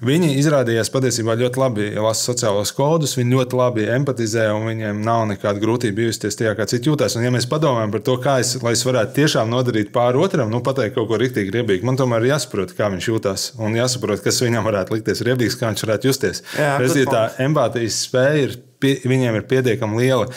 [0.05, 5.23] Viņi izrādījās patiesībā ļoti labi lasa sociālos kodus, viņi ļoti labi empatizē un viņiem nav
[5.29, 7.15] nekāda grūtība justies tajā, kā citi jūtas.
[7.15, 10.59] Un, ja mēs padomājam par to, kā es, es varētu tiešām nodarīt pāri otram, nu,
[10.65, 14.43] pateikt kaut ko rīktīgi riebīgu, man tomēr ir jāsaprot, kā viņš jūtas un jāsaprot, kas
[14.43, 16.43] viņam varētu likties riebīgs, kā viņš varētu justies.
[16.59, 18.59] Respektīvi, tā empātijas spēja ir,
[19.07, 20.29] viņiem ir pietiekami liela.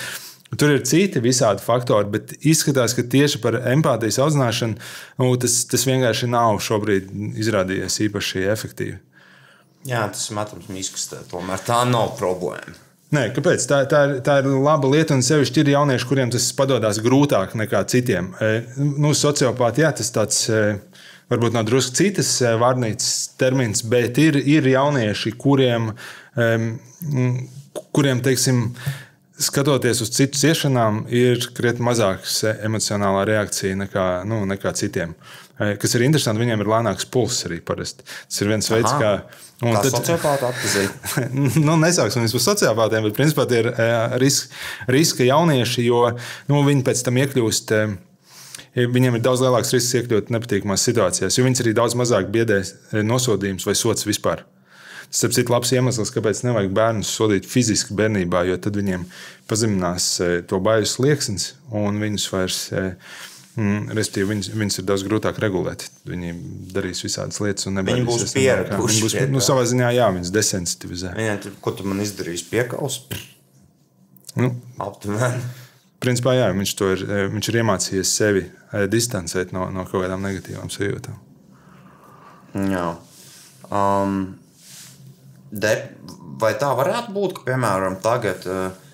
[0.57, 4.79] Tur ir citi visādi faktori, bet izskatās, ka tieši par empātijas audzināšanu
[5.21, 7.11] nu, tas, tas vienkārši nav šobrīd
[7.43, 8.97] izrādījies īpaši efektīvi.
[9.89, 11.21] Jā, tas ir metams miskastē.
[11.31, 12.77] Tomēr tā nav problēma.
[13.15, 13.63] Nē, kāpēc?
[13.69, 17.55] Tā, tā, ir, tā ir laba lieta, un sevišķi ir jaunieši, kuriem tas padodas grūtāk
[17.57, 18.35] nekā citiem.
[18.37, 20.43] E, Nu, sociopāti, jā, tas tāds.
[20.53, 20.65] e,
[21.29, 25.93] varbūt nav drusku citas eh, vārnīcas termins, bet ir, ir jaunieši, kuriem,
[27.93, 28.69] kuriem teiksim,
[29.39, 35.15] skatoties uz citu ciešanām, ir krietni mazāks emocionālā reakcija nekā, nu, nekā citiem.
[35.59, 38.05] Kas ir interesanti, viņiem ir lēnāks pulss arī parasti.
[38.07, 38.99] Tas ir viens veids, Aha.
[39.03, 39.39] kā.
[39.67, 41.25] un Kā tad- sociopāti atpazīt.
[41.67, 44.19] nu, nesauksim viņus par sociālātiem, bet principā tie ir eh,
[44.95, 46.05] riska, jaunieši, jo
[46.51, 47.75] nu, viņi pēc tam iekļūst.
[48.79, 52.61] Viņiem ir daudz lielāks risks iekļūt nepatīkamās situācijās, jo viņas arī daudz mazāk biedē
[53.03, 54.45] nosodījums vai sots vispār.
[55.09, 59.07] Tas ir cits labs iemesls, kāpēc nevajag bērnus sodīt fiziski bērnībā, jo tad viņiem
[59.49, 62.63] pazeminās eh, to bailes slieksnis un viņus vairs.
[62.77, 62.93] eh,
[63.59, 65.89] Mm, Respektīvi, viņas, viņas ir daudz grūtāk regulēt.
[66.07, 66.29] Viņi
[66.71, 71.11] darīs visādas lietas, un Viņi būs pieraduši Viņi būs nu, savā ziņā, jā, viņas desensitivizē.
[71.17, 72.47] Viņai tur, ko tu man izdarīsi?
[72.53, 73.01] Piekaus?
[74.39, 75.43] Nu, Aptuveni.
[75.99, 78.45] Principā, jā, viņš, ir, eh, viņš ir iemācījies sevi
[78.95, 81.19] distancēt no, no kaut kādām negatīvām sajūtām.
[82.71, 82.87] Jā.
[83.75, 84.39] Um,
[85.51, 85.75] de,
[86.41, 88.47] vai tā varētu būt, ka, piemēram, tagad.
[88.47, 88.85] Uh,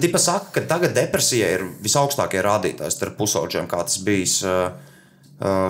[0.00, 4.70] Tipa saka, ka tagad depresija ir visaugstākie rādītāji starp pusauģiem, kā tas bijis uh,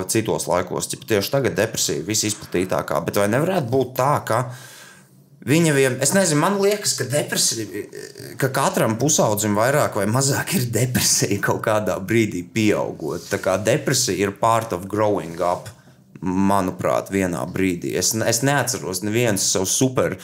[0.06, 0.86] citos laikos.
[0.92, 3.00] Ķipa, tieši tagad depresija ir visizplatītākā.
[3.08, 4.38] Bet vai nevarētu būt tā, ka
[5.46, 7.82] viņa vien, es nezinu, man liekas, ka depresija,
[8.38, 13.26] ka katram pusaudzim vairāk vai mazāk ir depresija kaut kādā brīdī pieaugot.
[13.32, 15.72] Tā kā depresija ir part of growing up
[16.20, 17.94] manuprāt, vienā brīdī.
[17.98, 20.16] Es, es neatceros nevienu savu super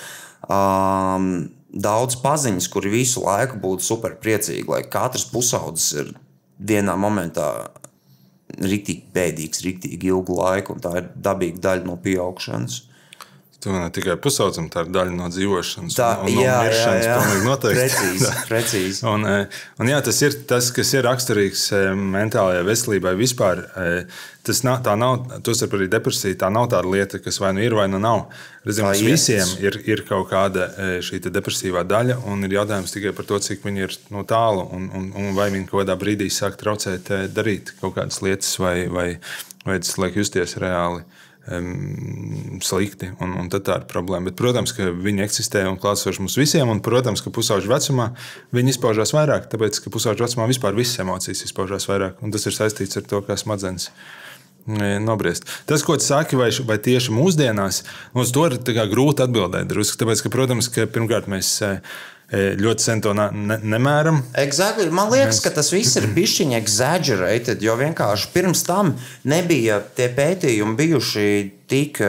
[0.49, 6.13] um, daudz paziņas, kuri visu laiku būtu super priecīgi, lai katrs pusaudzis ir
[6.63, 7.49] vienā momentā
[8.53, 12.83] rītīgi bēdīgs, rītīgi ilgu laiku, un tā ir dabīga daļa no pieaugšanas.
[13.63, 15.95] Tu ne tikai pusaudzam, tā ir daļa no dzīvošanas.
[15.95, 17.19] Tā un, un no jā, jā, miršanas, jā.
[17.21, 17.79] pilnīgi noteikti.
[17.79, 19.05] Precīzi, precīzi.
[19.07, 23.67] Un, eh, un jā, tas ir tas, kas ir raksturīgs eh, mentālajai veselībai vispār.
[23.79, 27.63] eh, Tas nav, tā nav, tostarp arī depresija, tā nav tāda lieta, kas vai nu
[27.63, 28.25] ir, vai nu nav.
[28.67, 30.67] Redzim, mums visiem ir, ir kaut kāda
[30.99, 34.91] šī depresīvā daļa, un ir jautājums tikai par to, cik viņi ir no tālu, un,
[34.99, 39.07] un, un vai viņi kaut kādā brīdī sāk traucēt darīt kaut kādas lietas, vai, vai,
[39.63, 41.07] vai tas liek justies reāli
[41.51, 43.11] um, slikti.
[43.23, 44.31] Un, un tā ir problēma.
[44.31, 46.71] Bet, protams, ka viņi eksistē un klātsoši mums visiem.
[46.73, 48.13] Un, protams, ka pusauģu vecumā
[48.55, 52.21] viņi izpaužās vairāk, tāpēc ka pusauģu vecumā vispār visas emocijas izpaužās vairāk.
[52.23, 53.91] Un tas ir saistīts ar to, kā smadzenes.
[54.79, 55.49] e, Nobriest.
[55.67, 57.83] Tas, ko tu saki, vai, vai tieši mūsdienās,
[58.15, 59.67] nu, uz to ir grūti atbildēt.
[59.71, 61.73] Drusku, tāpēc, ka, protams, ka pirmkārt mēs e,
[62.33, 63.29] ļoti sen to ne,
[63.61, 64.23] nemēram.
[64.41, 64.89] Exactly.
[64.95, 68.95] Man liekas, ka tas viss ir bijis exaggerated, jo vienkārši pirms tam
[69.29, 71.27] nebija tie pētījumi bijuši
[71.69, 72.01] tik.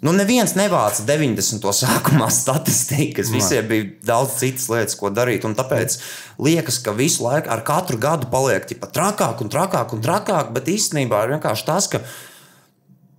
[0.00, 1.66] Nu, neviens nevāca 90.
[1.76, 3.28] sākumā statistikas.
[3.34, 5.44] Visiem bija daudz citas lietas, ko darīt.
[5.44, 5.98] Tāpēc
[6.40, 10.54] liekas, ka visu laiku ar katru gadu paliek tipa, trakāk un trakāk un trakāk.
[10.56, 12.00] Bet īstenībā ir vienkārši tas, ka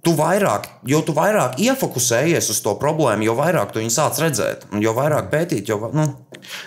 [0.06, 4.68] tu vairāk, jo tu vairāk iefokusējies uz to problēmu, jo vairāk tu viņu sāc redzēt.
[4.82, 6.10] Jo vairāk pētīt, jo nu,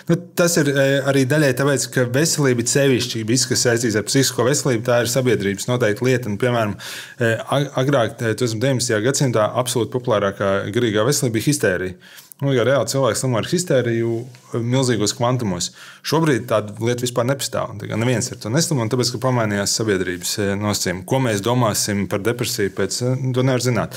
[0.07, 4.05] Nu, tas ir e, arī daļai tāpēc, ka veselība ir sevišķi, viss, kas saistīts ar
[4.07, 6.31] psihisko veselību, tā ir sabiedrības noteikta lieta.
[6.31, 6.75] Un, piemēram,
[7.19, 9.01] e, ag- agrāk, e, 19.
[9.03, 11.97] gadsimtā, absolūti populārākā garīgā veselība bija histērija.
[12.43, 15.69] Nu, ja reāli cilvēks slimo ar histēriju e, milzīgos kvantumos,
[16.03, 17.77] šobrīd tāda lieta vispār nepastāv.
[17.95, 21.05] Neviens ar to neslimo, un tāpēc, ka pamainījās sabiedrības e, nosacījumi.
[21.07, 23.95] Ko mēs domāsim par depresiju, pēc e, to nevar zināt.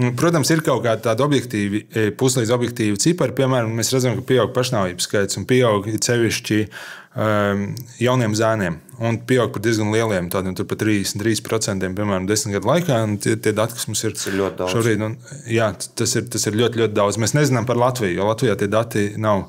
[0.00, 3.34] Nu, Protams, ir kaut kāda tāda objektīva, e, puslīdz objektīva cipara.
[3.36, 7.64] Piemēram, mēs redzam, ka pieaug pašnāvības skaits un pieaug sevišķi um,
[8.00, 8.78] jauniem zēniem.
[9.00, 13.00] Un pieaug par diezgan lieliem, tādiem pat 33%, piemēram, desmit gadu laikā.
[13.24, 14.76] Tie, tie dati, kas mums ir, ir ļoti daudz.
[14.76, 15.18] šobrīd, un,
[15.50, 15.68] jā,
[16.00, 17.20] tas ir, tas ir ļoti, ļoti daudz.
[17.20, 19.46] Mēs nezinām par Latviju, jo Latvijā tie dati nav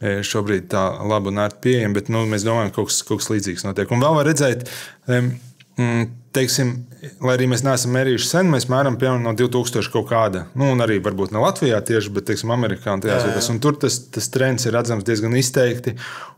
[0.00, 3.22] e, šobrīd tā labi un ērti pieejami, bet nu, mēs domājam, ka kaut kas, kaut
[3.22, 3.94] kas līdzīgs notiek.
[3.94, 4.66] Un vēl var redzēt,
[5.10, 5.32] mm,
[6.32, 6.72] teiksim,
[7.24, 10.84] lai arī mēs neesam mērījuši sen, mēs mēram piemēram no 2000 kaut kāda, nu, un
[10.84, 13.48] arī varbūt ne Latvijā tieši, bet, teiksim, Amerikā un tajās vietās.
[13.52, 15.94] Un tur tas, tas trends ir redzams diezgan izteikti,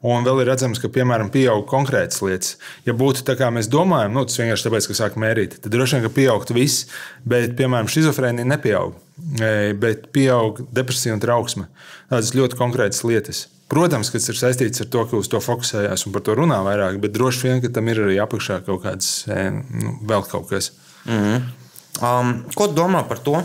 [0.06, 2.56] un vēl ir redzams, ka, piemēram, pieaug konkrētas lietas.
[2.88, 5.98] Ja būtu tā, kā mēs domājam, nu, tas vienkārši tāpēc, ka sāk mērīt, tad droši
[5.98, 6.86] vien, ka pieaugtu viss,
[7.26, 8.98] bet, piemēram, šizofrēnija nepieaug,
[9.38, 11.68] e, bet pieaug depresija un trauksme.
[12.10, 13.48] Tādas ļoti konkrētas lietas.
[13.72, 16.60] Protams, ka tas ir saistīts ar to, ka uz to fokusējās un par to runā
[16.66, 20.50] vairāk, bet droši vien, ka tam ir arī apakšā kaut kāds e, nu, vēl kaut
[20.52, 20.70] kas.
[21.08, 23.38] Um, ko tu domā par to?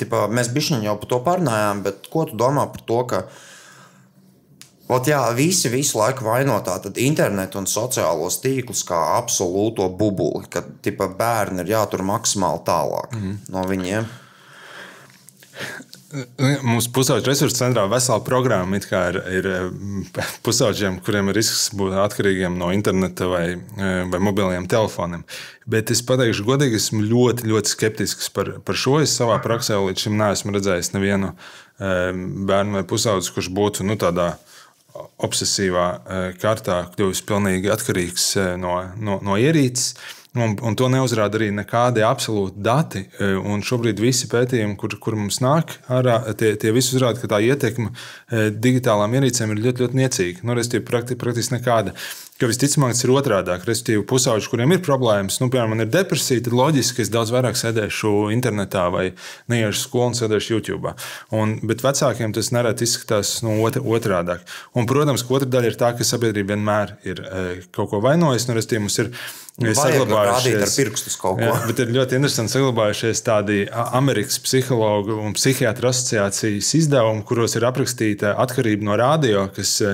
[0.00, 3.24] Tipā, mēs bijām jau par to pārnājām, bet ko tu domā par to, ka
[4.92, 10.64] Ot, jā, visi visu laiku vaino tādu internetu un sociālos tīklus kā absolūto bubuli, ka
[10.84, 13.36] tipa, bērni ir jātur maksimāli tālāk mm.
[13.54, 14.10] no viņiem.
[16.60, 19.46] Mums pusauģu resursu centrā vesela programma ir, ir
[20.44, 23.46] pusauģiem, kuriem ir risks būt atkarīgiem no interneta vai,
[24.12, 25.24] vai mobiliem telefoniem.
[25.72, 28.98] Bet es pateikšu, godīgi, esmu ļoti, ļoti skeptisks par, par šo.
[29.00, 31.32] Es savā praksē līdz šim neesmu redzējis nevienu
[31.80, 34.34] bērnu vai pusaudzi, kurš būtu nu, tādā
[35.22, 35.86] obsesīvā
[36.42, 39.94] kārtā kļuvis pilnīgi atkarīgs no, no, no ierīces.
[40.32, 43.02] Un, un to neuzrāda arī nekādi absolūti dati.
[43.20, 47.28] E, un šobrīd visi pētījumi, kur, kur mums nāk ārā, tie, tie visi uzrāda, ka
[47.34, 50.46] tā ietekme e, digitālām ierīcēm ir ļoti, ļoti niecīga.
[50.48, 51.92] Nu, Respektīvi, prakti, praktiski nekāda.
[52.42, 53.54] Ka visticamāk, tas ir otrādi.
[53.68, 57.30] Respektīvi, pusauģi, kuriem ir problēmas, nu, piemēram, man ir depresija, tad loģiski, ka es daudz
[57.30, 59.04] vairāk sēdēšu internetā vai
[59.52, 60.90] neiešu skolu un sēdēšu YouTube.
[61.38, 64.40] Un, bet vecākiem tas nereti izskatās nu, otrādi.
[64.74, 68.50] Un, protams, otra daļa ir tā, ka sabiedrība vienmēr ir e, kaut ko vainojusi.
[68.50, 69.14] Nu, respektīvi, mums ir
[69.60, 71.44] saglabājušies ar pirkstus kaut ko.
[71.44, 77.66] Jā, bet ir ļoti interesanti saglabājušies tādi Amerikas psihologu un psihiatru asociācijas izdevumi, kuros ir
[77.68, 79.92] aprakstīta atkarība no radio, kas e,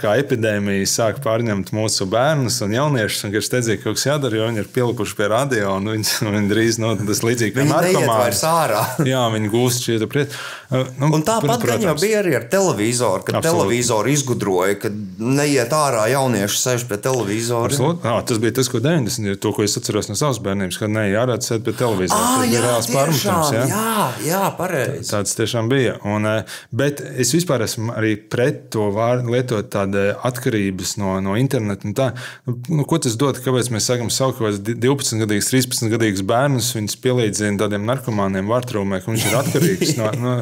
[0.00, 4.38] kā epidēmija sāk pārņemt mūsu bērnus un jauniešus, un ka ir steidzīgi kaut kas jādara,
[4.38, 7.66] jo viņi ir pielikuši pie radio, un viņi, viņi drīz no nu, tas līdzīgi kā
[7.68, 9.08] narkomāni.
[9.12, 10.38] Jā, viņi gūst šie prieti.
[10.72, 13.66] Nu, un tāpat gan jau bija arī ar televizoru, kad Absolut.
[13.66, 17.68] televizoru izgudroja, ka neiet ārā jaunieši sēž pie televizora.
[17.68, 18.06] Absolut.
[18.06, 19.28] Jā, tas bija tas, ko 90.
[19.34, 22.22] ir to, ko es atceros no savas bērnības, kad ne jārāda sēdēt pie televizora.
[22.22, 23.52] Ah, tas bija reāls pārmetums.
[23.52, 25.10] Jā, jā, jā pareizi.
[25.12, 25.98] Tāds tiešām bija.
[26.08, 31.36] Un, eh, bet es vispār esmu arī pret to vārdu lietot tādu atkarības no, no
[31.42, 32.10] interneta.
[32.46, 33.38] Nu, nu, ko tas dod?
[33.42, 39.12] Kāpēc mēs sakām, ka 12 gadīgs, 13 gadīgs bērns viņus pielīdzina tādiem narkomāniem vārtrūmē, ka
[39.12, 40.10] viņš ir atkarīgs no.
[40.24, 40.34] no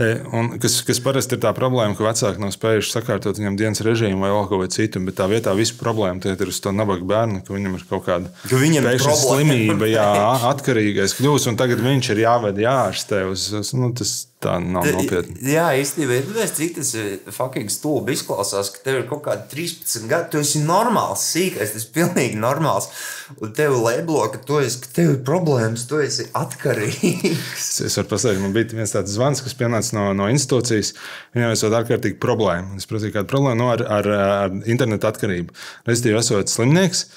[0.00, 3.84] e, un, kas, kas parasti ir tā problēma, ka vecāki nav spējuši sakārtot viņam dienas
[3.86, 7.44] režīmu vai vēl ko citu, bet tā vietā visu problēmu ir uz to nabaga bērnu,
[7.46, 10.08] ka viņam ir kaut kāda pēkšņa slimība, jā,
[10.50, 15.34] atkarīgais kļūst, un tagad viņš ir jāved jāārstē uz, uz nu, tas Tā nav nopietna.
[15.44, 20.06] Jā, īstenībā, redzēs, cik tas ir fucking stulbi izklausās, ka tev ir kaut kādi 13
[20.08, 20.30] gadi.
[20.32, 22.88] Tu esi normāls, sīkais, tas ir pilnīgi normāls.
[23.36, 27.68] Un tev lēblo, ka tu esi, ka tev ir problēmas, tu esi atkarīgs.
[27.90, 30.94] Es varu pasakāt, man bija viens tāds zvans, kas pienāca no, no institūcijas.
[31.36, 32.80] Viņam esot ārkārtīgi problēma.
[32.80, 34.14] Es prasīju, kāda problēma no, nu, ar, ar,
[34.46, 35.52] ar internetu atkarību.
[35.84, 37.10] Respektīvi, esot slimnieks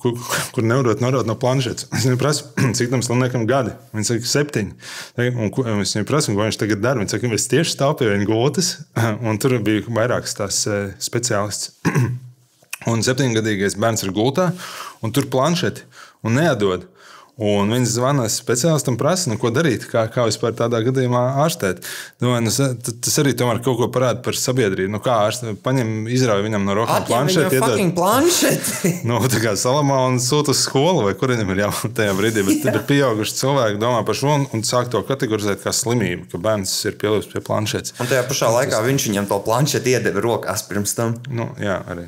[0.00, 0.14] kur,
[0.54, 1.88] kur nevarot norādīt no planšetes.
[1.92, 2.46] Es viņam prasu,
[2.78, 3.74] cik tam slimniekam gadi.
[3.96, 4.76] Viņš saka, septiņi.
[5.30, 5.50] Un,
[5.84, 7.02] es viņam prasu, ko viņš tagad dara.
[7.02, 8.74] Viņš saka, es tieši stāvu pie viņa gultas,
[9.28, 10.62] un tur bija vairākas tās
[11.04, 11.74] speciālists.
[12.90, 14.50] un septiņgadīgais bērns ir gultā,
[15.04, 15.86] un tur planšeti
[16.24, 16.88] un neatdod.
[17.34, 21.80] Un viņš zvana speciālistam, prasa, nu, ko darīt, kā, kā vispār tādā gadījumā ārstēt.
[22.22, 24.92] Nu, nu, tas arī kaut ko parāda par sabiedrību.
[24.92, 27.58] Nu, kā ārstēt, paņem, izrauj viņam no rokām planšeti.
[27.58, 28.92] Iedod, planšeti.
[29.10, 32.46] nu, tā kā salamā un sūta uz skolu, vai kur viņam ir jābūt tajā brīdī.
[32.46, 36.42] Bet tad pieauguši cilvēki domā par šo un, un sāk to kategorizēt kā slimību, ka
[36.46, 37.98] bērns ir pielūgts pie planšetes.
[37.98, 38.86] Un tajā pašā laikā tas...
[38.86, 41.18] viņš viņam to planšeti iedeva rokās pirms tam.
[41.34, 42.06] Nu, jā, arī.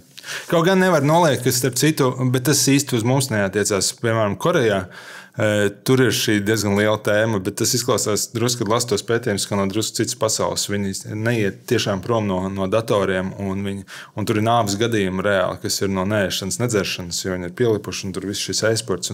[0.51, 3.93] Kaut gan nevar noliekt, ka starp citu, bet tas īsti uz mums neatiecās.
[4.01, 8.91] Piemēram, Korejā e, tur ir šī diezgan liela tēma, bet tas izklausās drusku, kad lasu
[8.93, 13.65] tos pētījumus, ka no drusku citas pasaules viņi neiet tiešām prom no, no datoriem, un,
[13.67, 17.59] viņi, un tur ir nāves gadījumi reāli, kas ir no nēšanas, nedzeršanas, jo viņi ir
[17.63, 18.65] pielipuši, un tur viss šis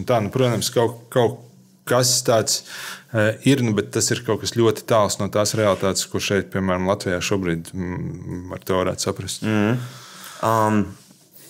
[0.01, 0.21] un tā.
[0.25, 1.41] Nu, protams, kaut, kaut
[1.89, 2.63] kas tāds
[3.13, 6.51] e, ir, nu, bet tas ir kaut kas ļoti tāls no tās realitātes, ko šeit,
[6.53, 9.47] piemēram, Latvijā šobrīd mm, ar to varētu saprast.
[9.47, 9.79] Mm.
[10.43, 10.83] Um,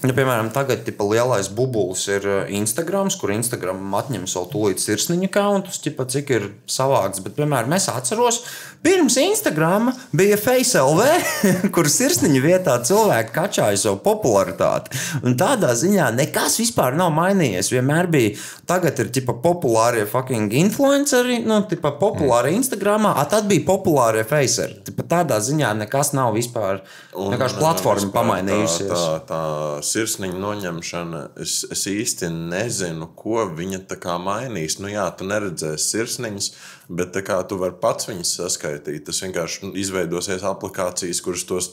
[0.02, 5.28] Ja, piemēram, tagad tipa, lielais bubulis ir eh, Instagram, kur Instagram atņem savu tūlīt sirsniņa
[5.30, 7.22] kontus, cik ir savākts.
[7.22, 8.40] Bet, piemēram, es atceros,
[8.82, 11.00] pirms Instagram bija FaceLV,
[11.74, 14.98] kur sirsniņa vietā cilvēki kačāja savu popularitāti.
[15.22, 17.70] Un tādā ziņā nekas vispār nav mainījies.
[17.72, 18.34] Vienmēr bija,
[18.68, 24.80] tagad ir tipa, populārie fucking influenceri, nu, tipa, populāri Instagramā, a tad bija populārie Faceri.
[24.86, 26.82] Tipa, tādā ziņā nekas nav vispār,
[27.14, 28.90] vienkārši platforma pamainījusies.
[28.90, 34.80] Tā, tā, tā sirsniņa noņemšana, es, es īsti nezinu, ko viņa tā kā mainīs.
[34.82, 36.52] Nu, jā, tu neredzēsi sirsniņas,
[36.92, 38.71] bet kā tu vari pats viņas saskaitīt.
[39.06, 41.72] Tas vienkārši nu, izveidosies aplikācijas, kuras tos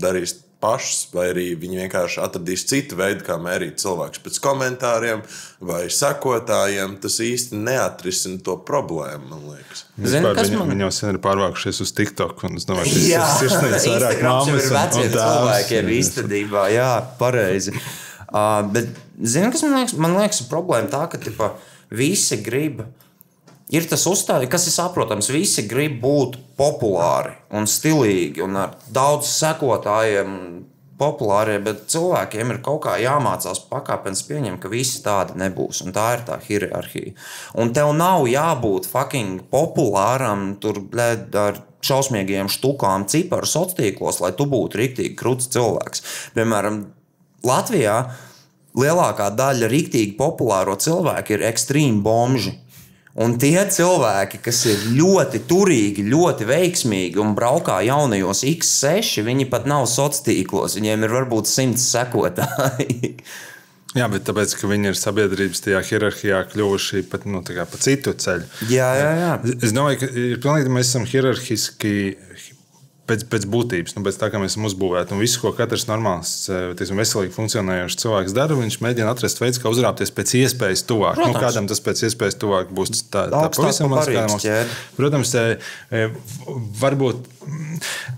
[0.00, 5.22] darīs pašas, vai arī viņi vienkārši atradīs citu veidu, kā mērīt cilvēkus pēc komentāriem
[5.64, 6.98] vai sekotājiem.
[7.00, 9.86] Tas īsti neatrisina to problēmu, man liekas.
[9.96, 10.72] Zini, kas viņi, man...
[10.74, 12.44] viņi jau sen ir pārvākušies uz TikTok.
[12.60, 16.68] Es domāju, ka tas ir sirsnīgs vairāk māmas un, un cilvēkiem īstenībā.
[16.76, 17.74] Jā, pareizi.
[18.30, 21.54] Uh, bet zini, kas man liekas, man liekas problēma tā, ka tipa,
[21.90, 22.84] visi grib
[23.70, 25.30] ir tas uzstādījums, kas ir saprotams.
[25.32, 30.36] Visi grib būt populāri un stilīgi un ar daudz sekotājiem.
[31.00, 35.80] populārie, bet cilvēkiem ir kaut kā jāmācās pakāpeniski pieņemt, ka visi tādi nebūs.
[35.86, 37.14] Un tā ir tā hierarhija.
[37.56, 44.34] Un tev nav jābūt fucking populāram, tur blēd, ar šausmīgiem štukām, ciparu sociālos tīklos, lai
[44.36, 46.04] tu būtu rīktīgi krūts cilvēks.
[46.36, 46.82] Piemēram,
[47.48, 47.96] Latvijā
[48.76, 52.58] lielākā daļa rīktīgi populāro cilvēku ir ekstrēmi bomži.
[53.18, 59.66] Un tie cilvēki, kas ir ļoti turīgi, ļoti veiksmīgi un braukā jaunajos X6, viņi pat
[59.66, 60.76] nav sociālos tīklos.
[60.78, 63.16] Viņiem ir varbūt simts sekotāji.
[63.98, 68.46] Jā, bet tāpēc, ka viņi ir sabiedrības tajā hierarhijā kļuvuši pat nu, pa citu ceļu.
[68.70, 69.30] jā, jā, jā.
[69.58, 71.94] Es domāju, ka ir pilnīgi mēs esam hierarhiski.
[73.10, 75.16] Pēc, pēc būtības, nu, pēc tā kā mēs esam uzbūvēti.
[75.16, 76.34] Un viss, ko katrs normāls,
[76.78, 81.18] teiksim, veselīgi funkcionējošs cilvēks dara, viņš mēģina atrast veidu, kā uzrāpties pēc iespējas tuvāk.
[81.18, 81.42] Nu, Protams.
[81.42, 82.94] kādam tas pēc iespējas tuvāk būs.
[83.10, 83.90] Tā, tā pavisam
[84.44, 84.78] ķēdi.
[84.94, 85.58] Protams, e,
[85.90, 86.06] e,
[86.80, 87.26] varbūt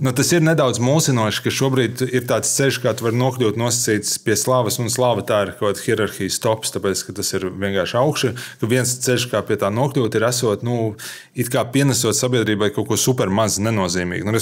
[0.00, 4.18] nu, tas ir nedaudz mulsinoši, ka šobrīd ir tāds ceļš, kā tu vari nokļūt nosacīts
[4.24, 7.98] pie slavas, un slava tā ir kaut kāda hierarhijas tops, tāpēc ka tas ir vienkārši
[8.00, 8.32] augšā.
[8.60, 10.78] Ka viens ceļš, kā pie tā nokļūt, ir esot, nu,
[11.38, 14.26] it kā pienesot sabiedrībai kaut ko super maz nenozīmīgu.
[14.26, 14.34] Nu,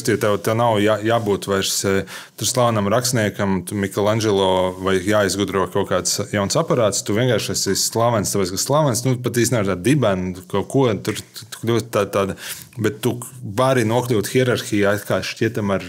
[0.44, 1.92] tev, nav jā, jābūt vairs e,
[2.40, 7.04] tur slavenam rakstniekam, Michelangelo vai jāizgudro kaut kāds jauns aparāts.
[7.06, 10.86] Tu vienkārši esi slavens, tāpēc ka slavens, nu, pat īstenībā ar tādu dibenu, kaut ko
[11.06, 12.36] tur tu kļūst tā, tāda.
[12.80, 13.16] Bet tu
[13.60, 15.86] vari nokļūt hierarhijā, kā šķietam ar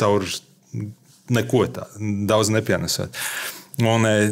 [0.00, 0.26] caur
[1.30, 3.16] neko tādu, daudz nepienesot.
[3.80, 4.28] Un, e,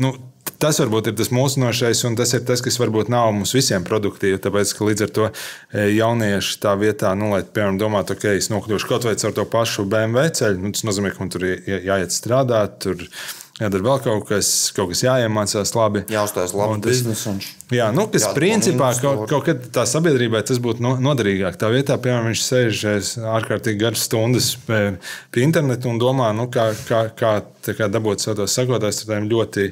[0.00, 0.14] nu,
[0.62, 4.40] Tas varbūt ir tas mūsinošais, un tas ir tas, kas varbūt nav mums visiem produktīvi.
[4.42, 8.48] Tāpēc, ka līdz ar to e, jaunieši tā vietā, nu, lai, piemēram, domātu, ok, es
[8.52, 11.82] nokļūšu kaut vai caur to pašu BMW ceļu, nu, tas nozīmē, ka man tur jā-
[11.90, 13.04] jāiet strādāt, tur
[13.60, 16.02] jādara vēl kaut kas, kaut kas jāiemācās labi.
[16.12, 17.34] Jāuztais labi biznesa.
[17.72, 21.56] Jā, nu, kas Jāatbalsta principā kaut, kaut kad tā sabiedrībai tas būtu no, noderīgāk.
[21.60, 24.80] Tā vietā, piemēram, viņš sēž aiz ārkārtīgi garas stundas pie,
[25.32, 27.36] pie interneta un domā, nu, kā, kā, kā,
[27.76, 29.70] kā dabūt sev tos sekotājus ar tādiem ļoti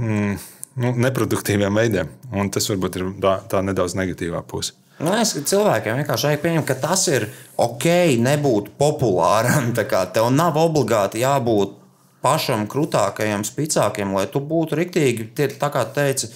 [0.00, 0.38] mm,
[0.82, 2.12] nu, neproduktīviem veidiem.
[2.32, 4.76] Un tas varbūt ir tā, tā nedaudz negatīvā puse.
[5.02, 7.26] Nu, es cilvēkiem vienkārši vajag pieņemt, ka tas ir
[7.60, 7.86] ok,
[8.22, 9.72] nebūt populāram.
[9.74, 11.78] Tev nav obligāti jābūt
[12.22, 16.30] pašam krūtākajam, spēcīgākam, lai tu būtu riktīgi, tie, tā kā teici,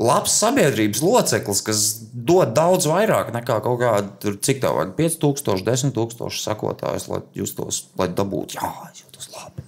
[0.00, 6.40] labs sabiedrības loceklis, kas dod daudz vairāk nekā kaut kāda, cik tā vajag, 5000, 10,000
[6.40, 8.72] sekotājus, lai justos, lai dabūtu, jā,
[9.02, 9.66] jūtos labi.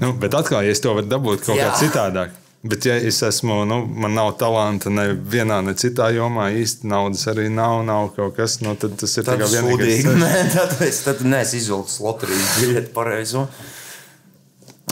[0.00, 1.74] Nu, bet atkal, ja es to varu dabūt kaut kā Jā.
[1.80, 2.36] citādāk.
[2.62, 7.22] Bet, ja es esmu, nu, man nav talanta ne vienā, ne citā jomā, īsti naudas
[7.32, 10.04] arī nav, nav kaut kas, nu, tad tas ir tikai vienīgais.
[10.20, 13.46] Nē, tad es tad neesmu izvilcis loterijas biļeti pareizo.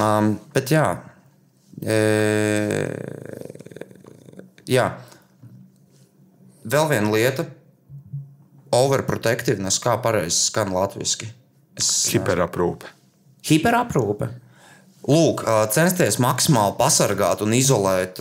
[0.00, 0.86] Um, bet jā.
[1.84, 2.00] E,
[4.72, 4.88] jā.
[6.64, 7.44] Vēl viena lieta.
[8.80, 11.28] Overprotectiveness, kā pareizi skan latviešu.
[12.14, 12.96] Hiperaprūpe.
[13.48, 14.32] Hiperaprūpe.
[15.08, 15.40] Lūk,
[15.72, 18.18] censties maksimāli pasargāt un izolēt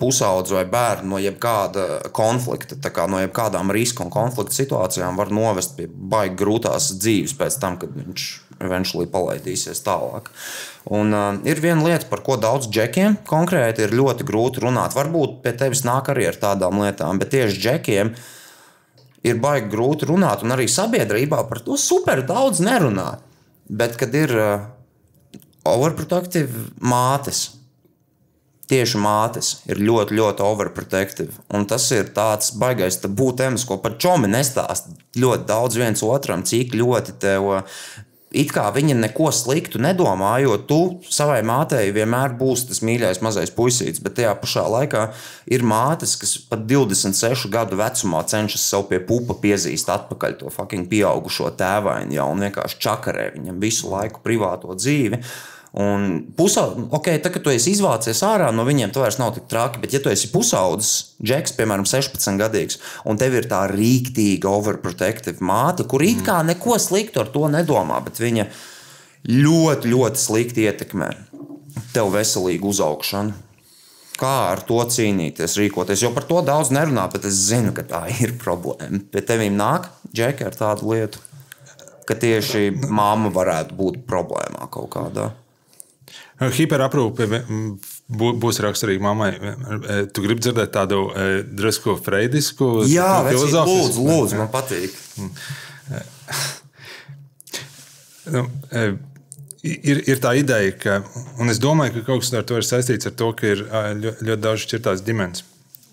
[0.00, 2.78] pusaudzi vai bērnu no jebkāda konflikta.
[3.12, 7.92] No jebkādām riska un konflikta situācijām var novest pie baigi grūtās dzīves pēc tam, kad
[7.92, 8.30] viņš
[8.64, 10.30] eventuāli palaidīsies tālāk.
[10.92, 14.96] Un, uh, ir viena lieta, par ko daudz džekiem konkrēti ir ļoti grūti runāt.
[14.96, 18.12] Varbūt pie tevis nāk arī ar tādām lietām, bet tieši džekiem
[19.28, 23.10] ir baigi grūti runāt, un arī sabiedrībā par to super daudz nerunā.
[23.72, 24.64] Bet, kad ir uh,
[25.68, 27.42] overprotective mātes,
[28.70, 31.34] tieši mātes ir ļoti, ļoti overprotective.
[31.54, 36.76] Un tas ir tāds baisais būtēms, ko pat čomi nestāsta ļoti daudz viens otram, cik
[36.78, 37.50] ļoti tev.
[38.32, 40.78] It kā viņa neko sliktu nedomā, jo tu
[41.12, 45.02] savai mātei vienmēr būsi tas mīļais mazais puisītis, bet tajā pašā laikā
[45.52, 50.88] ir mātes, kas pat 26 gadu vecumā cenšas sev pie pupa piezīst atpakaļ to fucking
[50.88, 55.20] pieaugušo tēvainu jau un vienkārši čakarē viņam visu laiku privāto dzīvi.
[55.72, 59.46] Un pusaudzis, ok, tā kā tu esi izvācies ārā no viņiem, tas vairs nav tik
[59.48, 59.80] traki.
[59.80, 62.76] Bet, ja tu esi pusaudzis, Džeks, piemēram, 16 gadīgs,
[63.08, 68.02] un tev ir tā rīktīga, overprotective māte, kur it kā neko sliktu ar to nedomā,
[68.04, 68.50] bet viņa
[69.32, 71.08] ļoti, ļoti slikti ietekmē
[71.96, 73.32] tev veselīgu uzaugšanu.
[74.20, 76.04] Kā ar to cīnīties, rīkoties?
[76.04, 79.06] Jo par to daudz nerunā, bet es zinu, ka tā ir problēma.
[79.08, 81.22] Pie tevīm nāk Džeki ar tādu lietu,
[82.04, 85.32] ka tieši māma varētu būt problēmā kaut kādā.
[86.50, 87.68] Hiperaprūpe mm,
[88.18, 89.30] bū- būs raksturīga mammai.
[89.36, 92.70] E, Tu gribi dzirdēt tādu e, drusku freidisku
[93.28, 93.78] filozofisku?
[93.78, 94.96] lūdzu, lūdzu, man patīk.
[98.32, 98.84] Nu, e,
[99.66, 100.98] ir, ir tā ideja, ka,
[101.42, 104.40] un es domāju, ka kaut kas ar to ir saistīts ar to, ka ir ļoti
[104.44, 105.42] daudz šķirtās ģimenes.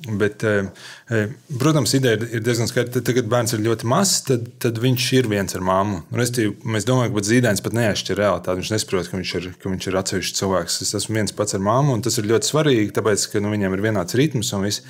[0.07, 0.63] Bet, eh,
[1.09, 1.27] eh,
[1.59, 3.01] protams, ideja ir- diezgan skaidra.
[3.01, 6.03] Tad, kad bērns ir ļoti mazs, tad, tad viņš ir viens ar māmu.
[6.15, 8.61] Restīvi, mēs domājam, ka zīdainis pat neatšķir realitāti.
[8.61, 10.81] Viņš nesaprot, ka viņš ir, ka viņš ir atsevišķs cilvēks.
[10.81, 13.75] Es esmu viens pats ar māmu, un tas ir ļoti svarīgi, tāpēc, ka nu, viņiem
[13.75, 14.81] ir vienāds ritms un viss.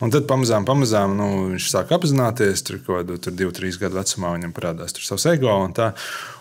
[0.00, 4.32] Un tad pamazām, pamazām nu, viņš sāk apzināties, tur kaut tur divu, trīs gadu vecumā
[4.32, 5.92] viņam parādās savs ego un tā.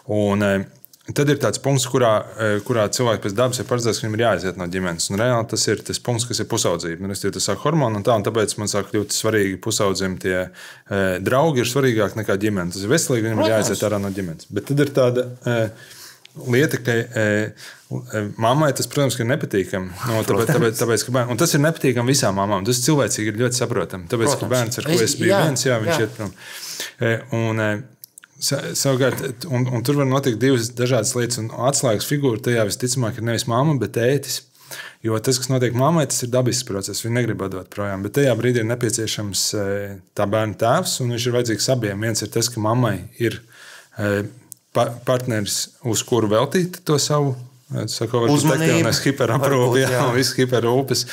[0.07, 0.65] Un, eh,
[1.15, 4.23] Tad ir tāds punkts, kurā, eh, kurā cilvēks pēc dabas ir paredzēts, ka viņam ir
[4.25, 5.05] jāaiziet no ģimenes.
[5.13, 6.99] Un reāli tas ir tas punkts, kas ir pusaudzība.
[6.99, 10.49] Nu, restīvi, Tas sāk hormoni un tā, un tāpēc man sāk kļūt svarīgi pusaudzim tie
[10.91, 12.73] e, draugi ir svarīgāki nekā ģimene.
[12.75, 13.69] Tas ir veselīgi, viņam ir Protams.
[13.69, 14.49] jāaiziet ārā no ģimenes.
[14.51, 15.69] Bet tad ir tāda e,
[16.51, 17.25] lieta, ka e,
[18.13, 19.89] e, mammai tas, protams, ka ir nepatīkami.
[20.11, 22.65] No, tāpēc, tāpēc, tāpēc, ka bērn, un tas ir nepatīkami visām mamām.
[22.67, 24.09] Tas cilvēcīgi ir ļoti saprotami.
[24.11, 24.51] Tāpēc, ka Protams.
[24.53, 25.99] bērns, ar ko Es- es biju jā, viens, jā, viņš jā.
[26.03, 26.33] iet prom.
[26.99, 27.71] E, Un, e,
[28.39, 31.39] Savukārt, un, un tur var notikt divas dažādas lietas.
[31.41, 34.43] Un atslēgas figūra tajā visticamāk ir nevis mamma, bet tētis.
[35.05, 37.01] Jo tas, kas notiek mammai, tas ir dabisks process.
[37.05, 38.03] Viņa negrib dot projām.
[38.03, 39.65] Bet tajā brīdī ir nepieciešams e,
[40.17, 42.01] tā bērna tēvs, un viņš ir vajadzīgs abiem.
[42.03, 43.37] Viens ir tas, ka mammai ir
[43.97, 44.25] e,
[44.75, 47.35] pa- partneris, uz kuru veltīt to savu.
[47.71, 48.81] e, Saka, Uzmanību.
[49.95, 50.03] Jā.
[50.09, 51.05] un viss hiperrūpes.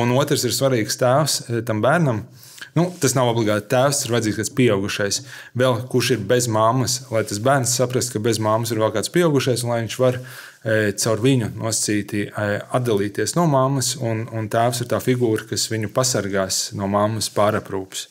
[0.00, 2.24] Un otrs ir svarīgs tēvs tam bērnam.
[2.76, 5.18] Nu, tas nav obligāti tēvs, ir vajadzīgs kāds pieaugušais,
[5.56, 9.12] vēl, kurš ir bez māmas, lai tas bērns saprastu, ka bez māmas ir vēl kāds
[9.14, 14.50] pieaugušais, un lai viņš var e, caur viņu nosacīti e, atdalīties no māmas, un, un
[14.52, 18.10] tēvs ir tā figūra, kas viņu pasargās no māmas pāraprūpes.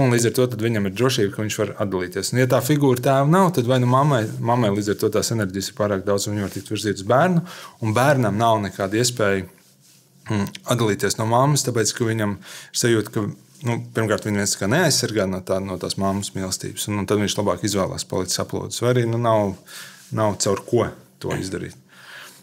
[0.00, 2.32] Un līdz ar to viņam ir drošība, ka viņš var atdalīties.
[2.32, 5.30] Un, ja tā figūra tēva nav, tad vai nu mammai, mammai līdz ar to tās
[5.34, 7.44] enerģijas ir pārāk daudz, un viņa var tikt virzīta uz bērnu,
[7.82, 13.24] un bērnam nav nekāda iespēja mm, atdalīties no mammas, tāpēc ka viņam ir sajūta, ka
[13.66, 17.20] nu, pirmkārt viņš viens kā neaizsargā no, tā, no tās mammas mīlestības, un, un tad
[17.22, 18.80] viņš labāk izvēlās palikt saplūdis.
[18.84, 19.54] Vai arī nu, nav,
[20.16, 20.88] nav caur ko
[21.20, 21.76] to izdarīt.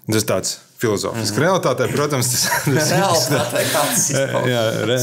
[0.07, 1.31] Tas tāds filozofisks.
[1.31, 1.45] Mm -hmm.
[1.45, 2.43] Realitātē, protams, tas,
[3.75, 4.49] kāds izpaužas.
[4.51, 4.97] Jā, re,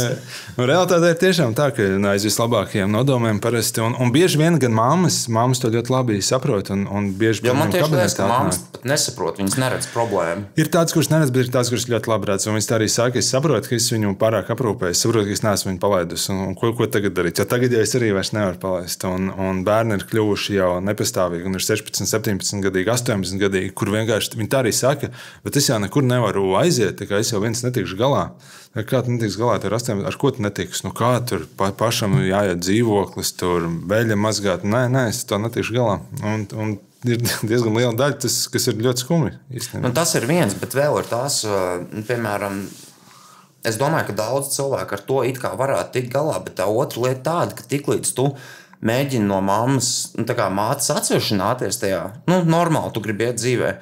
[0.56, 3.80] nu, realitāte ir tiešām tā, ka aiz vislabākajiem nodomiem parasti.
[3.80, 6.70] Un, un bieži vien gan mammas, mammas to ļoti labi saprot.
[6.70, 10.44] Un, un bieži pie man tieši liekas, ka māmas pat nesaprot, viņas neredz problēmu.
[10.56, 12.46] Ir tāds, kurš neredz, bet ir tāds, kurš ļoti labi redz.
[12.46, 14.94] Un viņš tā arī saka, es saprotu, ka es viņu pārāk aprūpēju.
[14.94, 16.28] Es saprotu, ka es neesmu viņu palaidus.
[16.28, 17.38] Un, un ko, ko tagad darīt?
[17.38, 19.04] Jo tagad jau es arī vairs nevaru palaist.
[19.08, 21.48] Un, un bērni ir kļuvuši jau nepastāvīgi.
[21.48, 25.10] Un ir 16, 17 gadīgi, 18 gadīgi, kur vienkārši viņi tā arī saka,
[25.44, 26.96] bet es jau nekur nevaru aiziet.
[27.00, 28.24] tā kā Es jau viens netikšu galā.
[28.74, 30.82] Kā tu netiksi galā ar 8, ar ko tu netiksi?
[30.86, 34.64] Nu, kā tur pa, pašam jāiet dzīvoklis, tur beļģa mazgāt?
[34.66, 36.00] Nē, nē, es to netikšu galā.
[36.22, 36.74] Un, un
[37.06, 39.36] ir diezgan liela daļa, tas, kas ir ļoti skumji.
[39.78, 42.64] Nu, tas ir viens, bet vēl ir tās, nu, piemēram,
[43.64, 47.06] es domāju, ka daudz cilvēku ar to it kā varētu tikt galā, bet tā otra
[47.06, 48.30] lieta tāda, ka tiklīdz tu
[48.84, 53.74] mēģini no mammas, nu, mātes atsevišķināties tajā, nu, normāli tu gribi iet dzīvē.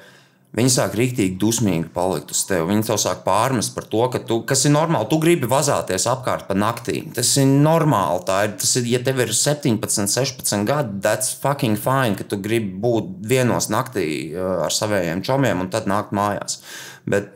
[0.53, 2.67] Viņi sāk rīktīgi dusmīgi palikt uz tevi.
[2.69, 6.45] Viņi tev sāk pārmest par to, ka tu, kas ir normāli, tu gribi vazāties apkārt
[6.45, 7.07] pa naktīm.
[7.15, 8.21] Tas ir normāli.
[8.27, 12.37] Tā ir, tas ir, ja tev ir 17, 16 gadi, that's fucking fine, ka tu
[12.37, 16.61] gribi būt vienos naktī uh, ar saviem čomiem un tad nākt mājās.
[17.09, 17.33] Bet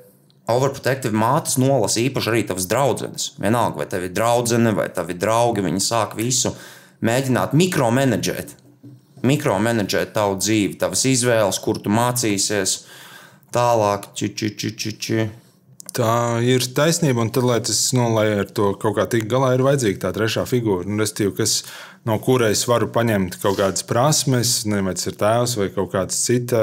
[0.48, 3.32] overprotective mātes nolasa īpaši arī tavas draudzenes.
[3.42, 6.54] Vienalga, vai tev ir draudzene vai tavi draugi, viņi sāk visu
[7.06, 8.56] mēģināt mikromenedžēt.
[9.28, 12.78] Mikromenedžēt tavu dzīvi, tavas izvēles, kur tu mācīsies.
[13.56, 15.28] Tālāk, či, či, či, či, či.
[15.98, 19.54] Tā ir taisnība, un tad, lai, tas, nu, lai ar to kaut kā tik galā,
[19.56, 21.64] ir vajadzīga tā trešā figūra, nu, restīvi, kas,
[22.06, 25.90] no kurai es varu paņemt kaut kādas prasmes, nezinu, vai tas ir tēvs vai kaut
[25.96, 26.62] kāda cita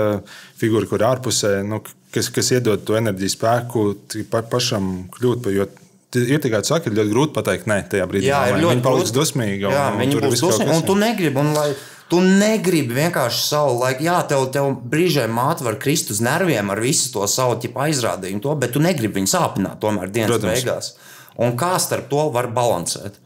[0.61, 1.81] figūra, kur ārpusē, nu,
[2.15, 3.87] kas, kas iedod to enerģiju, spēku
[4.31, 5.81] pa, pašam kļūt par.
[6.15, 8.85] Ir tikai tā, ka ir ļoti grūti pateikt, nē, tajā brīdī Jā, ir ļoti viņa
[8.85, 9.17] paliks grūti.
[9.19, 9.73] dusmīga.
[9.75, 11.73] Jā, un, tur būs kas- Un tu negribi, un lai
[12.13, 16.83] tu negribi vienkārši savu laiku, jā, tev, tev brīžiem māte var krist uz nerviem ar
[16.85, 20.53] visu to savu aizrādījumu, to, bet tu negribi viņu sāpināt tomēr dienas Protams.
[20.53, 20.95] beigās.
[21.41, 23.19] Un kā starp to var balansēt?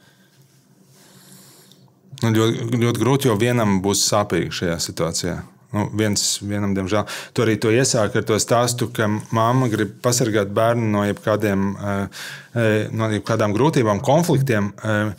[2.22, 5.36] Nu, ļoti, ļoti grūti, jo vienam būs sāpīgi šajā situācijā.
[5.76, 7.04] Nu, viens, vienam, diemžēl,
[7.36, 9.06] tu arī to iesāki ar to stāstu, ka
[9.36, 12.22] mamma grib pasargāt bērnu no jebkādiem, eh,
[12.54, 14.72] eh, no jebkādām grūtībām, konfliktiem.
[14.82, 15.12] Eh,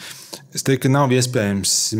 [0.49, 1.93] Es teiktu, ka nav iespējams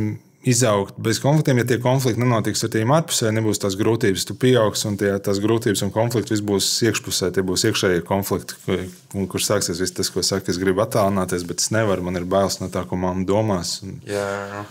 [0.43, 1.59] izaugt bez konfliktiem.
[1.59, 4.25] Ja tie konflikti nenotiks ar tiem ārpusē, nebūs tās grūtības.
[4.29, 7.33] Tu pieaugsi un tie, tās grūtības un konflikti viss būs iekšpusē.
[7.35, 8.83] Tie būs iekšējie konflikti, kur,
[9.31, 12.07] kur sāksies viss tas, ko saka, es gribu attālināties, bet es nevaru.
[12.07, 13.79] Man ir bailes no tā, ko mamma domās.
[13.85, 14.63] Un, Jā.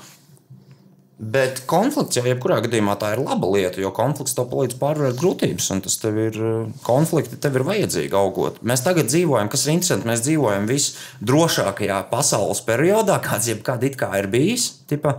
[1.18, 5.66] Bet konflikts jau jebkurā gadījumā tā ir laba lieta, jo konflikts tev palīdz pārvarēt grūtības,
[5.74, 6.38] un tas tev ir,
[6.86, 8.60] konflikti tev ir vajadzīgi augot.
[8.62, 14.30] Mēs tagad dzīvojam, kas ir interesanti, mēs dzīvojam visdrošākajā pasaules periodā, kāds jebkad kā ir
[14.30, 14.68] bijis.
[14.86, 15.16] Tipa,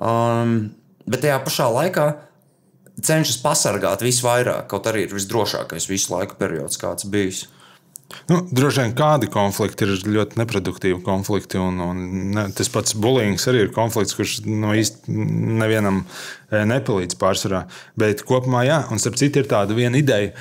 [0.00, 0.54] um,
[1.06, 2.06] bet tajā pašā laikā
[3.04, 7.46] cenšas pasargāt visvairāk, kaut arī ir visdrošākais visu laiku periods, kāds bijis.
[8.28, 11.58] Nu, droši vien kādi konflikti ir ļoti neproduktīvi konflikti.
[11.60, 12.02] Un, un
[12.36, 15.12] ne, tas pats bulīgs arī ir konflikts, kurš no īsti
[15.60, 17.64] nevienam eh, nepalīdz pārsvarā.
[18.00, 20.34] Bet kopumā, jā, un starp citu, ir tāda viena ideja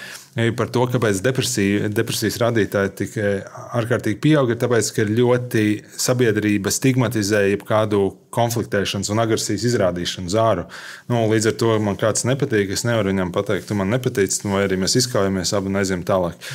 [0.57, 3.43] par to, kāpēc depresija, depresijas rādītāji tik eh,
[3.77, 5.65] ārkārtīgi pieaug, ir tāpēc, ka ļoti
[6.01, 7.99] sabiedrība stigmatizē jebkādu
[8.33, 10.63] konfliktēšanas un agresijas izrādīšanu zāru.
[11.11, 14.63] Nu, līdz ar to man kāds nepatīk, es nevaru viņam pateikt, tu man nepatīc, vai
[14.65, 16.49] arī mēs izkaujamies abi aizjām tālāk.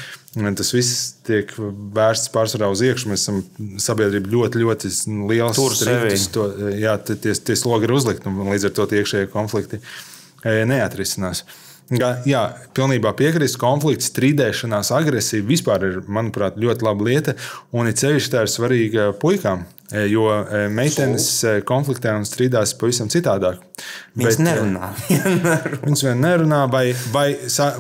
[0.59, 1.55] Tas viss tiek
[1.95, 3.09] vērsts pārsvarā uz iekšā.
[3.11, 3.41] Mēs esam
[3.81, 6.19] sabiedrība ļoti, ļoti sevi.
[6.35, 10.67] To, jā, tie, tie slogi ir uzlikti, un līdz ar to tie iekšējie konflikti eh,
[10.69, 11.47] neatrisinās.
[11.47, 11.68] Jā,
[12.29, 12.43] jā,
[12.77, 13.59] pilnībā piekrītu.
[13.61, 17.35] Konflikts, strīdēšanās, agresija vispār ir, manuprāt, ļoti laba lieta.
[17.73, 19.65] Un it sevišķi tā ir svarīga puikām.
[19.89, 23.63] E, jo e, meitenes e, konfliktē un strīdās pavisam citādāk.
[24.21, 24.91] Viņas Bet, nerunā.
[25.87, 27.31] viņas vien nerunā, vai, vai,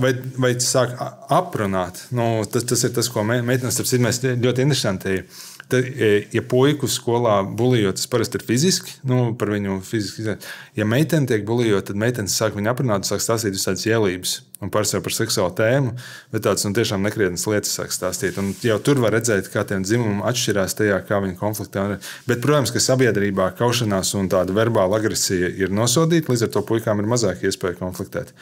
[0.00, 0.94] vai, vai sāk
[1.36, 2.06] aprunāt.
[2.16, 5.20] Nu, tas, tas ir tas, ko meitenes apstāties ļoti interesanti.
[5.68, 10.38] Tad, e, ja puiku skolā buļļot, tas parasti ir fiziski, nu, par viņu fiziski.
[10.78, 14.38] Ja meitene tiek buļļot, tad meitene sāk viņu aprunāt, sāk stāstīt visādas ielības.
[14.64, 15.92] Un parasti par seksuālu tēmu,
[16.32, 18.40] bet tādas nu, tiešām nekrietnas lietas sāk stāstīt.
[18.40, 21.84] Un jau tur var redzēt, kā tie dzimumi atšķirās tajā, kā viņi konfliktē.
[22.24, 27.04] Bet, protams, ka sabiedrībā kaušanās un tāda verbāla agresija ir nosodīta, līdz ar to puikām
[27.04, 28.32] ir mazāk iespēja konfliktēt.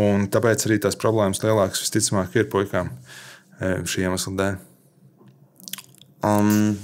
[0.00, 4.58] Un tāpēc arī tās problēmas lielākas visticamāk ir puikām e, šī iemesla dēļ.
[6.26, 6.74] Um,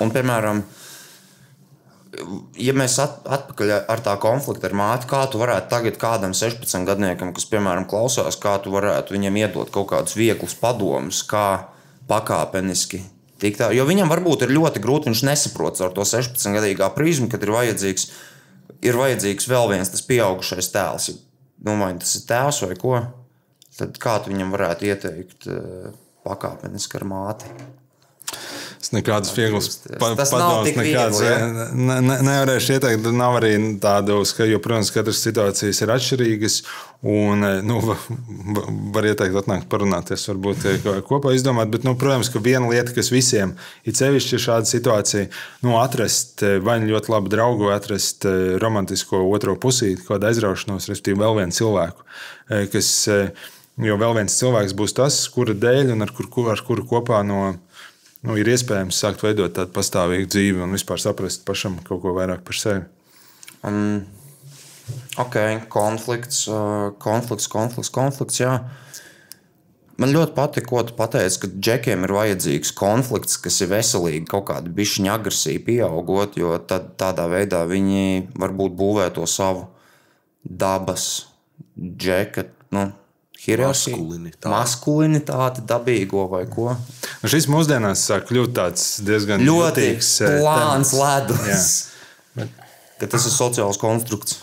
[0.00, 0.62] un, piemēram,
[2.60, 6.86] ja mēs at, atpakaļ ar tā konfliktu ar māti, kā tu varētu tagad kādam 16
[6.88, 11.68] gadniekam, kas, piemēram, klausās, kā tu varētu viņam iedot kaut kādus vieglus padomus, kā
[12.08, 13.02] pakāpeniski
[13.42, 13.70] tikt tā.
[13.76, 17.52] Jo viņam varbūt ir ļoti grūti, viņš nesaprot ar to 16 gadīgā prizmu, kad ir
[17.54, 18.08] vajadzīgs,
[18.88, 21.10] ir vajadzīgs vēl viens tas pieaugušais tēls.
[21.62, 22.96] Nu, vai tas ir tēvs vai ko?
[23.76, 25.92] Tad kā tu viņam varētu ieteikt eh,
[26.26, 27.54] pakāpeniski ar māti?
[28.82, 31.20] Es nekādus vieglus pa, padomus, nekādas
[31.78, 33.04] ne, ne, nevarēšu ieteikt.
[33.14, 33.52] Nav arī
[33.82, 36.56] tādu, ka, jo, protams, katras situācijas ir atšķirīgas.
[37.06, 37.78] Un, nu,
[38.94, 40.66] var ieteikt, atnākt parunāties, varbūt
[41.06, 41.70] kopā izdomāt.
[41.70, 43.54] Bet, nu, protams, ka viena lieta, kas visiem
[43.86, 45.30] ir sevišķi šāda situācija,
[45.62, 48.26] nu, atrast vai nu ļoti labu draugu, vai atrast
[48.62, 52.06] romantisko otro pusīti, kādu aizraušanos, respektīvi, vēl vienu cilvēku,
[52.74, 52.94] kas,
[53.86, 57.52] jo vēl viens cilvēks būs tas, kura dēļ un ar, kur, ar kuru kopā no
[58.26, 62.44] nu, ir iespējams sākt veidot tādu pastāvīgu dzīvi un vispār saprast pašam kaut ko vairāk
[62.46, 62.84] par sevi.
[63.66, 64.04] Um,
[65.22, 65.36] ok,
[65.72, 68.40] konflikts, uh, konflikts, konflikts, konflikts.
[68.42, 68.56] Jā.
[70.02, 74.48] Man ļoti patīk, ko tu pateici, ka džekiem ir vajadzīgs konflikts, kas ir veselīgi, kaut
[74.48, 79.68] kāda bišķiņa agresija pieaugot, jo tad, tādā veidā viņi varbūt būvē to savu
[80.42, 81.28] dabas
[81.76, 82.48] džeka.
[82.74, 82.88] Nu,
[83.42, 84.52] hierarhija, maskulinitāte.
[84.52, 86.76] maskulinitāte, dabīgo vai ko.
[87.26, 88.54] Šis mūsdienās sāk kļūt
[89.06, 91.72] diezgan ļoti jūtīgs, eh, plāns ledus.
[93.02, 94.38] Ka tas ir sociāls konstrukts.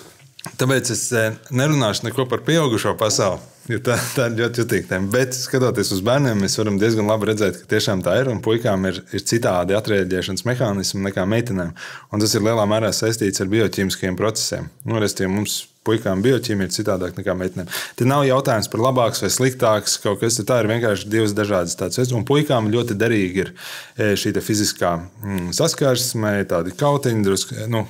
[0.59, 3.39] Tāpēc es eh, nerunāšu neko par pieaugušo pasauli.
[3.69, 5.11] Tā, tā ir ļoti jutīga tēma.
[5.13, 8.31] Bet, skatoties uz bērniem, mēs varam diezgan labi redzēt, ka tiešām tā ir.
[8.31, 11.75] Un puikām ir, ir citādi atrēģēšanas mehānismi nekā meitenēm.
[12.09, 14.71] Un tas ir lielā mērā saistīts ar bioķīmiskiem procesiem.
[14.89, 17.69] Nu, Restīvi, mums puikām bioķīmija ir citādāk nekā meitenēm.
[17.97, 20.39] Te nav jautājums par labāks vai sliktāks kaut kas.
[20.39, 22.13] Tā ir vienkārši divas dažādas tādas.
[22.15, 27.83] Un puikām ļoti derīgi ir e, šī fiziskā mm, saskarsme, tādi kautiņi, drusku, nu,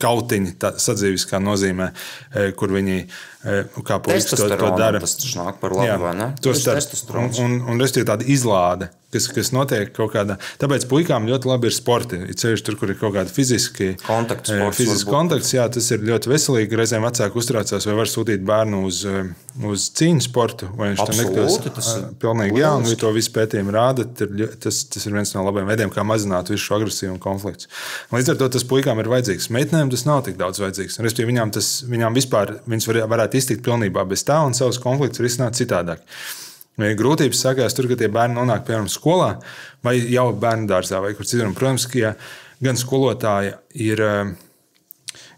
[0.00, 5.02] kautiņi, tā sadzīviskā nozīmē, e, kur viņi e, kā puikas to, to dara.
[5.02, 6.30] Tas nāk par labu, vai ne?
[6.40, 6.80] Tas ir
[7.16, 10.36] un, un, un, un tāda izlāde kas, kas notiek kaut kādā.
[10.62, 12.20] Tāpēc puikām ļoti labi ir sporti.
[12.30, 14.52] Ir ceļš tur, kur ir kaut kāda fiziski kontakts.
[14.54, 16.78] Eh, fizisks kontakts, jā, tas ir ļoti veselīgi.
[16.78, 19.30] Reizēm vecāki uztraucās, vai var sūtīt bērnu uz, eh,
[19.66, 21.58] uz cīņu sportu, vai viņš tam nekļūs.
[21.76, 24.06] Tas ir pilnīgi jā, un to visu pētījumu rāda.
[24.60, 27.70] Tas, tas ir viens no labiem veidiem, kā mazināt visu šo agresiju un konfliktu.
[28.14, 29.50] Līdz ar to tas puikām ir vajadzīgs.
[29.50, 31.00] Meitenēm tas nav tik daudz vajadzīgs.
[31.00, 35.24] Respektīvi, viņām, tas, viņām vispār viņas var, varētu iztikt pilnībā bez tā un savus konfliktus
[35.24, 36.04] risināt citādāk.
[36.80, 39.34] Grūtības sākās tur, kad tie bērni nonāk piemēram skolā
[39.84, 41.50] vai jau bērnu dārzā vai kur citur.
[41.56, 42.14] Protams, ka ja
[42.62, 44.00] gan skolotāja ir.
[44.00, 44.38] Eh,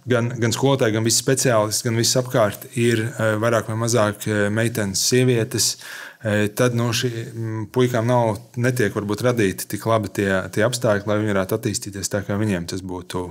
[0.09, 4.46] gan, gan skolotāji, gan visi speciālisti, gan viss apkārt ir eh, vairāk vai mazāk eh,
[4.53, 5.76] meitenes, sievietes,
[6.55, 11.16] tad no nu, šīm puikām nav, netiek varbūt radīti tik labi tie, tie apstākļi, lai
[11.18, 13.24] viņi varētu attīstīties tā, kā viņiem tas būtu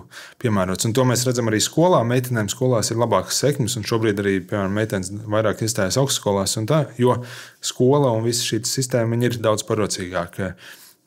[0.43, 0.89] piemērots.
[0.89, 2.01] Un to mēs redzam arī skolā.
[2.03, 7.15] Meitenēm skolās ir labākas sekmes, un šobrīd arī, piemēram, meitenes vairāk iestājas augstskolās, tā, jo
[7.63, 10.51] skola un visa šī sistēma ir daudz parocīgāka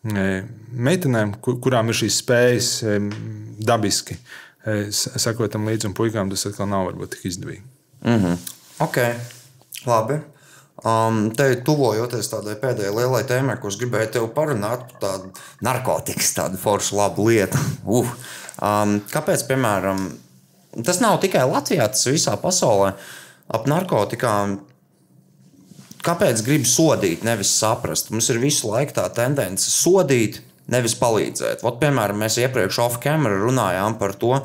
[0.08, 2.72] meitenēm, kurām ir šīs spējas
[3.64, 4.16] dabiski
[4.90, 7.62] sekot tam līdzi, un puikām tas atkal nav varbūt tik izdevīgi.
[8.04, 8.38] Mm -hmm.
[8.84, 8.96] Ok,
[9.86, 10.20] labi.
[10.84, 15.30] Um, te tuvojoties tādai pēdējai lielai tēmai, ko es gribēju tev parunāt par tādu
[15.64, 17.58] narkotikas, tādu foršu labu lietu.
[17.84, 18.08] Uh.
[18.62, 20.12] Um, kāpēc, piemēram,
[20.84, 22.92] tas nav tikai Latvijā, tas visā pasaulē
[23.48, 24.60] ap narkotikām?
[26.04, 28.10] Kāpēc gribi sodīt, nevis saprast?
[28.10, 30.40] Mums ir visu laiku tā tendence sodīt,
[30.72, 31.64] nevis palīdzēt.
[31.66, 34.38] Ot, piemēram, mēs iepriekš off-camera runājām par to,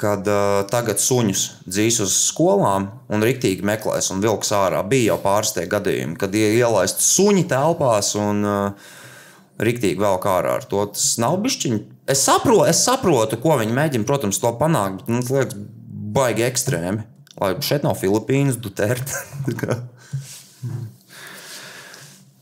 [0.00, 4.82] kad uh, tagad suņus dzīs uz skolām un rīktīgi meklēs un vilks ārā.
[4.88, 8.94] Bija jau pāris tie gadījumi, kad ielaist suņi telpās un uh,
[9.60, 10.84] rīktīgi vēl kā ārā ar to.
[10.92, 11.82] Tas nav bišķiņi.
[12.12, 15.60] Es saprotu, es saprotu, ko viņi mēģina, protams, to panākt, bet man liekas,
[16.16, 17.04] baigi ekstrēmi.
[17.36, 19.12] Lai šeit nav Filipīnas, Duterte.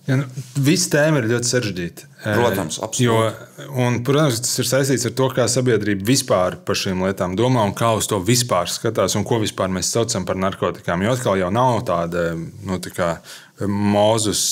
[0.04, 0.26] Ja, nu,
[0.60, 2.08] Visa tēma ir ļoti sarežģīta.
[2.24, 3.06] Protams, absolūti.
[3.06, 7.64] Jo, un, protams, tas ir saistīts ar to, kā sabiedrība vispār par šīm lietām domā
[7.64, 11.04] un kā uz to vispār skatās un ko vispār mēs saucam par narkotikām.
[11.04, 13.12] Jo atkal jau nav tāda nu, tā kā,
[13.68, 14.46] mūzus.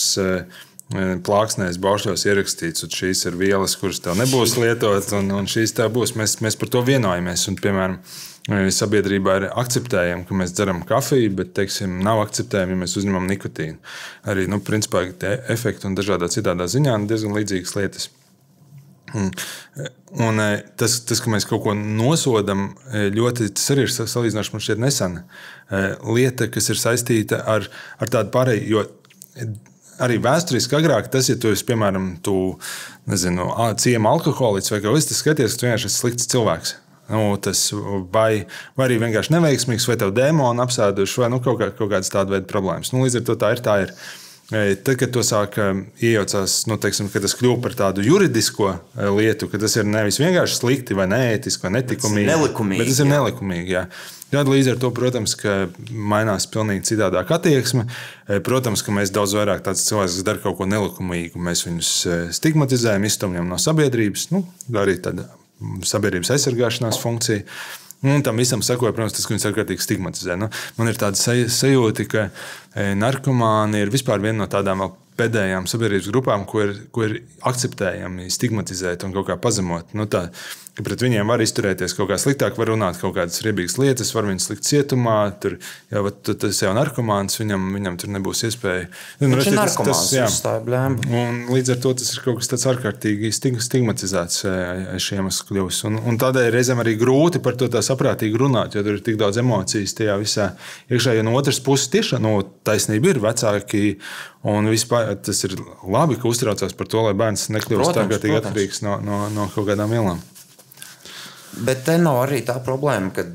[0.93, 5.87] Plāksnēs, baušļos ierakstīts, ka šīs ir vielas, kuras tev nebūs lietotas, un, un šīs tā
[5.89, 6.13] būs.
[6.21, 7.47] Mēs, mēs par to vienojamies.
[7.49, 7.95] Un, piemēram,
[8.51, 13.79] sabiedrībā ir akceptējami, ka mēs dzeram kafiju, bet teiksim, nav akceptējami, ja mēs uzņemam nikotīnu.
[14.27, 15.05] Arī nu, principā,
[15.53, 18.09] efekti un dažādā citādā ziņā ir diezgan līdzīgas lietas.
[19.13, 19.29] Un,
[20.25, 20.41] un
[20.81, 22.71] tas, tas, ka mēs kaut ko nosodām,
[23.13, 25.25] ļoti tas arī ir salīdzinoši man šķiet nesena
[26.09, 27.69] lieta, kas ir saistīta ar,
[28.01, 28.87] ar tādu pārēju.
[30.03, 32.57] Arī vēsturiski agrāk tas, ja tu esi, piemēram, tu,
[33.07, 36.75] nezinu, ciema alkoholiķis vai kaut kas tāds, skaties, ka tu vienkārši esi slikts cilvēks.
[37.11, 37.67] Nu, tas,
[38.13, 38.45] vai,
[38.79, 42.37] vai arī vienkārši neveiksmīgs, vai tev dēmoni apsēduši, vai nu, kaut, kā, kaut kādas tādas
[42.37, 42.93] veidu problēmas.
[42.95, 43.65] Nu, līdz ar to tā ir.
[43.65, 43.97] Tā ir.
[44.53, 45.55] Tad, kad to sāk
[46.03, 48.75] iejaucās, nu, teiksim, kad tas kļūst par tādu juridisko
[49.17, 53.09] lietu, ka tas ir nevis vienkārši slikti vai neētiski vai netikumīgi, nelikumīgi, bet tas ir
[53.09, 53.13] jā.
[53.15, 53.73] nelikumīgi.
[53.79, 53.87] Jā.
[54.33, 55.39] Jā, līdz ar to, protams,
[55.93, 57.87] mainās pilnīgi citādāk attieksme.
[58.45, 61.93] Protams, ka mēs daudz vairāk tādus cilvēkus, kas dara kaut ko nelikumīgu, mēs viņus
[62.37, 64.45] stigmatizējam, iztumjam no sabiedrības, nu,
[64.81, 65.31] arī tāda
[65.87, 67.47] sabiedrības aizsargāšanās funkcija.
[68.03, 70.35] Un tam visam sekoja, protams, tas, ka viņus ārkārtīgi stigmatizē.
[70.35, 72.25] Nu, man ir tāda sajūta, ka
[72.77, 74.85] narkomāni ir vispār viena no tādām
[75.19, 77.19] pēdējām sabiedrības grupām, ko ir, ko ir
[77.49, 79.91] akceptējami stigmatizēt un kaut kā pazemot.
[79.99, 80.29] Nu, tā,
[80.81, 84.49] pret viņiem var izturēties kaut kā sliktāk, var runāt kaut kādas riebīgas lietas, var viņus
[84.55, 85.17] likt cietumā.
[85.43, 85.59] Tur
[85.93, 88.87] jau tas jau ir narkomāns, viņam, viņam tur nebūs iespēja.
[89.21, 90.25] Nu, ir tas- narkomāns, tas- jā.
[90.31, 90.97] ir.
[91.13, 95.85] Un līdz ar to tas ir kaut kas tāds ārkārtīgi stig- stigmatizēts eh, šiem kļūst.
[95.91, 99.21] Un, un tādēļ reizēm arī grūti par to tā saprātīgi runāt, jo tur ir tik
[99.21, 100.49] daudz emocijas tajā visā
[100.89, 101.19] iekšā.
[101.21, 103.85] Jo no otras puses, tiešām no taisnība ir vecāki.
[104.49, 105.57] Un vispār tas ir
[105.87, 108.19] labi, ka uztraucās par to, lai bērns nekļūst protams.
[108.41, 110.23] atkarīgs no, no, no kaut kādām vielām.
[111.63, 113.27] Bet te nav arī tā problēma, ka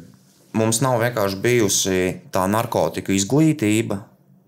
[0.57, 1.99] mums nav vienkārši bijusi
[2.33, 4.01] tā narkotiku izglītība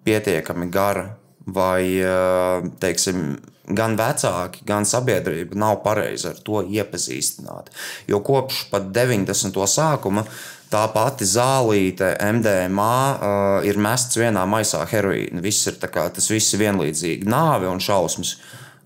[0.07, 1.05] pietiekami gara,
[1.49, 3.37] vai eh, teiksim,
[3.69, 7.75] gan vecāki, gan sabiedrība nav pareizi ar to iepazīstināti.
[8.09, 9.59] Jo kopš pat 90.
[9.69, 10.25] sākuma
[10.69, 15.41] tā pati zālīte, MDMA, uh, ir mests vienā maisā heroīna.
[15.43, 17.27] Viss ir, kā, tas viss ir vienlīdzīgi.
[17.29, 18.37] Nāve un šausmas.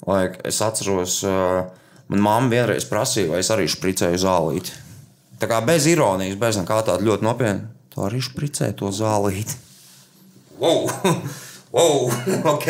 [0.07, 1.63] Lai es atceros, uh,
[2.11, 4.79] manā mamma vienreiz prasīja, vai es arī špricēju zālīti.
[5.39, 7.71] Tā kā bez ironijas, bez nekā tāda ļoti nopietna.
[7.93, 9.59] Tā arī špricēja to zālīti.
[10.59, 10.87] Wow!
[11.75, 12.07] wow!
[12.55, 12.69] ok!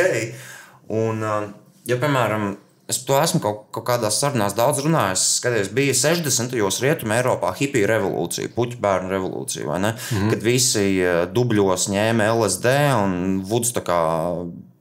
[0.93, 1.49] Un, uh,
[1.89, 2.55] ja, piemēram,
[2.88, 6.51] es to esmu kaut, kaut kādās sarunās daudz runājis, skaties, bija 60.
[6.57, 9.65] gados Rietumē Eiropā hipija revolūcija, puķu bērnu revolūcija?
[9.65, 10.29] Mm -hmm.
[10.29, 13.99] Kad visi uh, dubļos ņēma LSD un vuds tā kā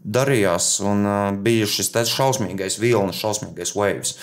[0.03, 4.17] darījās, un uh, bija šis šausmīgais vilnis, šausmīgais waves.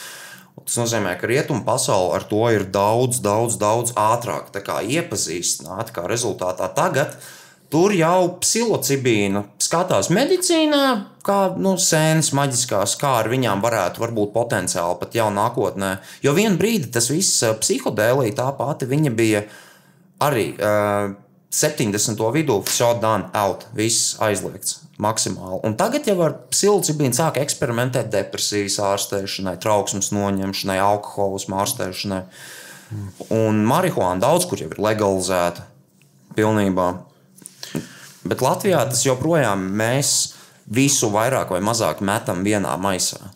[0.65, 4.51] Tas nozīmē, ka rietumu pasaule ar to ir daudz, daudz, daudz ātrāk
[4.84, 5.93] iepazīstināta.
[5.93, 7.15] Kā rezultātā tagad
[7.70, 10.84] tur jau psilocibīnu skatās medicīnā,
[11.26, 15.95] kā nu, sēnes maģiskās, kā ar viņām varētu būt potenciāli pat jau nākotnē.
[16.26, 19.47] Jo vienā brīdī tas viss psihodēlī tā pati viņa bija
[20.26, 20.53] arī.
[20.57, 21.17] Uh,
[21.49, 22.13] 70.
[22.30, 22.61] vidū
[23.01, 25.63] done out, viss aizliegts maksimāli.
[25.65, 32.22] Un tagad jau ar psilocibīnu sāk eksperimentēt depresijas ārstēšanai, trauksmes noņemšanai, alkoholismu ārstēšanai.
[33.34, 35.65] Un marihuāna daudz kur jau ir legalizēta
[36.38, 36.91] pilnībā.
[38.28, 40.15] Bet Latvijā tas joprojām mēs
[40.70, 43.32] visu vairāk vai mazāk metam vienā maisā.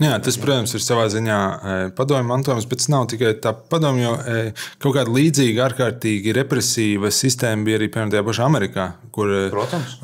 [0.00, 4.00] Jā, tas, protams, ir savā ziņā e, padomju mantojums, bet tas nav tikai tā padomju,
[4.06, 4.36] jo e,
[4.80, 9.98] kaut kāda līdzīga, ārkārtīgi represīva sistēma bija arī piemēram tajā pašā Amerikā, kur e, Protams.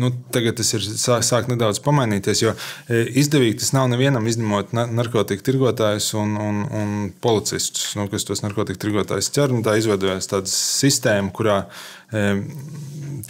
[0.00, 2.54] nu, tagad tas ir sāk, sāk nedaudz pamainīties, jo
[2.88, 8.40] izdevīgi tas nav nevienam izņemot na- narkotiku tirgotājus un, un, un policistus, nu, kas tos
[8.46, 9.52] narkotiku tirgotājus ķer.
[9.52, 11.66] un Tā izveidojas tāda sistēma, kurā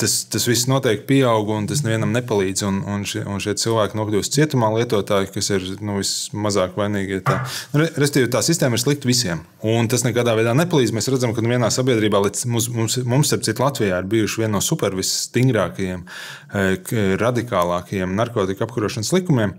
[0.00, 2.64] tas, tas viss noteikti pieaug un tas nevienam nepalīdz.
[2.68, 7.20] Un, un, šie, un šie cilvēki nokļūst cietumā, lietotāji, kas ir nu, vismazāk vainīgi.
[7.26, 7.38] Tā.
[7.76, 9.42] Re- Respektīvi, tā sistēma ir slikta visiem.
[9.66, 10.94] Un tas nekādā veidā nepalīdz.
[10.96, 14.62] Mēs redzam, ka vienā sabiedrībā, mums, mums, mums starp citu, Latvijā ir bijuši viena no
[14.64, 16.04] super visstingrākajiem,
[16.52, 19.56] eh, k- radikālākajiem narkotiku apkarošanas likumiem.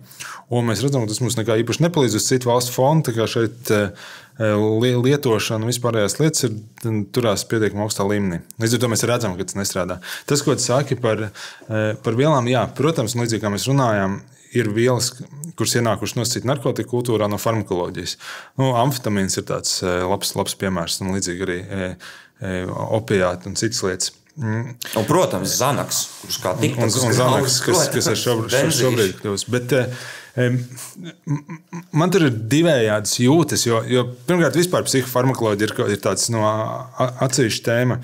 [0.49, 3.03] Un mēs redzam, ka tas mums nekā īpaši nepalīdz uz citu valstu fonu.
[4.39, 6.53] Lietošana vispārējās lietas ir
[7.15, 8.39] turās pietiekami augstā līmenī.
[8.63, 9.99] Līdz ar to mēs redzam, ka tas nestrādā.
[10.29, 11.25] Tas, ko tu saki par,
[11.67, 14.21] par vielām, jā, protams, līdzīgi kā mēs runājām,
[14.55, 15.11] ir vielas,
[15.59, 18.15] kuras ienākušas no citas narkotiku kultūrā, no farmakoloģijas.
[18.57, 21.59] Nu, amfetamīns ir tāds labs, labs piemērs, un līdzīgi arī
[22.95, 24.13] opiāti un citas lietas.
[24.39, 24.77] Mm.
[24.95, 29.17] Un, protams, Zanaks, kurš kā tik Un, un Zanaks, kas, kas ir šobrīd, šo- šobrīd
[29.19, 29.49] kļūst.
[29.51, 29.73] Bet,
[30.37, 37.13] man tur ir divējādas jūtas, jo, jo pirmkārt, vispār psihofarmakoloģija ir, ir tāds no a-
[37.25, 37.99] atsevišķa tēma.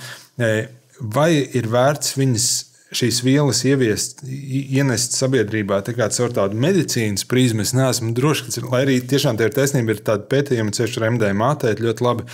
[1.15, 2.47] Vai ir vērts viņas
[2.95, 7.65] šīs vielas ieviest, ienest sabiedrībā tā kā caur tādu medicīnas prizmu?
[7.65, 11.09] Es neesmu drošs, ka lai arī tiešām tie ir taisnība, ir tādi pētījumi, ceļš ar
[11.15, 12.27] MDMA, tēt ļoti labi.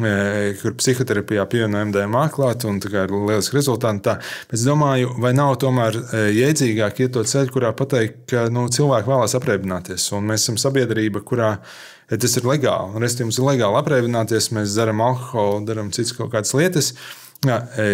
[0.00, 4.04] Eh, Kur psihoterapijā pievieno MDMA klāt, un tā ir lieliski rezultāti.
[4.06, 4.18] Tā.
[4.52, 9.10] Es domāju, vai nav tomēr eh, jēdzīgāk iet to ceļu, kurā pateikt, ka nu, cilvēki
[9.10, 10.10] vēlās apreibināties.
[10.16, 12.94] Un mēs esam sabiedrība, kurā eh, tas ir legāli.
[12.94, 16.94] Un, Restīvi, mums ir legāli apreibināties, mēs dzeram alkoholu, darām citas kaut kādas lietas.
[17.42, 17.86] Jā, e,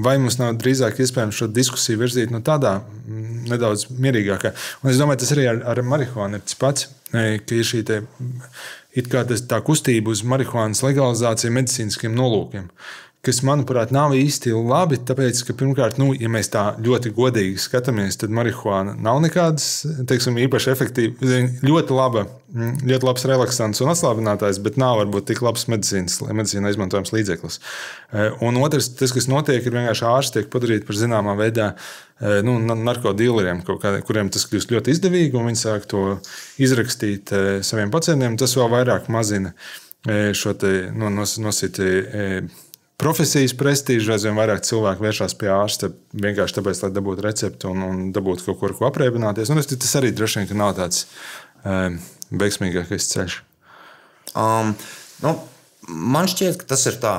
[0.00, 4.54] vai mums nav drīzāk iespējams šo diskusiju virzīt no tādā mm, nedaudz mierīgākā?
[4.80, 7.82] Un es domāju, tas arī ar, ar marihuānu ir tas pats, e, ka ir šī
[8.94, 12.70] it kā tas, tā kustība uz marihuānas legalizāciju medicīniskiem nolūkiem.
[13.24, 14.98] Kas, manuprāt, nav īsti labi.
[15.08, 19.68] Tāpēc, ka, pirmkārt, nu, ja mēs tā ļoti godīgi skatāmies, tad marihuāna nav nekādas
[20.10, 25.30] teiksim, īpaši efektīvas, zini, ļoti, laba, mm, ļoti labs relaksants un atslābinātājs, bet nav varbūt
[25.30, 27.60] tik labs medicīnas, medicīnā izmantojams līdzeklis.
[28.12, 31.78] E, Un otrs, tas, kas notiek, ir vienkārši ārsti tiek padarīti par zināmā veidā e,
[32.46, 33.64] nu, narkotikiem,
[34.06, 36.04] kuriem tas kļūst ļoti izdevīgi, un viņi sāk to
[36.62, 38.38] izrakstīt e, saviem pacientiem.
[38.40, 39.54] Tas vēl vairāk mazina
[40.06, 41.90] e, šo te, nu, nos, nositi
[43.00, 48.04] profesijas prestižu, aizvien vairāk cilvēku vēršas pie ārsta vienkārši tāpēc, lai dabūtu recepti un, un
[48.14, 49.50] dabūtu kaut ko, ar ko apreibināties.
[49.50, 51.06] Un es, tas arī droši vien nav tāds
[51.66, 51.98] um,
[52.30, 53.40] veiksmīgākais ceļš.
[54.38, 54.72] Um,
[55.24, 55.34] nu,
[55.88, 57.16] man šķiet, ka tas ir tā.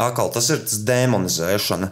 [0.00, 1.90] Akal, tas ir tas demonizēšana.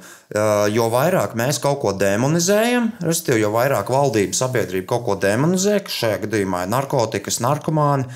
[0.73, 5.99] Jo vairāk mēs kaut ko demonizējam, respektīvi, jo vairāk valdība, sabiedrība kaut ko demonizē, kas
[6.03, 8.09] šajā gadījumā ir narkotikas, narkomāni,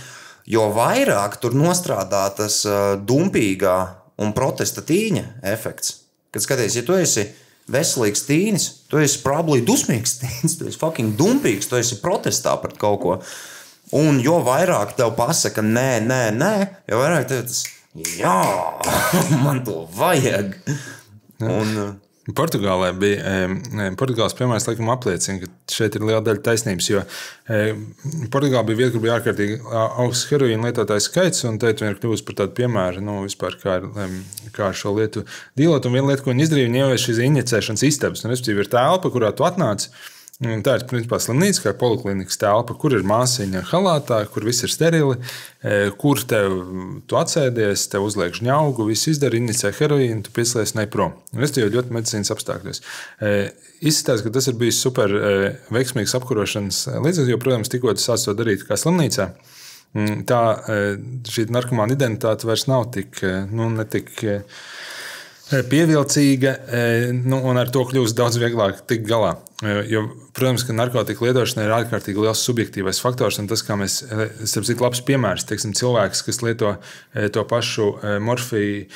[0.49, 2.63] jo vairāk tur nostrādā tas
[3.05, 3.77] dumpīgā
[4.23, 5.99] un protesta tīņa efekts.
[6.33, 7.27] Kad skaties, ja tu esi
[7.73, 12.81] veselīgs tīnis, tu esi probably dusmīgs tīnis, tu esi fucking dumpīgs, tu esi protestā pret
[12.81, 13.19] kaut ko.
[13.99, 16.55] Un jo vairāk tev pasaka, nē, nē, nē,
[16.89, 18.39] jo vairāk tev tas, jā,
[19.45, 20.57] man to vajag.
[21.43, 26.89] Un, Portugālē bija e, Portugāles piemērs, laikam, apliecina, ka šeit ir liela daļa taisnības.
[26.93, 27.73] Jo e,
[28.31, 32.39] Portugāla bija vieta, kur bija ārkārtīgi augsts heroīna lietotāju skaits, un tā ir kļuvusi par
[32.39, 33.81] tādu piemēru, nu, vispār, kā,
[34.55, 35.25] kā šo lietu
[35.59, 35.89] dīlot.
[35.89, 38.23] Un viena lieta, ko viņi izdarīja, viņi ieviesa šīs injicēšanas istabas.
[38.23, 39.89] Un, respektīvi, ir telpa, kurā tu atnāc.
[40.43, 45.15] Tā ir principā slimnīca, kā poliklinikas telpa, kur ir māsīņa halātā, kur viss ir sterili,
[45.63, 46.57] e, kur tev
[47.07, 51.15] tu atsēdies, tev uzliek žņaugu, viss izdara, inicē heroīnu, tu pieslies ne prom.
[51.39, 52.83] Es jau ļoti medicīnas apstākļos.
[53.23, 53.37] E,
[53.83, 55.31] Izskatās, ka tas ir bijis super e,
[55.75, 59.29] veiksmīgs apkarošanas līdzeklis, jo, protams, tikko tu sāc to darīt kā slimnīcā.
[59.95, 60.43] mm, Tā
[61.31, 63.23] šī narkomāna identitāte vairs nav tik,
[63.55, 64.15] nu, tik
[65.69, 66.85] pievilcīga, e,
[67.17, 69.37] nu, un ar to kļūst daudz vieglāk tikt galā.
[69.37, 70.01] E, Jo,
[70.35, 74.01] protams, ka narkotika lietošana ir ārkārtīgi liels subjektīvais faktors, un tas, kā mēs,
[74.49, 76.73] starp citu, labs piemērs, teiksim, cilvēks, kas lieto
[77.35, 77.93] to pašu
[78.27, 78.89] morfiju,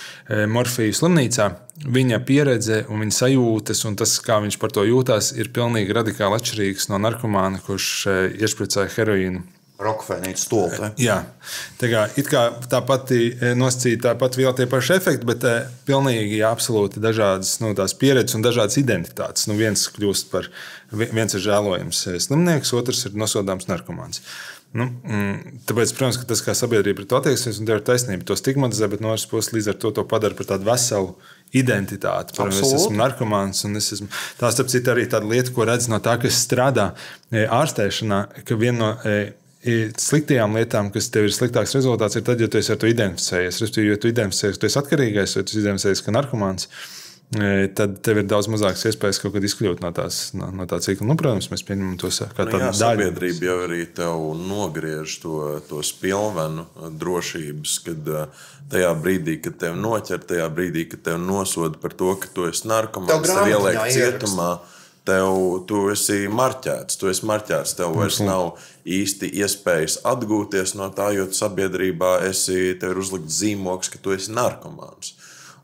[0.51, 1.51] morfiju slimnīcā,
[1.85, 6.41] viņa pieredze un viņa sajūtas, un tas, kā viņš par to jūtas, ir pilnīgi radikāli
[6.41, 9.45] atšķirīgs no narkomāna, kurš e, iešpricē heroīnu.
[9.77, 10.89] Rokafēnīte stulta.
[10.97, 11.19] Jā,
[11.77, 12.43] tā kā, kā
[12.73, 17.75] tā pati eh, nosacīta, tāpat vēl tie paši efekti, bet eh, pilnīgi absolūti dažādas nu,
[17.77, 19.45] tās pieredzes un dažādas identitātes.
[19.51, 20.49] Nu, viens kļūst par,
[20.97, 24.25] vi- viens ir žēlojams eh, slimnieks, otrs ir nosodāms narkomāns.
[24.77, 28.35] Nu, mm, tāpēc, protams, tas, kā sabiedrība pret to attieksies, un tā ir taisnība, to
[28.37, 31.13] stigmatizē, bet no otras puses līdz ar to to padara par tādu veselu
[31.57, 32.35] identitāti.
[32.37, 34.09] Piemēram, es esmu narkomāns, un es esmu.
[34.41, 36.91] Tā, starp citu, arī tāda lieta, ko redz no tā, kas strādā
[37.33, 38.91] ārstēšanā, ka viena no
[40.01, 43.63] sliktajām lietām, kas tev ir sliktāks rezultāts, ir tad, ja tu esi ar to identificējies.
[43.65, 46.69] Respektīvi, ja tu identificējies, ka tu esi atkarīgais, vai tu identificējies, ka narkomāns.
[47.35, 50.79] e, Tad tev ir daudz mazākas iespējas kaut kad izkļūt no, tās, no, no tā
[50.85, 51.09] cikla.
[51.11, 52.79] Nu, protams, mēs pieņemam to kā Nu, tādu jā, daļu.
[52.79, 56.67] sabiedrība jau arī tev nogriež to, to spilvenu
[57.03, 62.15] drošības, kad eh, tajā brīdī, kad tev noķer, tajā brīdī, kad tev nosoda par to,
[62.23, 64.51] ka tu esi Tev narkomāns, tev grāmatiņā ieliek cietumā.
[65.07, 65.37] Tev,
[65.71, 67.77] tu esi marķēts, tu esi marķēts.
[67.79, 73.93] Tev vairs nav īsti iespējas atgūties no tā, jo sabiedrībā esi, tev ir uzlikts zīmoks,
[73.93, 75.15] ka tu esi narkomāns.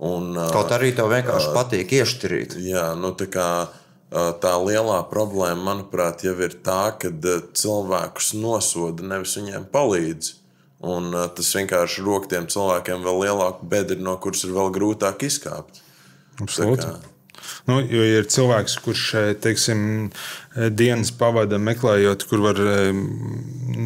[0.02, 2.56] Un, Kaut arī tev vienkārši patīk iešķirīt.
[2.62, 3.48] Jā, nu, tā, kā,
[4.42, 7.10] tā lielā problēma, manuprāt, jau ir tā, ka
[7.58, 10.36] cilvēkus nosoda, nevis viņiem palīdz.
[10.82, 15.78] Un, tas vienkārši rok tiem cilvēkiem vēl lielāku bedri, no kuras ir vēl grūtāk izkāpt.
[16.42, 16.90] Absolūti.
[17.66, 22.90] Nu, jo ir cilvēks, kurš eh, teiksim, eh, dienas pavada meklējot, kur var eh,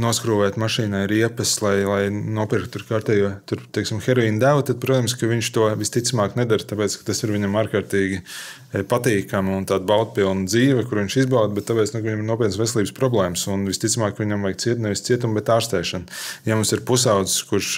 [0.04, 5.52] noskrūvēt mašīnai riepas, lai, lai nopirktu tur kārtējo tur, teiksim, heroīnu devu, tad, protams, viņš
[5.54, 8.22] to visticamāk nedara, tāpēc tas ir viņam ārkārtīgi
[8.90, 12.92] patīkami un tāda baudpilna dzīve, kur viņš izbauda, bet tāpēc, nu, viņam ir nopietnas veselības
[12.96, 13.46] problēmas.
[13.52, 16.18] Un visticamāk, viņam vajag ciet, nevis cietumu, bet ārstēšanu.
[16.48, 17.70] Ja mums ir pusaudzis, kurš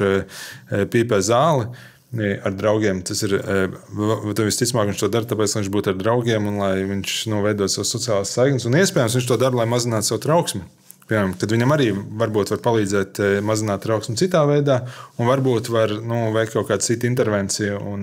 [0.90, 1.68] pīpē zāli,
[2.16, 3.02] ar draugiem.
[3.04, 7.20] Tas ir visticamāk, viņš to dara, tāpēc, lai viņš būtu ar draugiem un lai viņš
[7.32, 8.68] nu, veidot savas sociālās saiknes.
[8.68, 10.64] Un iespējams, viņš to dara, lai mazinātu savu trauksmi.
[11.08, 14.82] Piemēram, kad viņam arī varbūt var palīdzēt eh, mazināt trauksmi citā veidā,
[15.16, 18.02] un varbūt var nu, veikt kaut kādu citu intervenciju un,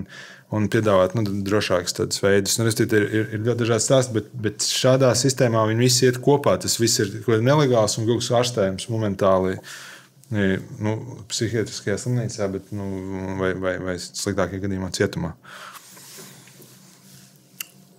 [0.58, 2.58] un piedāvāt nu, drošākus tādus veidus.
[2.58, 6.58] Nu, ir, ir, ir ļoti dažādi stāsti, bet, bet šādā sistēmā viņi visi iet kopā.
[6.62, 7.14] Tas viss ir
[7.46, 9.60] nelegāls un kas ārstējams momentāli
[10.34, 10.96] nu,
[11.30, 12.86] psihiatriskajā slimnīcā, bet, nu,
[13.40, 15.34] vai, vai, vai sliktākajā gadījumā cietumā.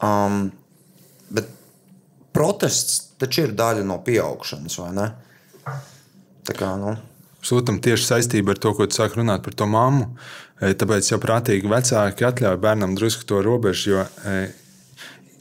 [0.03, 0.49] Um,
[1.33, 1.49] bet
[2.37, 5.11] protests taču ir daļa no pieaugšanas, vai ne?
[6.47, 6.97] Tā kā, nu,
[7.47, 10.09] Sūtam tieši saistībā ar to, ko tu sāki runāt par to mammu.
[10.59, 13.93] E, Tāpēc jau prātīgi vecāki atļauj bērnam drusku to robežu.
[13.93, 14.49] Jo, e,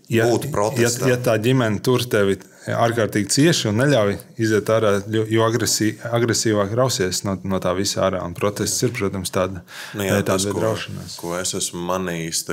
[0.10, 1.10] ja, Būt ja, protestam.
[1.10, 2.38] ja tā ģimene tur tevi
[2.72, 8.24] ārkārtīgi cieši un neļauj iziet ārā, jo, agresī, agresīvāk rausies no, no tā visa ārā.
[8.26, 9.62] Un protests ir, protams, tāda,
[9.98, 11.18] Nu, jā, tas, tāda ko, draušanās.
[11.22, 12.46] ko es esmu manījis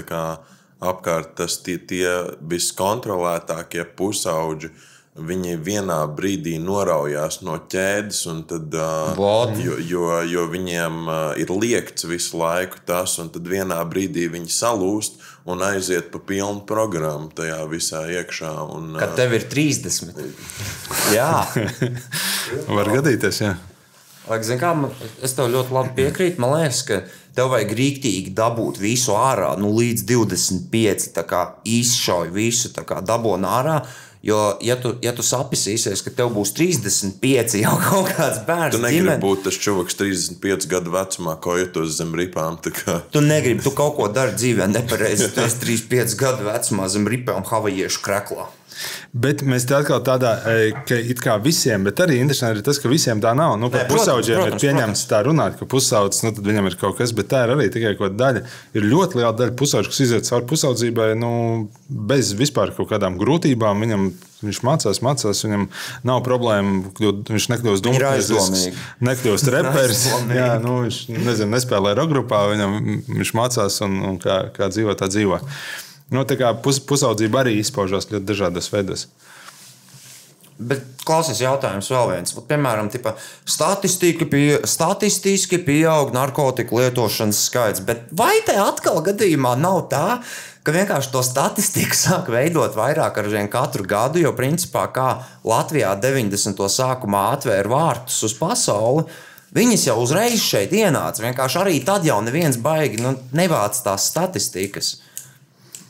[0.82, 2.06] apkārt, tas tie, tie
[2.50, 4.72] viskontrolētākie pusauģi.
[5.12, 9.50] Viņi vienā brīdī noraujās no ķēdes, un tad, uh, Vot.
[9.60, 14.48] jo, jo, jo viņiem uh, ir liekts visu laiku tas, un tad vienā brīdī viņi
[14.48, 18.54] salūst un aiziet pa pilnu programmu tajā visā iekšā.
[18.72, 20.16] Un, kad uh, tev ir 30.
[21.12, 21.44] Jā,
[22.78, 23.52] Var gadīties, jā.
[24.22, 26.40] Vajag, zin, kā, man, es tev ļoti labi piekrītu.
[26.40, 27.00] Man liekas, ka
[27.36, 31.10] tev vajag rīktīgi dabūt visu ārā, nu, līdz 25.
[31.16, 33.82] tā kā izšauj visu, dabūn ārā.
[34.22, 38.82] Jo, ja tu, ja tu sapisīsies, ka tev būs 35 jau kaut kāds bērns, Tu
[38.84, 42.60] negribi ģimene, būt tas čovaks 35 gadu vecumā, ko jūtos zem ripām.
[42.62, 45.32] tu negribi, tu kaut ko dari dzīvē nepareizi.
[45.34, 48.46] Tu esi 35 gadu vecumā zem ripām havajiešu kreklā.
[49.12, 52.80] Bet mēs tā atkal tādā, e, ka it kā visiem, bet arī interesanti ir tas,
[52.80, 53.58] ka visiem tā nav.
[53.60, 56.70] Nu, par Nē, protams, pusauģiem ir protams, pieņemts tā runāt, ka pusaudzis, nu, tad viņam
[56.70, 58.44] ir kaut kas, bet tā ir arī tikai kaut daļa.
[58.78, 61.32] Ir ļoti liela daļa pusauģu, kas iziet cauri pusaudzībai, nu,
[62.12, 63.84] bez vispār kaut kādām grūtībām.
[63.84, 64.08] Viņam,
[64.42, 65.68] viņš mācās, mācās, viņam
[66.08, 68.74] nav problēma, kļūt, viņš nekļūst aizdomīgi.
[69.08, 70.04] nekļūst reperis.
[70.32, 72.76] Jā, nu, viņš nezinu, nespēlē rokgrupā, viņam,
[73.12, 75.42] viņš mācās un, un kā, kā dzīvo, tā dzīvo.
[76.10, 79.06] Nu, tā kā pus, pusaudzība arī izpaužās ļoti dažādos veidos.
[80.62, 82.34] Bet klausies, jautājums vēl viens.
[82.48, 83.14] Piemēram, tipa,
[83.48, 87.82] statistika pie, statistiski pieaug narkotiku lietošanas skaits.
[87.86, 90.20] Bet vai te atkal gadījumā nav tā,
[90.62, 94.22] ka vienkārši to statistiku sāk veidot vairāk ar vien katru gadu?
[94.22, 95.08] Jo, principā, kā
[95.48, 96.62] Latvijā 90.
[96.76, 99.06] sākumā atvēra vārtus uz pasauli,
[99.56, 101.24] viņas jau uzreiz šeit ienāca.
[101.26, 104.98] Vienkārši arī tad jau neviens baigi nu, nevāc tās statistikas.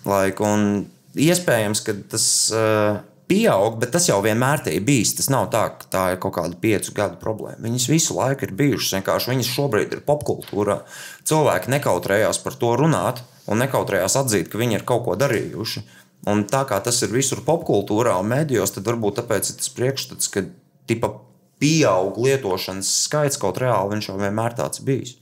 [0.09, 0.85] Like, un
[1.15, 2.27] iespējams, ka tas
[2.57, 3.01] uh,
[3.33, 5.15] pieaug, bet tas jau vienmēr ir bijis.
[5.19, 7.63] Tas nav tā, ka tā ir kaut kāda piecu gadu problēma.
[7.65, 8.97] Viņas visu laiku ir bijušas.
[8.99, 10.83] Vienkārši viņas šobrīd ir popkultūrā.
[11.29, 15.85] Cilvēki nekautrējās par to runāt un nekautrējās atzīt, ka viņi ir kaut ko darījuši.
[16.31, 20.31] Un tā kā tas ir visur popkultūrā un mēdījos, tad varbūt tāpēc ir tas priekšstats,
[20.31, 20.45] ka
[20.91, 21.17] tipa
[21.63, 25.17] pieaug lietošanas skaits, kaut reāli viņš jau vienmēr tāds bijis.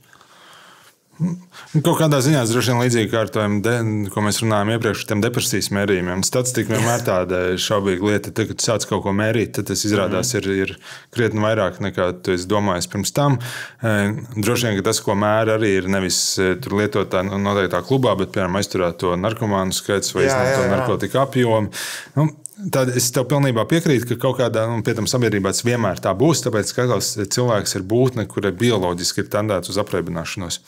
[1.21, 3.29] Kaut kādā ziņā droši vien līdzīgi ar
[3.63, 3.73] de,
[4.13, 6.23] ko mēs runājām iepriekš, tiem depresijas mērījumiem.
[6.25, 8.33] Statistika vienmēr tāda šaubīga lieta.
[8.33, 10.73] Tad, kad sāc kaut ko mērīt, tad tas izrādās ir, ir
[11.13, 13.37] krietni vairāk nekā tu esi domājis pirms tam.
[13.81, 13.95] E,
[14.41, 18.57] Droši vien, tas, ko mēra, arī ir nevis e, tur lietotā noteiktā klubā, bet, piemēram,
[18.59, 20.71] aizturēto narkomānu skaits vai Jā, jā, izmanto jā.
[20.75, 21.73] narkotiku apjomu.
[22.17, 22.27] Nu,
[22.69, 26.43] Tad es tev pilnībā piekrītu, ka kaut kādā nu, sabiedrībā tas vienmēr tā būs.
[26.45, 30.59] Tāpēc, ka katrs cilvēks ir būtne, kurai bioloģiski ir tendēts uz apreibināšanos.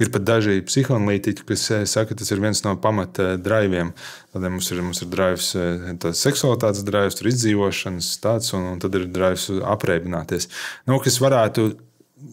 [0.00, 3.92] Ir pat daži psihoanalītiķi, kas eh, saka, ka tas ir viens no pamata driviem.
[4.32, 8.80] Tad mums ir, mums ir drives, eh, tāds seksualitātes drives, tur izdzīvošanas tāds, un, un
[8.80, 10.48] tad ir drives apreibināties.
[10.88, 11.74] Nu, kas varētu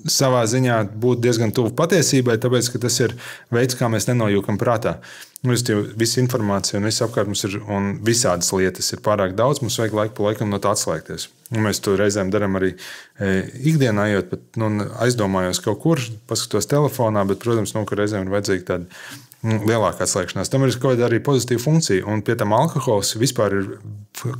[0.10, 3.16] savā ziņā būt diezgan tuvu patiesībai, tāpēc ka tas ir
[3.54, 5.00] veids, kā mēs nenojūkam prātā.
[5.40, 5.56] Nu,
[5.96, 9.62] Visa informācija un viss apkārt mums ir, un visādas lietas ir pārāk daudz.
[9.64, 11.30] Mums vajag laiku pa laikam no tā atslēgties.
[11.56, 13.30] Un mēs to reizēm darām arī e,
[13.72, 14.68] ikdienā, ejot, bet nu,
[15.00, 19.00] aizdomājos kaut kur, paskatos telefonā, bet, protams, nu, reizēm ir vajadzīga tāda
[19.46, 20.50] nu, lielāka atslēgšanās.
[20.52, 22.04] Tam ir kaut kāda arī pozitīva funkcija.
[22.12, 23.70] Un pie tam alkohols vispār ir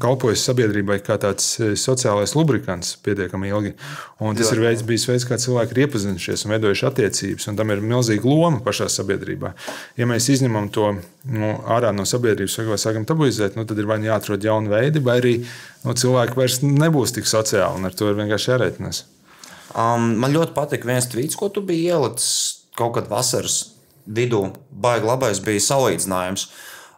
[0.02, 3.72] kalpojis sabiedrībai kā tāds e, sociālais lubrikants pietiekami ilgi.
[4.20, 4.58] Un tas Jā.
[4.58, 7.48] ir veids, bijis veids, kā cilvēki ir iepazinušies un veidojuši attiecības.
[7.52, 9.54] Un tam ir milzīga loma pašā sabiedrībā.
[10.00, 14.02] Ja mēs izņemam to nu, ārā no sabiedrības, vai sākam tabuizēt, nu, tad ir vai
[14.04, 15.36] nu jāatrod jauni veidi, vai arī
[15.86, 17.80] nu, cilvēki vairs nebūs tik sociāli.
[17.80, 19.04] Un ar to ir vienkārši jārēķinās.
[19.80, 22.32] Um, man ļoti patīk viens tvīts, ko tu biji ielicis
[22.76, 23.62] kaut kad vasaras
[24.10, 26.48] vidū baigi labais bija salīdzinājums.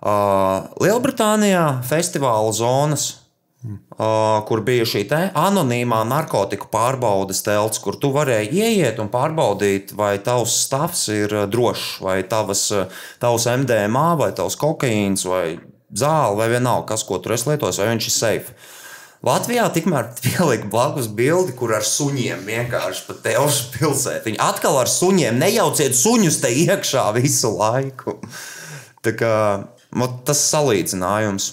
[0.02, 3.04] Uh, Lielbritānijā festivāla zonas,
[3.62, 5.04] uh, kur bija šī
[5.38, 12.00] anonīmā narkotiku pārbaudes telts, kur tu varēji ieiet un pārbaudīt, vai tavs stāvs ir drošs,
[12.02, 12.66] vai tavas,
[13.22, 15.60] tavs MDMA, vai tavs kokaīns, vai
[15.94, 18.56] zāle, vai vienalga, kas, ko tur es lietos, vai viņš ir safe.
[19.22, 24.24] Latvijā tikmēr pielika blakus bildi, kur ar suņiem vienkārši pat telšu pilsētā.
[24.26, 28.18] Viņi atkal ar suņiem nejauciet suņus te iekšā visu laiku.
[29.06, 29.36] Tā kā,
[30.26, 31.52] tas salīdzinājums.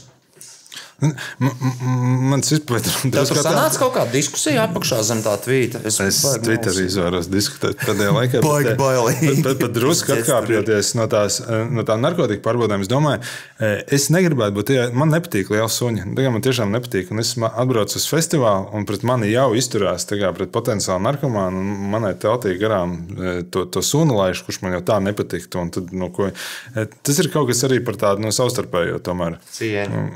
[0.98, 5.78] Mans izpētes ir tas, ka sanāca kaut kāda diskusija apakšā zem tā tvīta.
[5.86, 8.40] Es, es Twitterī izvēros diskutēt pēdējā laikā.
[8.42, 9.28] Baigi bailīgi.
[9.28, 11.36] Bet, bet, bet drusku atkāpjoties no tās,
[11.70, 13.22] no tā narkotika pārbaudēm, es domāju,
[13.62, 16.08] eh, es negribētu būt, ja man nepatīk liela suņa.
[16.18, 17.14] Tagad man tiešām nepatīk.
[17.14, 21.62] Un es atbraucu uz festivālu un pret mani jau izturās kā pret potenciālu narkomānu.
[21.94, 25.62] Manai teltī garām eh, to, to sunu laišu, kurš man jau tā nepatiktu.
[25.78, 26.32] Tad, no ko,
[26.74, 29.38] eh, tas ir kaut kas arī par tādu no savstarpējo tomēr.
[29.54, 30.08] Cienu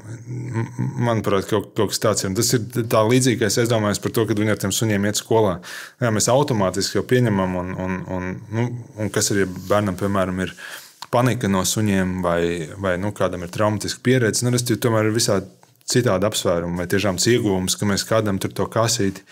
[0.78, 2.34] manuprāt, kaut, kaut kas tāds ir.
[2.36, 5.20] Tas ir tā līdzīgi, ka es aizdomājos par to, ka viņi ar tiem suņiem iet
[5.20, 5.58] skolā.
[6.02, 10.54] Jā, mēs automātiski jau pieņemam, un, un, un, nu, un kas ja bērnam, piemēram, ir
[11.12, 12.42] panika no suņiem vai,
[12.80, 15.50] vai nu, kādam ir traumatiska pieredze, nu, tas tomēr ir visādi
[15.92, 19.24] citādi apsvērumi, vai tiešām tas iegūms, ka mēs kādam tur to kasīti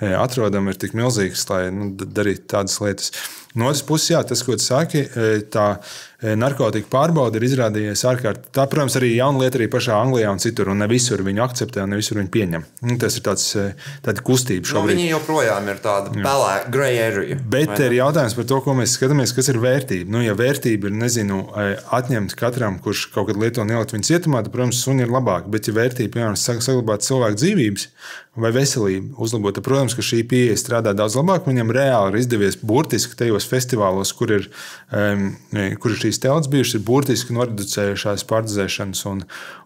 [0.00, 3.12] e, atrodam, ir tik milzīgs, lai nu, darītu tādas lietas.
[3.54, 5.70] No otras puses, jā, tas, ko tu saki, e, tā
[6.18, 8.50] Eh, narkotiku pārbaude ir izrādījies ārkārtīgi.
[8.56, 11.84] Tā, protams, arī jauna lieta arī pašā Anglijā un citur, un ne visur viņu akceptē,
[11.86, 12.64] un ne visur viņu pieņem.
[12.82, 14.98] Un tas ir tāds, eh, tāda kustība nu, šobrīd.
[14.98, 17.38] No, viņi joprojām ir tāda pelēka, grey area.
[17.38, 20.10] Bet ir jautājums par to, ko mēs skatāmies, kas ir vērtība.
[20.10, 24.42] Nu, ja vērtība ir, nezinu, atņemt katram, kurš kaut kad lieto un ielikt viņu cietumā,
[24.42, 25.46] tad, protams, suņi ir labāk.
[25.46, 27.86] Bet, ja vērtība, piemēram, saglabāt cilvēku dzīvības
[28.34, 31.46] vai veselību, uzlabot, tad, protams, ka šī pieeja strādā daudz labāk.
[31.46, 34.50] Viņam reāli ir izdevies burtiski tajos festivālos, kur ir,
[34.90, 39.22] kur ir šī šīs telpas bijušas, ir burtiski noreducējušās pārdzēšanas un,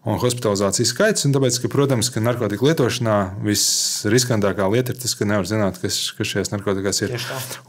[0.07, 1.25] un hospitalizācijas skaits.
[1.27, 5.99] Un tāpēc, ka, protams, ka narkotiku lietošanā visriskantākā lieta ir tas, ka nevar zināt, kas,
[6.17, 7.15] kas šajās narkotikās ir.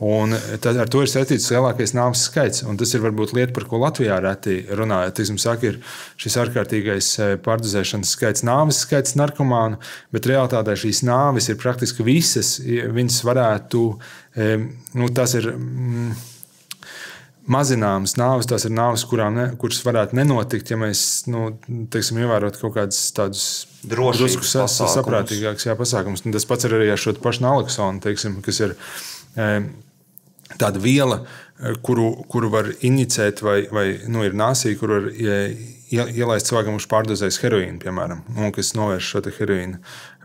[0.05, 2.65] Un tad ar to ir saistīts lielākais nāves skaits.
[2.67, 5.17] Un tas ir varbūt lieta, par ko Latvijā reti runājot.
[5.19, 5.81] Tiksim, saka, ir
[6.21, 9.81] šis ārkārtīgais eh, pārdzēšanas skaits, nāves skaits narkomānu,
[10.15, 12.57] bet realtātē šīs nāves ir praktiski visas.
[12.65, 15.51] Viņas varētu, eh, nu, tas ir.
[15.55, 16.15] Mm,
[17.51, 19.05] mazināmas nāves, tās ir nāves,
[19.35, 21.51] ne, kuras varētu nenotikt, ja mēs nu,
[21.93, 23.45] teiksim, ievērotu kaut kādus tādus
[23.85, 26.25] drusku saprātīgākus pasākumus.
[26.25, 28.77] Tas pats ir arī ar šo pašu naloksonu, teiksim, kas ir
[30.55, 31.23] tāda viela,
[31.59, 36.89] e, kuru, kuru var injicēt, vai, vai nu, ir nāsī, kur var ielaist cilvēkam, kurš
[36.91, 39.81] pārdozēs heroīnu, piemēram, un kas novērš šo heroīnu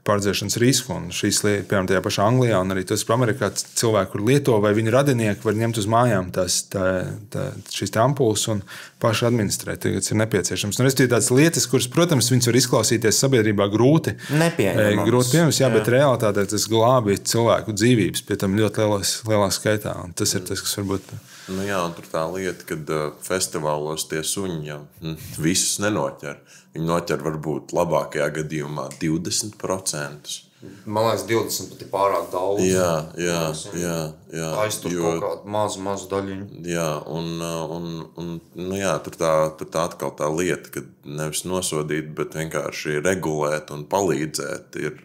[0.09, 0.95] pārdzēšanas risku.
[0.97, 4.57] Un šīs lietas, piemēram, tajā pašā Anglijā, un arī tas ir Amerikā, cilvēki, kur lieto
[4.63, 6.89] vai viņu radinieki var ņemt uz mājām tās, tā,
[7.33, 8.63] tā, šīs ampulas un
[8.99, 10.81] paši administrēt, tas ir nepieciešams.
[10.81, 14.17] Un, ir tādas lietas, kuras, protams, viņas var izklausīties sabiedrībā grūti.
[14.33, 15.07] Nepieņemams.
[15.07, 19.51] Grūti pieņemams, jā, jā, bet realitātē tas glābi cilvēku dzīvības, pie tam ļoti lielās, lielā
[19.55, 19.95] skaitā.
[20.03, 21.13] Un tas ir tas, kas varbūt.
[21.49, 26.37] Nu jā, tur tā lieta, ka uh, festivālos tie suņi jau mm, visus nenoķer.
[26.75, 30.37] Viņi noķer varbūt labākajā gadījumā 20%.
[30.85, 32.65] Man liekas, 20 pat ir pārāk daudz.
[32.67, 33.37] Jā, jā,
[33.79, 33.93] jā.
[34.35, 36.47] jā Aiztur jo, kaut kādu mazu, mazu daļiņu.
[36.67, 37.29] Jā, un,
[37.77, 37.87] un,
[38.19, 42.99] un nu jā, tur, tā, tur tā atkal tā lieta, ka nevis nosodīt, bet vienkārši
[42.99, 44.99] regulēt un palīdzēt ir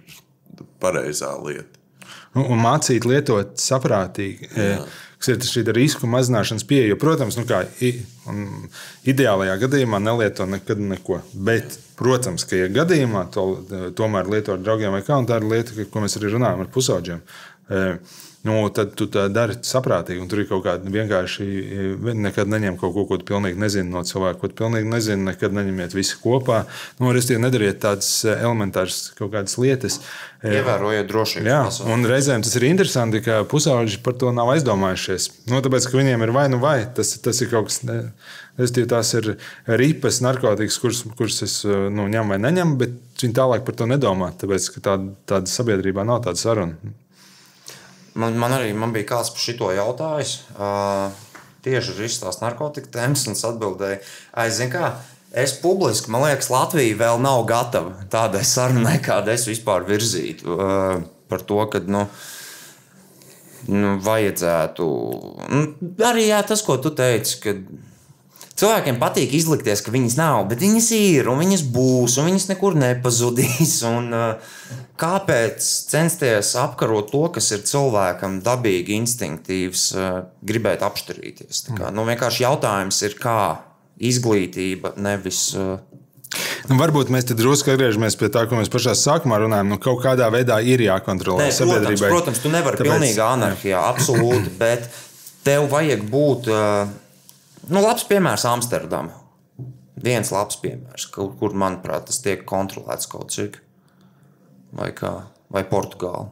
[0.82, 1.80] pareizā lieta.
[2.34, 4.50] Un mācīt lietot saprātīgi.
[4.58, 4.82] Jā
[5.24, 6.90] kas ir šī risku mazināšanas pieeja.
[6.92, 7.62] Jo, protams, nu kā,
[9.08, 11.20] ideālajā gadījumā nelieto nekad neko.
[11.32, 13.46] Bet, protams, ka, ja gadījumā to
[13.96, 16.70] tomēr lieto ar draugiem vai kā, un tā ir lieta, ko mēs arī runājam ar
[16.74, 17.24] pusauģiem.
[18.44, 20.26] E, nu, tad tu tā dari saprātīgi.
[20.28, 21.46] Tur ir kaut kāda vienkārši,
[22.20, 25.54] nekad neņem kaut ko, ko tu pilnīgi nezini no cilvēka, ko tu pilnīgi nezini, nekad
[25.56, 26.64] neņemiet visi kopā.
[27.00, 30.00] Nu, Restīvi nedariet tādas elementāras kaut kādas lietas.
[30.44, 31.94] Ievērojiet drošības Jā, pasākumus.
[31.94, 35.30] un reizēm tas ir interesanti, ka pusauģi par to nav aizdomājušies.
[35.48, 37.80] Nu, tāpēc, ka viņiem ir vai nu vai, tas, tas ir kaut kas.
[37.88, 38.10] ne-
[38.54, 39.32] Respektīvi, tās ir
[39.66, 44.28] ripas, narkotikas, kuras, kuras es nu, ņemu vai neņemu, bet viņi tālāk par to nedomā.
[44.38, 46.76] Tāpēc, ka tāda, tāda sabiedrībā nav tāda saruna.
[48.14, 50.36] Man, man arī man bija kāds par šito jautājis.
[50.54, 51.08] Uh,
[51.64, 53.98] tieši ar izstāstu narkotiku tēmas, un es atbildēju,
[54.44, 54.92] aizinu, kā.
[55.34, 60.54] Es publiski, man liekas, Latvija vēl nav gatava tādai sarunai, kādu es vispār virzītu.
[60.54, 62.04] Uh, par to, ka nu,
[63.72, 64.86] nu, vajadzētu.
[65.50, 65.64] Nu,
[66.06, 67.56] arī jā, tas, ko tu teici, ka
[68.64, 72.78] Cilvēkiem patīk izlikties, ka viņas nav, bet viņas ir, un viņas būs, un viņas nekur
[72.80, 73.74] nepazudīs.
[73.94, 75.60] Un, uh, kāpēc
[75.90, 81.66] censties apkarot to, kas ir cilvēkam dabīgi, instinktīvs, uh, gribēt apšturīties?
[81.76, 83.38] Kā, nu, vienkārši jautājums ir, kā
[84.00, 85.50] izglītība, nevis.
[85.58, 85.76] Uh,
[86.66, 89.68] Nu, varbūt mēs te drusku atgriežamies pie tā, ko mēs pašā sākumā runājām.
[89.70, 92.08] Nu, kaut kādā veidā ir jākontrolē Nē, protams, sabiedrībai.
[92.10, 94.88] protams, tu nevari būt pilnīgā anarhijā, absolūti, bet
[95.46, 96.50] tev vajag būt.
[96.50, 97.00] Uh,
[97.68, 99.20] nu, labs piemērs Amsterdama.
[100.04, 103.60] Viens labs piemērs, kur, kur manuprāt, tas tiek kontrolēts kaut cik.
[104.74, 105.12] Vai kā,
[105.54, 106.28] vai Portugāla.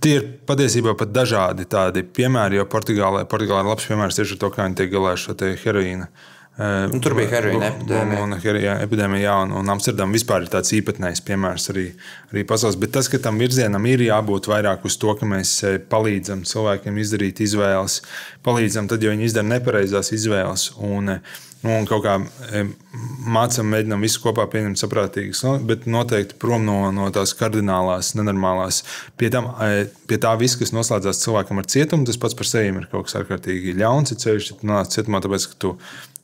[0.00, 4.40] Tie ir patiesībā pat dažādi tādi piemēri, jo Portugālē, Portugālē ir labs piemērs tieši ar
[4.42, 6.08] to, kā viņi tiek galā ar šo heroīnu.
[6.60, 8.22] Nu, tur bija heroīna epidēmija.
[8.26, 11.86] Un, jā, epidēmija, jā, un, un Amsterdam vispār ir tāds īpatnējs piemērs arī,
[12.34, 12.76] arī pasaules.
[12.80, 16.98] Bet tas, ka tam virzienam ir jābūt vairāk uz to, ka mēs eh, palīdzam cilvēkiem
[17.00, 18.02] izdarīt izvēles,
[18.44, 20.72] palīdzam tad, ja viņi izdara nepareizās izvēles.
[20.84, 22.14] Un, eh, Nu, un kaut kā
[22.56, 22.62] e,
[23.28, 28.78] mācām, mēģinām visu kopā pieņemt saprātīgus, nu, bet noteikti prom no, no tās kardinālās, nenormālās.
[29.20, 29.50] Pie, tam,
[30.08, 33.18] pie tā viss, kas noslēdzās cilvēkam ar cietumu, tas pats par sevi ir kaut kas
[33.20, 34.16] ārkārtīgi ļauns.
[34.24, 35.74] Ceļš, ka nonāc cietumā, tāpēc, ka tu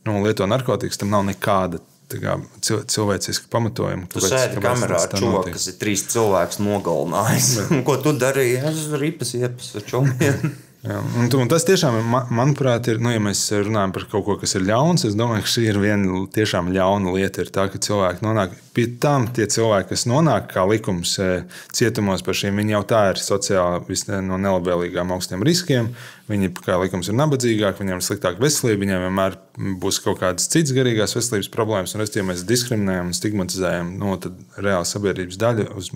[0.07, 1.83] nu, lieto narkotikas, tam nav nekāda.
[2.07, 4.07] kā cil- Cilvēciska pamatojuma.
[4.13, 7.49] Tu sēdi kamerā ar cilvēku, kas ir trīs cilvēkus nogalinājis.
[7.89, 8.61] Ko tu darīji?
[8.63, 10.53] Es ripas iepas ar čomiem.
[10.87, 14.37] Jā, un, un tas tiešām, ma- manuprāt, ir, nu, ja mēs runājam par kaut ko,
[14.39, 17.43] kas ir ļauns, es domāju, ka šī ir viena tiešām ļauna lieta.
[17.43, 21.43] Ir tā, ka cilvēki nonāk pie tam, tie cilvēki, kas nonāk kā likums eh,
[21.75, 25.91] cietumos par šīm, viņi jau tā ir sociāli visne- no nelabvēlīgām augstiem riskiem.
[26.31, 29.37] Viņi, kā likums, ir nabadzīgāki, viņiem ir sliktāka veselība, viņiem vienmēr
[29.83, 31.95] būs kaut kādas citas garīgās veselības problēmas.
[31.99, 34.15] Un, es, ja mēs diskriminējam un stigmatizējam no
[34.59, 35.91] reāla sabiedrības daļu uz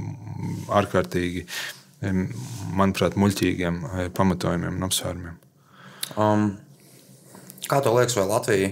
[0.80, 1.46] ārkārtīgi,
[2.00, 5.36] manuprāt, muļķīgiem eh, pamatojumiem un apsvērumiem.
[6.16, 6.46] Um,
[7.68, 8.70] kā tev liekas, vai Latvija,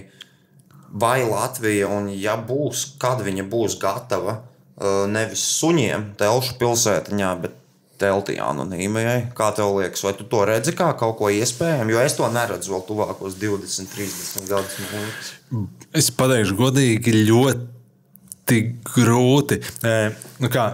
[0.89, 7.57] vai Latvija, un ja būs, kad viņa būs gatava uh, nevis suņiem, telšu pilsētiņā, bet
[7.99, 11.93] teltī anonīmajai, kā tev liekas, vai tu to redzi kā kaut ko iespējamu?
[11.93, 15.33] Jo es to neredzu vēl tuvākos 20, 30 gadus.
[15.95, 19.59] Es pateikšu, godīgi, ļoti grūti.
[19.83, 19.95] E,
[20.39, 20.69] nu kā,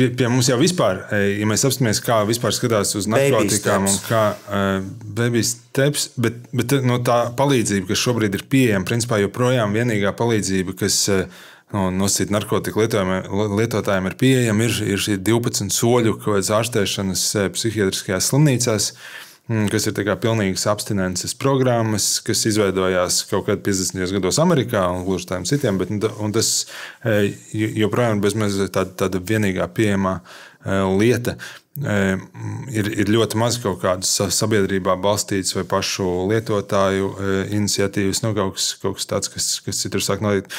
[0.00, 3.96] pie, pie mums jau vispār, e, ja mēs apstāmies, kā vispār skatās uz narkotikām un
[4.06, 4.68] kā uh,
[5.04, 10.76] baby steps, bet, bet no tā palīdzība, kas šobrīd ir pieejama, principā joprojām vienīgā palīdzība,
[10.80, 11.40] kas uh,
[11.74, 16.16] no, nosacīt narkotiku lietotājiem ir pieejama, ir, ir šī 12 soļu
[16.60, 18.92] ārstēšanas psihiatriskajās slimnīcās.
[18.94, 24.12] mm, Kas ir pilnīgas abstinences programmas, kas izveidojās kaut kad 50.
[24.14, 26.68] gados Amerikā un gluži tādiem citiem, bet ta- un tas
[27.02, 31.34] eh, joprojām ir bezmaz tāda, tāda vienīgā pieejamā eh, lieta.
[31.78, 37.06] Ir, ir ļoti maz kaut kādas sa- sabiedrībā balstītas vai pašu lietotāju
[37.54, 40.50] iniciatīvas, nu, kaut kas, kaut kas tāds, kas, kas citur sāk notikt.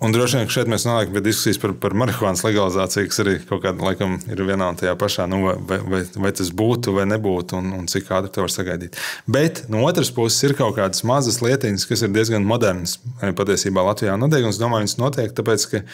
[0.00, 3.62] Un droši vien, šeit mēs nonākam pie diskusijas par, par marihuānas legalizāciju, kas arī kaut
[3.68, 7.60] kādā laikam ir vienā un tajā pašā, nu, vai, vai, vai, tas būtu vai nebūtu,
[7.60, 8.96] un, un cik ātri to var sagaidīt.
[9.28, 14.16] Bet no otras puses ir kaut kādas mazas lietiņas, kas ir diezgan modernas patiesībā Latvijā
[14.16, 15.88] notiek, un es domāju, viņas notiek tāpēc, ka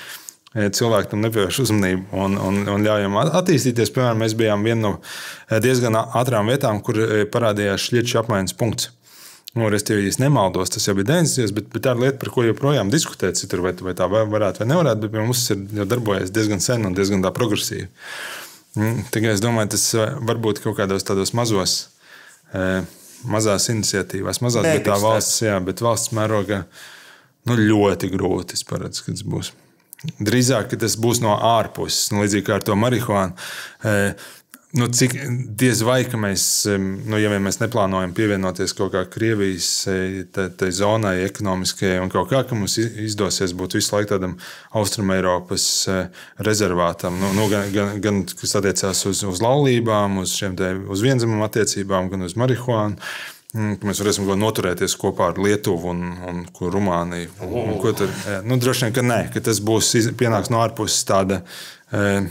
[0.53, 3.93] cilvēki tam nepievērš uzmanību un, un, un ļauj viņam attīstīties.
[3.95, 8.91] Piemēram, mēs bijām viena no eh, diezgan ātrām vietām, kur eh, parādījās šķietšu apmaiņas punkts.
[9.53, 11.53] Nu, Respektīvi, ja es nemaldos, tas jau bija 90.
[11.57, 14.63] Bet, bet tā ir lieta, par ko joprojām diskutēt, citur, vai, vai tā va- varētu
[14.63, 15.03] vai nevarētu.
[15.05, 17.89] Bet mums ir jau darbojies diezgan sen un diezgan progresīvi.
[18.81, 21.79] Mm, Tikai es domāju, tas eh, varbūt kaut kādos tādos mazos,
[22.57, 22.81] eh,
[23.29, 26.63] mazās iniciatīvās, mazās, bet tā valsts, jā, bet valsts mērogā
[27.49, 28.57] nu, ļoti grūti.
[28.57, 29.53] Es paredzu, ka tas būs.
[30.03, 33.37] Drīzāk tas būs no ārpuses, nu, līdzīgi kā ar to marihuānu.
[33.87, 34.31] Eh,
[34.79, 35.15] nu, cik
[35.59, 40.49] diez vai ka mēs, em, nu, ja mēs neplānojam pievienoties kaut kā Krievijas eh, tai,
[40.59, 44.35] tai zonai, ekonomiskajai, un kaut kā, ka mums izdosies būt visu laiku tādam
[44.79, 45.69] Austrumēropas
[46.43, 51.05] rezervātam, nu, nu, gan, gan, gan kas attiecās uz, uz laulībām, uz šiem te, uz
[51.07, 52.99] vienzimumu attiecībām, gan uz marihuānu.
[53.53, 57.29] Mm, ka Mēs varēsim noturēties kopā ar Lietuvu un, un ko Rumāniju.
[57.45, 60.63] Un, un, ko tur, eh, nu, droši vien, ka nē, ka tas būs pienāks no
[60.65, 61.43] ārpuses tāda.
[61.93, 62.23] E,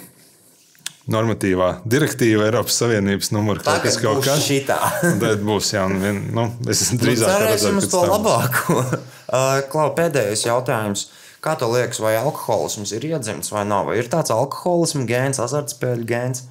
[1.12, 4.42] normatīvā direktīva Eiropas Savienības numurs kaut kas, kaut kas.
[4.46, 4.78] šitā.
[5.08, 8.14] Un Tad būs jau vien, nu, es Nu, drīzāk paredzēts, to ka tas būs.
[8.18, 8.84] labāko.
[9.32, 11.06] Uh, Klau, pēdējais jautājums.
[11.40, 13.86] Kā tev liekas, vai alkoholisms ir iedzimts vai nav?
[13.88, 16.42] Vai ir tāds alkoholisms gēns, azartspēļu gēns?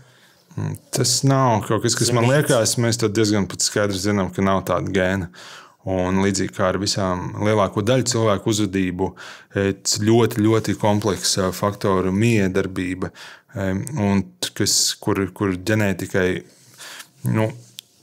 [0.91, 5.31] Tas nav kaut kas, kas man liekas, mēs diezgan skaidri zinām, ka nav tāda gēna.
[5.91, 9.07] Un līdzīgi kā ar visām lielāko daļu cilvēku uzvedību,
[9.55, 13.09] tas ļoti, ļoti kompleksa faktoru miedarbība,
[13.57, 14.21] un
[14.59, 16.29] kas, kur, kur ģenētikai
[17.33, 17.49] nu,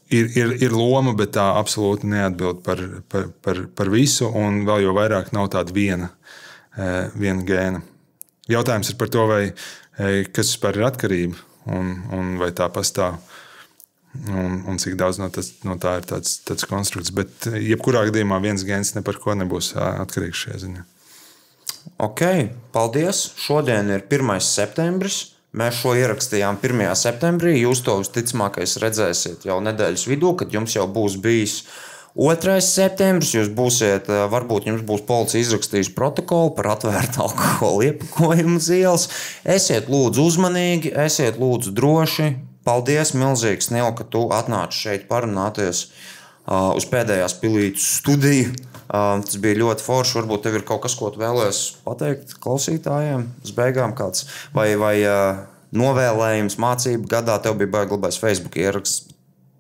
[0.10, 4.88] ir, ir, ir loma, bet tā absolūti neatbild par, par, par, par visu, un vēl
[4.88, 6.10] jau vairāk nav tāda viena,
[6.78, 7.84] eh, viena gēna.
[8.50, 9.44] Jautājums ir par to, vai,
[10.00, 13.20] eh, kas vispār ir atkarība un, un vai tā pastāv.
[14.18, 17.12] Un, un cik daudz no, tas, no tā ir tāds, tāds konstrukts.
[17.14, 20.86] Bet, eh, jebkurā gadījumā, viens gēns ne par ko nebūs atkarīgs šajā ziņā.
[22.04, 22.24] Ok,
[22.74, 23.28] paldies.
[23.40, 24.40] Šodien ir 1.
[24.44, 25.20] septembris.
[25.58, 26.84] Mēs šo ierakstījām 1.
[27.00, 27.56] septembrī.
[27.62, 31.62] Jūs to visticamāk redzēsiet jau nedēļas vidū, kad jums jau būs bijis
[32.18, 32.58] 2.
[32.66, 33.36] septembris.
[33.36, 39.08] Jūs būsiet, eh, varbūt jums būs policija izrakstījusi protokolu par atvērtu alkohola iepakojumu uz ielas.
[39.46, 42.32] Esiet lūdzu uzmanīgi, esiet lūdzu droši.
[42.66, 48.50] Paldies, milzīgs Nil, ka tu atnāci šeit parunāties uh, uz pēdējās pilītes studiju.
[48.88, 50.18] Uh, tas bija ļoti forši.
[50.18, 54.26] Varbūt tev ir kaut kas, ko tu vēlēsies pateikt klausītājiem uz beigām, kāds
[54.58, 57.38] vai, vai uh, novēlējums mācību gadā.
[57.46, 59.14] Tev bija baigi labais Facebook ieraksts.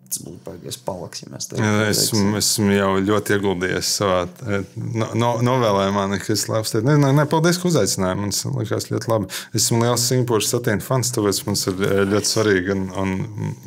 [0.07, 1.49] Tas būtu baigies paliks, ja mēs.
[1.89, 6.71] Esmu, esmu jau ļoti ieguldījies savā eh, no, no, novēlējumā, nekas labs.
[6.77, 8.19] Nē, nē, nē, paldies, ka uzaicināji.
[8.21, 9.27] Man likās ļoti labi.
[9.57, 13.13] Esmu liels Singapūras satīna fans, tāpēc mums ir eh, ļoti svarīgi un, un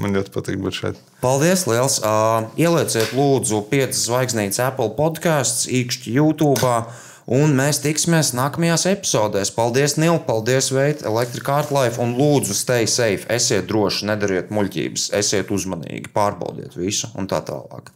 [0.00, 1.04] man ļoti patīk būt šeit.
[1.20, 2.00] Paldies, liels!
[2.00, 6.72] Uh, ielieciet, lūdzu, 5 zvaigznītes Apple podkāsts, īkšķi YouTube.
[7.30, 9.52] Un mēs tiksimies nākamajās epizodēs.
[9.54, 12.00] Paldies, Nil, paldies, Veit, Elektrika Artlife.
[12.02, 17.94] Un lūdzu, stay safe, esiet droši, nedariet muļķības, esiet uzmanīgi, pārbaudiet visu un tā tālāk.